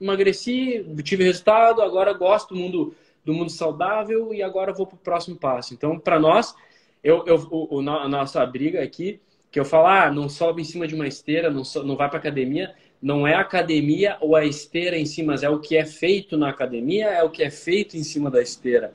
emagreci, 0.00 0.84
tive 1.02 1.24
resultado, 1.24 1.82
agora 1.82 2.12
gosto 2.12 2.54
do 2.54 2.60
mundo, 2.60 2.94
do 3.24 3.32
mundo 3.32 3.50
saudável 3.50 4.34
e 4.34 4.42
agora 4.42 4.72
vou 4.72 4.86
para 4.86 4.96
o 4.96 4.98
próximo 4.98 5.36
passo. 5.36 5.72
Então, 5.72 5.98
para 5.98 6.18
nós, 6.18 6.54
eu, 7.02 7.24
eu, 7.26 7.46
o, 7.50 7.80
a 7.80 8.08
nossa 8.08 8.44
briga 8.46 8.82
aqui, 8.82 9.20
que 9.50 9.60
eu 9.60 9.64
falo, 9.64 9.86
ah, 9.86 10.10
não 10.10 10.28
sobe 10.28 10.62
em 10.62 10.64
cima 10.64 10.86
de 10.86 10.94
uma 10.94 11.06
esteira, 11.06 11.50
não, 11.50 11.64
so, 11.64 11.82
não 11.84 11.96
vai 11.96 12.08
para 12.08 12.18
academia, 12.18 12.74
não 13.00 13.26
é 13.26 13.34
a 13.34 13.40
academia 13.40 14.16
ou 14.20 14.34
a 14.34 14.44
esteira 14.44 14.98
em 14.98 15.04
si, 15.04 15.22
mas 15.22 15.42
é 15.42 15.48
o 15.48 15.60
que 15.60 15.76
é 15.76 15.84
feito 15.84 16.36
na 16.36 16.48
academia, 16.48 17.06
é 17.06 17.22
o 17.22 17.30
que 17.30 17.42
é 17.42 17.50
feito 17.50 17.96
em 17.96 18.02
cima 18.02 18.30
da 18.30 18.40
esteira. 18.40 18.92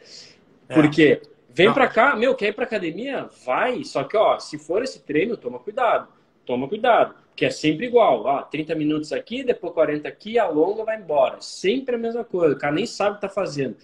É. 0.67 0.73
Porque 0.73 1.21
vem 1.49 1.71
para 1.71 1.87
cá, 1.87 2.15
meu, 2.15 2.35
quer 2.35 2.47
ir 2.47 2.53
para 2.53 2.65
academia? 2.65 3.29
Vai, 3.45 3.83
só 3.83 4.03
que 4.03 4.17
ó, 4.17 4.39
se 4.39 4.57
for 4.57 4.83
esse 4.83 4.99
treino, 5.01 5.37
toma 5.37 5.59
cuidado. 5.59 6.07
Toma 6.45 6.67
cuidado, 6.67 7.13
que 7.35 7.45
é 7.45 7.51
sempre 7.51 7.85
igual, 7.85 8.25
ó, 8.25 8.41
30 8.41 8.73
minutos 8.73 9.13
aqui, 9.13 9.43
depois 9.43 9.71
40 9.71 10.07
aqui, 10.07 10.39
alonga, 10.39 10.83
vai 10.83 10.97
embora. 10.97 11.37
Sempre 11.39 11.93
a 11.93 11.97
mesma 11.99 12.23
coisa, 12.23 12.55
o 12.55 12.57
cara 12.57 12.73
nem 12.73 12.87
sabe 12.87 13.11
o 13.11 13.15
que 13.15 13.21
tá 13.21 13.29
fazendo. 13.29 13.77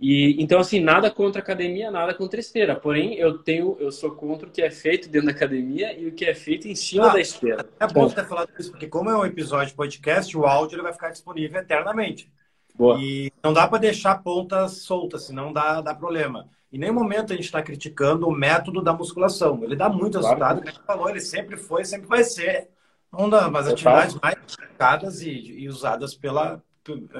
E 0.00 0.42
então 0.42 0.58
assim, 0.58 0.80
nada 0.80 1.10
contra 1.10 1.42
academia, 1.42 1.90
nada 1.90 2.14
contra 2.14 2.40
esteira. 2.40 2.74
Porém, 2.74 3.14
eu 3.14 3.38
tenho, 3.38 3.76
eu 3.78 3.92
sou 3.92 4.12
contra 4.12 4.48
o 4.48 4.50
que 4.50 4.62
é 4.62 4.70
feito 4.70 5.10
dentro 5.10 5.26
da 5.26 5.32
academia 5.32 5.92
e 5.98 6.06
o 6.06 6.12
que 6.12 6.24
é 6.24 6.34
feito 6.34 6.66
em 6.66 6.74
cima 6.74 7.10
ah, 7.10 7.12
da 7.12 7.20
esteira. 7.20 7.68
É 7.78 7.86
bom 7.86 8.08
ter 8.08 8.26
falado 8.26 8.48
isso, 8.58 8.70
porque 8.70 8.86
como 8.86 9.10
é 9.10 9.16
um 9.16 9.26
episódio 9.26 9.68
de 9.68 9.74
podcast, 9.74 10.34
o 10.36 10.46
áudio 10.46 10.76
ele 10.76 10.82
vai 10.82 10.92
ficar 10.94 11.10
disponível 11.10 11.60
eternamente. 11.60 12.32
Boa. 12.74 12.98
E 12.98 13.30
não 13.44 13.52
dá 13.52 13.68
para 13.68 13.78
deixar 13.78 14.22
pontas 14.22 14.78
soltas, 14.78 15.24
senão 15.24 15.52
dá, 15.52 15.82
dá 15.82 15.94
problema. 15.94 16.48
Em 16.72 16.78
nenhum 16.78 16.94
momento 16.94 17.32
a 17.32 17.36
gente 17.36 17.44
está 17.44 17.62
criticando 17.62 18.26
o 18.26 18.32
método 18.32 18.80
da 18.80 18.94
musculação. 18.94 19.62
Ele 19.62 19.76
dá 19.76 19.90
muito 19.90 20.18
claro. 20.18 20.28
resultado, 20.28 20.56
como 20.58 20.68
a 20.68 20.72
gente 20.72 20.86
falou, 20.86 21.10
ele 21.10 21.20
sempre 21.20 21.58
foi, 21.58 21.84
sempre 21.84 22.08
vai 22.08 22.24
ser 22.24 22.70
uma 23.12 23.50
das 23.50 23.68
atividades 23.68 24.14
mais 24.22 24.36
praticadas 24.56 25.20
e, 25.20 25.30
e 25.30 25.68
usadas 25.68 26.14
pela, 26.14 26.62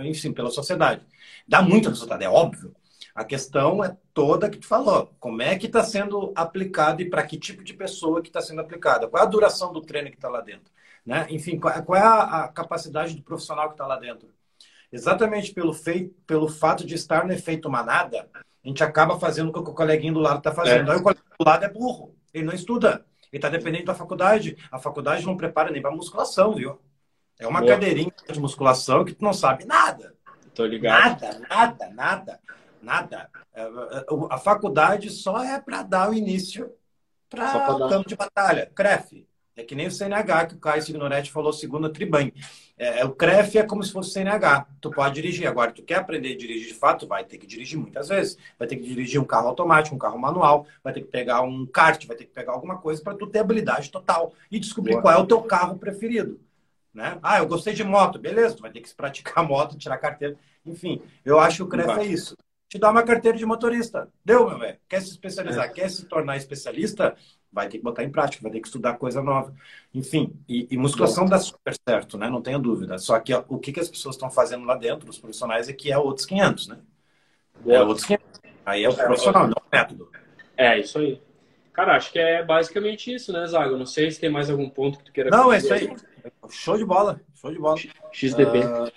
enfim, 0.03 0.33
pela 0.33 0.51
sociedade. 0.51 1.07
Dá 1.47 1.63
muito 1.63 1.89
resultado, 1.89 2.23
é 2.23 2.29
óbvio. 2.29 2.75
A 3.15 3.25
questão 3.25 3.85
é 3.85 3.97
toda 4.15 4.49
que 4.49 4.59
tu 4.59 4.67
falou. 4.67 5.15
Como 5.19 5.43
é 5.43 5.59
que 5.59 5.67
está 5.67 5.83
sendo 5.83 6.33
aplicado 6.35 7.03
e 7.03 7.11
para 7.11 7.23
que 7.23 7.39
tipo 7.39 7.63
de 7.63 7.75
pessoa 7.75 8.23
que 8.23 8.29
está 8.29 8.41
sendo 8.41 8.61
aplicada? 8.61 9.09
Qual 9.09 9.23
é 9.23 9.27
a 9.27 9.29
duração 9.29 9.73
do 9.73 9.81
treino 9.81 10.11
que 10.11 10.17
está 10.17 10.29
lá 10.29 10.41
dentro? 10.41 10.73
Né? 11.05 11.27
Enfim, 11.31 11.59
qual, 11.59 11.83
qual 11.83 11.99
é 11.99 12.03
a, 12.03 12.49
capacidade 12.49 13.15
do 13.15 13.23
profissional 13.23 13.69
que 13.69 13.75
está 13.75 13.87
lá 13.87 13.99
dentro? 13.99 14.29
Exatamente 14.93 15.53
pelo, 15.53 15.73
feito, 15.73 16.15
pelo 16.27 16.49
fato 16.49 16.87
de 16.87 16.95
estar 16.95 17.27
no 17.27 17.33
efeito 17.33 17.71
manada, 17.71 18.29
a 18.35 18.69
gente 18.69 18.83
acaba 18.83 19.19
fazendo 19.19 19.49
o 19.49 19.53
que 19.53 19.59
o 19.59 19.75
coleguinha 19.75 20.13
do 20.13 20.21
lado 20.21 20.39
está 20.39 20.53
fazendo. 20.53 20.91
É. 20.91 20.95
Aí 20.95 21.01
o 21.01 21.03
coleguinha 21.03 21.37
do 21.39 21.45
lado 21.45 21.65
é 21.65 21.69
burro, 21.69 22.15
ele 22.33 22.45
não 22.45 22.55
estuda, 22.55 23.05
ele 23.33 23.39
está 23.39 23.49
dependente 23.49 23.85
da 23.85 23.95
faculdade. 23.95 24.57
A 24.71 24.79
faculdade 24.79 25.25
não 25.25 25.37
prepara 25.37 25.71
nem 25.71 25.81
para 25.81 25.91
musculação, 25.91 26.55
viu? 26.55 26.79
É 27.41 27.49
uma 27.49 27.61
Boa. 27.61 27.72
cadeirinha 27.72 28.12
de 28.30 28.38
musculação 28.38 29.05
que 29.05 29.14
tu 29.14 29.24
não 29.24 29.32
sabe 29.32 29.64
nada. 29.64 30.14
Tô 30.55 30.66
ligado. 30.66 31.22
Nada, 31.22 31.41
nada, 31.49 31.91
nada, 31.91 32.41
nada. 32.82 33.30
É, 33.55 33.62
é, 33.62 34.05
a 34.30 34.38
faculdade 34.38 35.09
só 35.09 35.43
é 35.43 35.59
para 35.59 35.82
dar 35.82 36.11
o 36.11 36.14
início 36.14 36.70
para 37.30 37.74
o 37.74 37.88
campo 37.88 38.09
de 38.09 38.14
batalha. 38.14 38.70
CREF. 38.74 39.26
É 39.57 39.62
que 39.62 39.74
nem 39.74 39.86
o 39.86 39.91
CNH, 39.91 40.47
que 40.47 40.55
o 40.55 40.59
Caio 40.59 40.82
Signoretti 40.82 41.30
falou, 41.30 41.53
segundo 41.53 41.86
a 41.86 41.91
Triban. 41.91 42.30
É, 42.78 43.05
o 43.05 43.11
CREF 43.11 43.59
é 43.59 43.62
como 43.62 43.82
se 43.82 43.93
fosse 43.93 44.11
o 44.11 44.12
CNH. 44.12 44.66
Tu 44.80 44.91
pode 44.91 45.14
dirigir. 45.14 45.47
Agora, 45.47 45.72
tu 45.72 45.82
quer 45.82 45.97
aprender 45.97 46.32
a 46.32 46.36
dirigir 46.36 46.68
de 46.68 46.74
fato, 46.74 47.07
vai 47.07 47.24
ter 47.24 47.38
que 47.38 47.47
dirigir 47.47 47.78
muitas 47.78 48.09
vezes. 48.09 48.36
Vai 48.59 48.68
ter 48.68 48.76
que 48.76 48.82
dirigir 48.86 49.20
um 49.20 49.24
carro 49.24 49.49
automático, 49.49 49.95
um 49.95 49.99
carro 49.99 50.18
manual, 50.18 50.66
vai 50.82 50.93
ter 50.93 51.01
que 51.01 51.09
pegar 51.09 51.43
um 51.43 51.66
kart, 51.66 52.07
vai 52.07 52.16
ter 52.16 52.24
que 52.24 52.32
pegar 52.32 52.53
alguma 52.53 52.78
coisa 52.78 53.03
para 53.03 53.14
tu 53.14 53.26
ter 53.26 53.41
habilidade 53.41 53.91
total 53.91 54.32
e 54.51 54.59
descobrir 54.59 54.93
Boa. 54.93 55.03
qual 55.03 55.14
é 55.14 55.18
o 55.18 55.26
teu 55.26 55.43
carro 55.43 55.78
preferido. 55.78 56.41
Né? 56.93 57.18
Ah, 57.22 57.38
eu 57.38 57.47
gostei 57.47 57.72
de 57.72 57.84
moto, 57.84 58.18
beleza, 58.18 58.57
tu 58.57 58.62
vai 58.62 58.70
ter 58.70 58.80
que 58.80 58.95
praticar 58.95 59.43
moto, 59.47 59.78
tirar 59.78 59.99
carteira. 59.99 60.36
Enfim, 60.66 61.01
eu 61.24 61.38
acho 61.38 61.59
que 61.59 61.62
o 61.62 61.68
CREF 61.68 61.99
é 61.99 62.05
isso. 62.05 62.36
Te 62.68 62.78
dá 62.78 62.91
uma 62.91 63.03
carteira 63.03 63.36
de 63.36 63.45
motorista. 63.45 64.09
Deu, 64.24 64.49
meu 64.49 64.59
velho. 64.59 64.78
Quer 64.88 65.01
se 65.01 65.11
especializar, 65.11 65.64
é. 65.64 65.68
quer 65.68 65.91
se 65.91 66.05
tornar 66.07 66.36
especialista, 66.36 67.16
vai 67.53 67.68
ter 67.68 67.78
que 67.78 67.84
botar 67.84 68.05
em 68.05 68.11
prática, 68.11 68.43
vai 68.43 68.53
ter 68.53 68.61
que 68.61 68.68
estudar 68.68 68.95
coisa 68.95 69.20
nova. 69.20 69.53
Enfim, 69.93 70.32
e, 70.49 70.68
e 70.70 70.76
musculação 70.76 71.24
Bom. 71.24 71.30
dá 71.30 71.38
super 71.38 71.74
certo, 71.88 72.16
né? 72.16 72.30
Não 72.30 72.41
tenha 72.41 72.59
dúvida. 72.59 72.97
Só 72.99 73.18
que 73.18 73.34
ó, 73.34 73.43
o 73.49 73.59
que, 73.59 73.72
que 73.72 73.80
as 73.80 73.88
pessoas 73.88 74.14
estão 74.14 74.30
fazendo 74.30 74.64
lá 74.64 74.76
dentro, 74.76 75.11
os 75.11 75.18
profissionais, 75.18 75.68
é 75.68 75.72
que 75.72 75.91
é 75.91 75.99
outros 75.99 76.26
500, 76.26 76.68
né? 76.68 76.78
É 77.66 77.82
outros 77.82 78.07
500. 78.07 78.41
Aí 78.64 78.84
é 78.84 78.88
o 78.88 78.95
profissional, 78.95 79.49
não 79.49 79.55
o 79.55 79.76
método. 79.76 80.09
É, 80.57 80.78
isso 80.78 80.99
aí. 80.99 81.20
Cara, 81.73 81.97
acho 81.97 82.12
que 82.12 82.18
é 82.18 82.45
basicamente 82.45 83.14
isso, 83.14 83.33
né, 83.33 83.47
Zago? 83.47 83.77
Não 83.77 83.87
sei 83.87 84.11
se 84.11 84.21
tem 84.21 84.31
mais 84.31 84.51
algum 84.51 84.68
ponto 84.68 84.99
que 84.99 85.05
tu 85.05 85.12
queira 85.12 85.31
Não, 85.31 85.53
é 85.53 85.59
isso 85.59 85.73
aí. 85.73 85.91
Show 86.49 86.77
de 86.77 86.85
bola, 86.85 87.21
show 87.35 87.51
de 87.51 87.59
bola. 87.59 87.77
XDB. 88.12 88.59
Uh, 88.59 88.85
ah, 88.85 88.93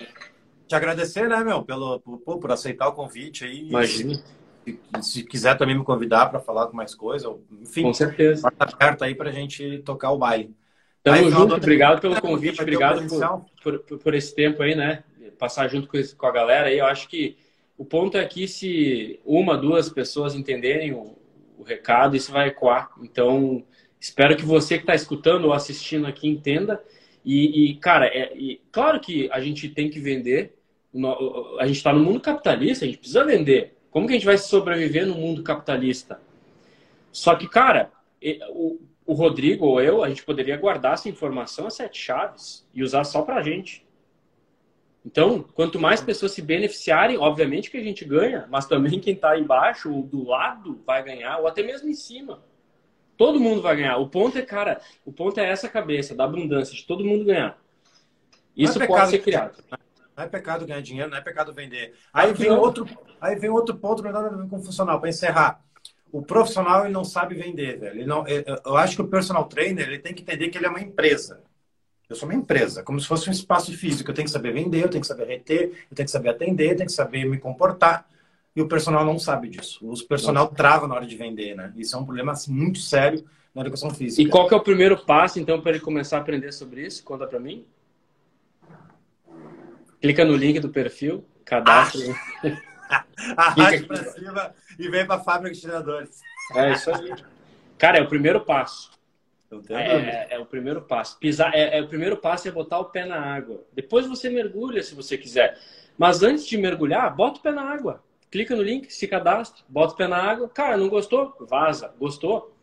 te 0.68 0.76
agradecer, 0.76 1.30
né, 1.30 1.44
meu, 1.44 1.64
pelo, 1.64 2.00
por, 2.00 2.40
por 2.40 2.52
aceitar 2.52 2.88
o 2.88 2.94
convite 2.94 3.46
aí. 3.46 3.70
Imagina. 3.70 4.16
Se, 4.16 4.78
se 5.02 5.24
quiser 5.24 5.58
também 5.58 5.78
me 5.78 5.84
convidar 5.84 6.28
para 6.28 6.40
falar 6.40 6.68
com 6.68 6.76
mais 6.76 6.96
coisa, 6.96 7.34
enfim. 7.62 7.84
Com 7.84 7.94
certeza. 7.94 8.50
Tá 8.58 8.68
aberto 8.72 9.04
aí 9.04 9.14
para 9.14 9.30
a 9.30 9.34
gente 9.34 9.80
tocar 9.80 10.12
o 10.12 10.18
baile. 10.18 10.56
Tamo 11.04 11.18
aí, 11.18 11.30
junto, 11.30 11.54
obrigado 11.54 12.00
pelo 12.00 12.20
convite, 12.20 12.62
obrigado 12.62 13.06
por, 13.62 13.80
por, 13.80 14.00
por, 14.00 14.14
esse 14.14 14.34
tempo 14.34 14.64
aí, 14.64 14.74
né? 14.74 15.04
Passar 15.38 15.68
junto 15.68 15.88
com, 15.88 15.98
com 16.18 16.26
a 16.26 16.32
galera 16.32 16.70
aí. 16.70 16.80
Eu 16.80 16.86
acho 16.86 17.10
que 17.10 17.38
o 17.78 17.84
ponto 17.84 18.18
é 18.18 18.26
que 18.26 18.48
se 18.48 19.20
uma, 19.26 19.58
duas 19.58 19.90
pessoas 19.90 20.34
entenderem 20.34 20.94
o, 20.94 21.18
o 21.64 21.66
recado, 21.66 22.16
isso 22.16 22.32
vai 22.32 22.50
ecoar. 22.50 22.92
Então, 23.02 23.64
espero 24.00 24.36
que 24.36 24.46
você 24.46 24.76
que 24.78 24.84
está 24.84 24.94
escutando 24.94 25.46
ou 25.46 25.54
assistindo 25.54 26.06
aqui 26.06 26.28
entenda. 26.28 26.84
E, 27.26 27.72
e 27.72 27.76
cara, 27.76 28.06
é, 28.08 28.36
e, 28.36 28.62
claro 28.72 29.00
que 29.00 29.30
a 29.32 29.40
gente 29.40 29.70
tem 29.70 29.90
que 29.90 30.00
vender. 30.00 30.56
A 31.60 31.66
gente 31.66 31.78
está 31.78 31.92
no 31.92 32.04
mundo 32.04 32.20
capitalista, 32.20 32.86
a 32.86 32.88
gente 32.88 33.00
precisa 33.00 33.26
vender. 33.26 33.76
Como 33.90 34.06
que 34.06 34.14
a 34.14 34.16
gente 34.16 34.26
vai 34.26 34.38
sobreviver 34.38 35.08
no 35.08 35.16
mundo 35.16 35.42
capitalista? 35.42 36.20
Só 37.12 37.36
que, 37.36 37.48
cara, 37.48 37.92
o, 38.50 38.80
o 39.06 39.14
Rodrigo 39.14 39.66
ou 39.66 39.82
eu, 39.82 40.04
a 40.04 40.10
gente 40.10 40.24
poderia 40.24 40.58
guardar 40.58 40.94
essa 40.94 41.10
informação 41.10 41.68
a 41.68 41.70
sete 41.70 42.00
chaves 42.00 42.68
e 42.74 42.84
usar 42.84 43.04
só 43.06 43.22
para 43.22 43.38
a 43.38 43.42
gente. 43.42 43.83
Então, 45.06 45.44
quanto 45.54 45.80
mais 45.80 46.02
pessoas 46.02 46.32
se 46.32 46.42
beneficiarem, 46.42 47.18
obviamente 47.18 47.70
que 47.70 47.78
a 47.78 47.84
gente 47.84 48.06
ganha, 48.06 48.48
mas 48.50 48.66
também 48.66 49.00
quem 49.00 49.14
está 49.14 49.38
embaixo 49.38 49.94
ou 49.94 50.04
do 50.04 50.24
lado 50.26 50.82
vai 50.86 51.04
ganhar, 51.04 51.40
ou 51.40 51.48
até 51.48 51.62
mesmo 51.62 51.90
em 51.90 51.94
cima. 51.94 52.42
Todo 53.18 53.40
mundo 53.40 53.62
vai 53.62 53.76
ganhar. 53.76 53.98
O 53.98 54.08
ponto 54.08 54.38
é, 54.38 54.42
cara, 54.42 54.80
o 55.06 55.12
ponto 55.12 55.40
é 55.40 55.48
essa 55.48 55.68
cabeça 55.68 56.16
da 56.16 56.24
abundância, 56.24 56.74
de 56.74 56.86
todo 56.86 57.04
mundo 57.04 57.26
ganhar. 57.26 57.60
Isso 58.56 58.82
é 58.82 58.88
pode 58.88 59.10
ser 59.10 59.20
criado. 59.20 59.62
Não 60.16 60.24
é 60.24 60.28
pecado 60.28 60.66
ganhar 60.66 60.82
dinheiro, 60.82 61.10
não 61.10 61.18
é 61.18 61.22
pecado 61.22 61.54
vender. 61.54 61.94
Aí 62.14 62.34
vem 62.34 62.52
outro, 62.52 62.88
aí 63.20 63.36
vem 63.36 63.50
outro 63.50 63.76
ponto 63.76 64.02
com 64.50 64.58
o 64.58 64.64
funcional 64.64 65.00
para 65.00 65.10
encerrar. 65.10 65.62
O 66.12 66.22
profissional 66.22 66.86
ele 66.86 66.94
não 66.94 67.04
sabe 67.04 67.36
vender, 67.36 67.80
velho. 67.80 68.00
Ele 68.00 68.06
não, 68.06 68.24
eu 68.28 68.78
acho 68.78 68.96
que 68.96 69.02
o 69.02 69.08
personal 69.08 69.46
trainer 69.46 69.88
ele 69.88 70.00
tem 70.00 70.14
que 70.14 70.22
entender 70.22 70.50
que 70.50 70.58
ele 70.58 70.68
é 70.68 70.70
uma 70.70 70.82
empresa. 70.82 71.42
Eu 72.10 72.16
sou 72.16 72.28
uma 72.28 72.36
empresa, 72.36 72.84
como 72.84 73.00
se 73.00 73.08
fosse 73.08 73.30
um 73.30 73.32
espaço 73.32 73.76
físico. 73.76 74.12
Eu 74.12 74.14
tenho 74.14 74.26
que 74.26 74.32
saber 74.32 74.54
vender, 74.54 74.84
eu 74.84 74.90
tenho 74.90 75.02
que 75.02 75.08
saber 75.08 75.26
reter, 75.26 75.72
eu 75.90 75.96
tenho 75.96 76.06
que 76.06 76.12
saber 76.12 76.30
atender, 76.30 76.72
eu 76.72 76.76
tenho 76.76 76.88
que 76.88 76.94
saber 76.94 77.26
me 77.26 77.38
comportar. 77.38 78.08
E 78.56 78.62
o 78.62 78.68
personal 78.68 79.04
não 79.04 79.18
sabe 79.18 79.50
disso. 79.50 79.80
O 79.90 80.08
personal 80.08 80.48
trava 80.48 80.88
na 80.88 80.96
hora 80.96 81.06
de 81.06 81.16
vender, 81.16 81.56
né? 81.56 81.74
Isso 81.76 81.96
é 81.96 82.00
um 82.00 82.06
problema 82.06 82.34
muito 82.48 82.80
sério 82.80 83.26
na 83.54 83.62
educação 83.62 83.90
física. 83.90 84.22
E 84.22 84.30
qual 84.30 84.48
que 84.48 84.54
é 84.54 84.58
o 84.58 84.62
primeiro 84.62 84.98
passo, 85.06 85.40
então, 85.40 85.60
para 85.60 85.72
ele 85.72 85.80
começar 85.80 86.18
a 86.18 86.22
aprender 86.22 86.52
sobre 86.52 86.86
isso? 86.86 87.04
Conta 87.04 87.26
para 87.26 87.40
mim. 87.40 87.66
Clica 90.02 90.26
no 90.26 90.36
link 90.36 90.60
do 90.60 90.70
perfil, 90.70 91.26
cadastra. 91.46 92.02
Ah. 92.90 93.06
Arraste 93.38 93.86
para 93.86 94.04
cima 94.12 94.54
e 94.78 94.90
vem 94.90 95.06
para 95.06 95.16
a 95.16 95.20
fábrica 95.20 95.56
de 95.56 95.62
treinadores. 95.62 96.22
É 96.56 96.74
isso 96.74 96.92
aí. 96.92 97.14
Cara, 97.78 97.98
é 97.98 98.02
o 98.02 98.08
primeiro 98.08 98.42
passo. 98.42 98.92
É, 99.70 100.36
é, 100.36 100.40
o 100.40 100.46
primeiro 100.46 100.82
passo. 100.82 101.18
Pisar, 101.20 101.54
é, 101.54 101.78
é, 101.78 101.82
o 101.82 101.88
primeiro 101.88 102.18
passo 102.18 102.48
é 102.48 102.52
botar 102.52 102.80
o 102.80 102.86
pé 102.86 103.06
na 103.06 103.20
água. 103.20 103.64
Depois 103.74 104.08
você 104.08 104.30
mergulha 104.30 104.82
se 104.82 104.96
você 104.96 105.18
quiser. 105.18 105.60
Mas 105.98 106.24
antes 106.24 106.46
de 106.46 106.58
mergulhar, 106.58 107.16
bota 107.16 107.40
o 107.40 107.42
pé 107.42 107.52
na 107.52 107.64
água. 107.64 108.04
Clica 108.32 108.56
no 108.56 108.64
link, 108.64 108.92
se 108.92 109.08
cadastra, 109.08 109.64
bota 109.68 109.94
o 109.94 109.98
pé 109.98 110.08
na 110.08 110.18
água. 110.18 110.50
Cara, 110.50 110.78
não 110.78 110.90
gostou? 110.90 111.36
Vaza. 111.42 111.94
Gostou? 112.00 112.56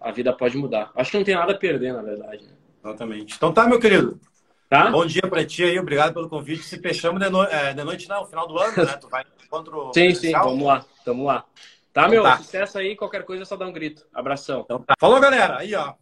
A 0.00 0.12
vida 0.12 0.32
pode 0.32 0.56
mudar. 0.56 0.90
Acho 0.94 1.10
que 1.10 1.16
não 1.16 1.24
tem 1.24 1.34
nada 1.34 1.52
a 1.52 1.58
perder, 1.58 1.92
na 1.92 2.02
verdade. 2.02 2.44
Né? 2.44 2.52
Exatamente. 2.84 3.34
Então 3.36 3.52
tá, 3.52 3.66
meu 3.66 3.80
querido. 3.80 4.20
Tá? 4.68 4.90
Bom 4.90 5.06
dia 5.06 5.22
para 5.22 5.46
ti 5.46 5.64
aí, 5.64 5.78
obrigado 5.78 6.12
pelo 6.12 6.28
convite. 6.28 6.62
Se 6.62 6.78
fechamos 6.78 7.20
de, 7.20 7.30
no... 7.30 7.42
é, 7.42 7.72
de 7.72 7.82
noite, 7.82 8.06
não, 8.06 8.26
final 8.26 8.46
do 8.46 8.58
ano, 8.58 8.84
né? 8.84 8.98
Tu 9.00 9.08
vai 9.08 9.24
contra 9.48 9.74
o. 9.74 9.92
Sim, 9.94 10.14
sim, 10.14 10.32
vamos 10.32 10.66
lá, 10.66 10.84
vamos 11.06 11.26
lá. 11.26 11.46
Tá, 11.90 12.06
meu? 12.06 12.20
Então 12.20 12.36
tá. 12.36 12.38
Sucesso 12.38 12.78
aí, 12.78 12.94
qualquer 12.94 13.24
coisa 13.24 13.42
é 13.42 13.46
só 13.46 13.56
dar 13.56 13.66
um 13.66 13.72
grito. 13.72 14.06
Abração. 14.12 14.60
Então, 14.64 14.80
tá. 14.82 14.94
Falou, 15.00 15.18
galera. 15.18 15.58
Aí, 15.58 15.74
ó. 15.74 15.94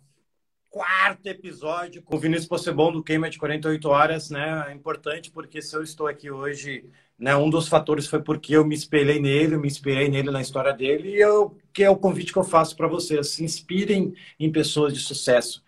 Quarto 0.76 1.26
episódio 1.26 2.02
com 2.02 2.16
o 2.16 2.18
Vinícius 2.18 2.46
Possebon 2.46 2.92
do 2.92 3.02
Queima 3.02 3.30
de 3.30 3.38
48 3.38 3.88
Horas, 3.88 4.28
né? 4.28 4.66
É 4.68 4.74
importante 4.74 5.30
porque 5.30 5.62
se 5.62 5.74
eu 5.74 5.82
estou 5.82 6.06
aqui 6.06 6.30
hoje, 6.30 6.84
né? 7.18 7.34
Um 7.34 7.48
dos 7.48 7.66
fatores 7.66 8.06
foi 8.06 8.20
porque 8.22 8.54
eu 8.54 8.62
me 8.62 8.74
espelhei 8.74 9.18
nele, 9.18 9.56
me 9.56 9.68
inspirei 9.68 10.10
nele 10.10 10.30
na 10.30 10.42
história 10.42 10.74
dele 10.74 11.12
e 11.12 11.18
eu, 11.18 11.56
que 11.72 11.82
é 11.82 11.88
o 11.88 11.96
convite 11.96 12.30
que 12.30 12.38
eu 12.38 12.44
faço 12.44 12.76
para 12.76 12.86
vocês. 12.86 13.28
Se 13.28 13.42
inspirem 13.42 14.12
em 14.38 14.52
pessoas 14.52 14.92
de 14.92 15.00
sucesso 15.00 15.64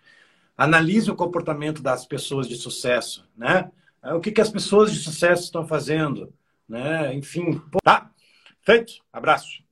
analise 0.55 1.09
o 1.09 1.15
comportamento 1.15 1.81
das 1.81 2.05
pessoas 2.05 2.47
de 2.47 2.55
sucesso, 2.55 3.27
né? 3.35 3.71
É, 4.03 4.13
o 4.13 4.19
que, 4.19 4.31
que 4.31 4.41
as 4.41 4.51
pessoas 4.51 4.93
de 4.93 4.99
sucesso 4.99 5.45
estão 5.45 5.65
fazendo, 5.65 6.31
né? 6.67 7.15
Enfim, 7.15 7.59
tá? 7.83 8.11
Feito. 8.61 8.93
Abraço. 9.11 9.68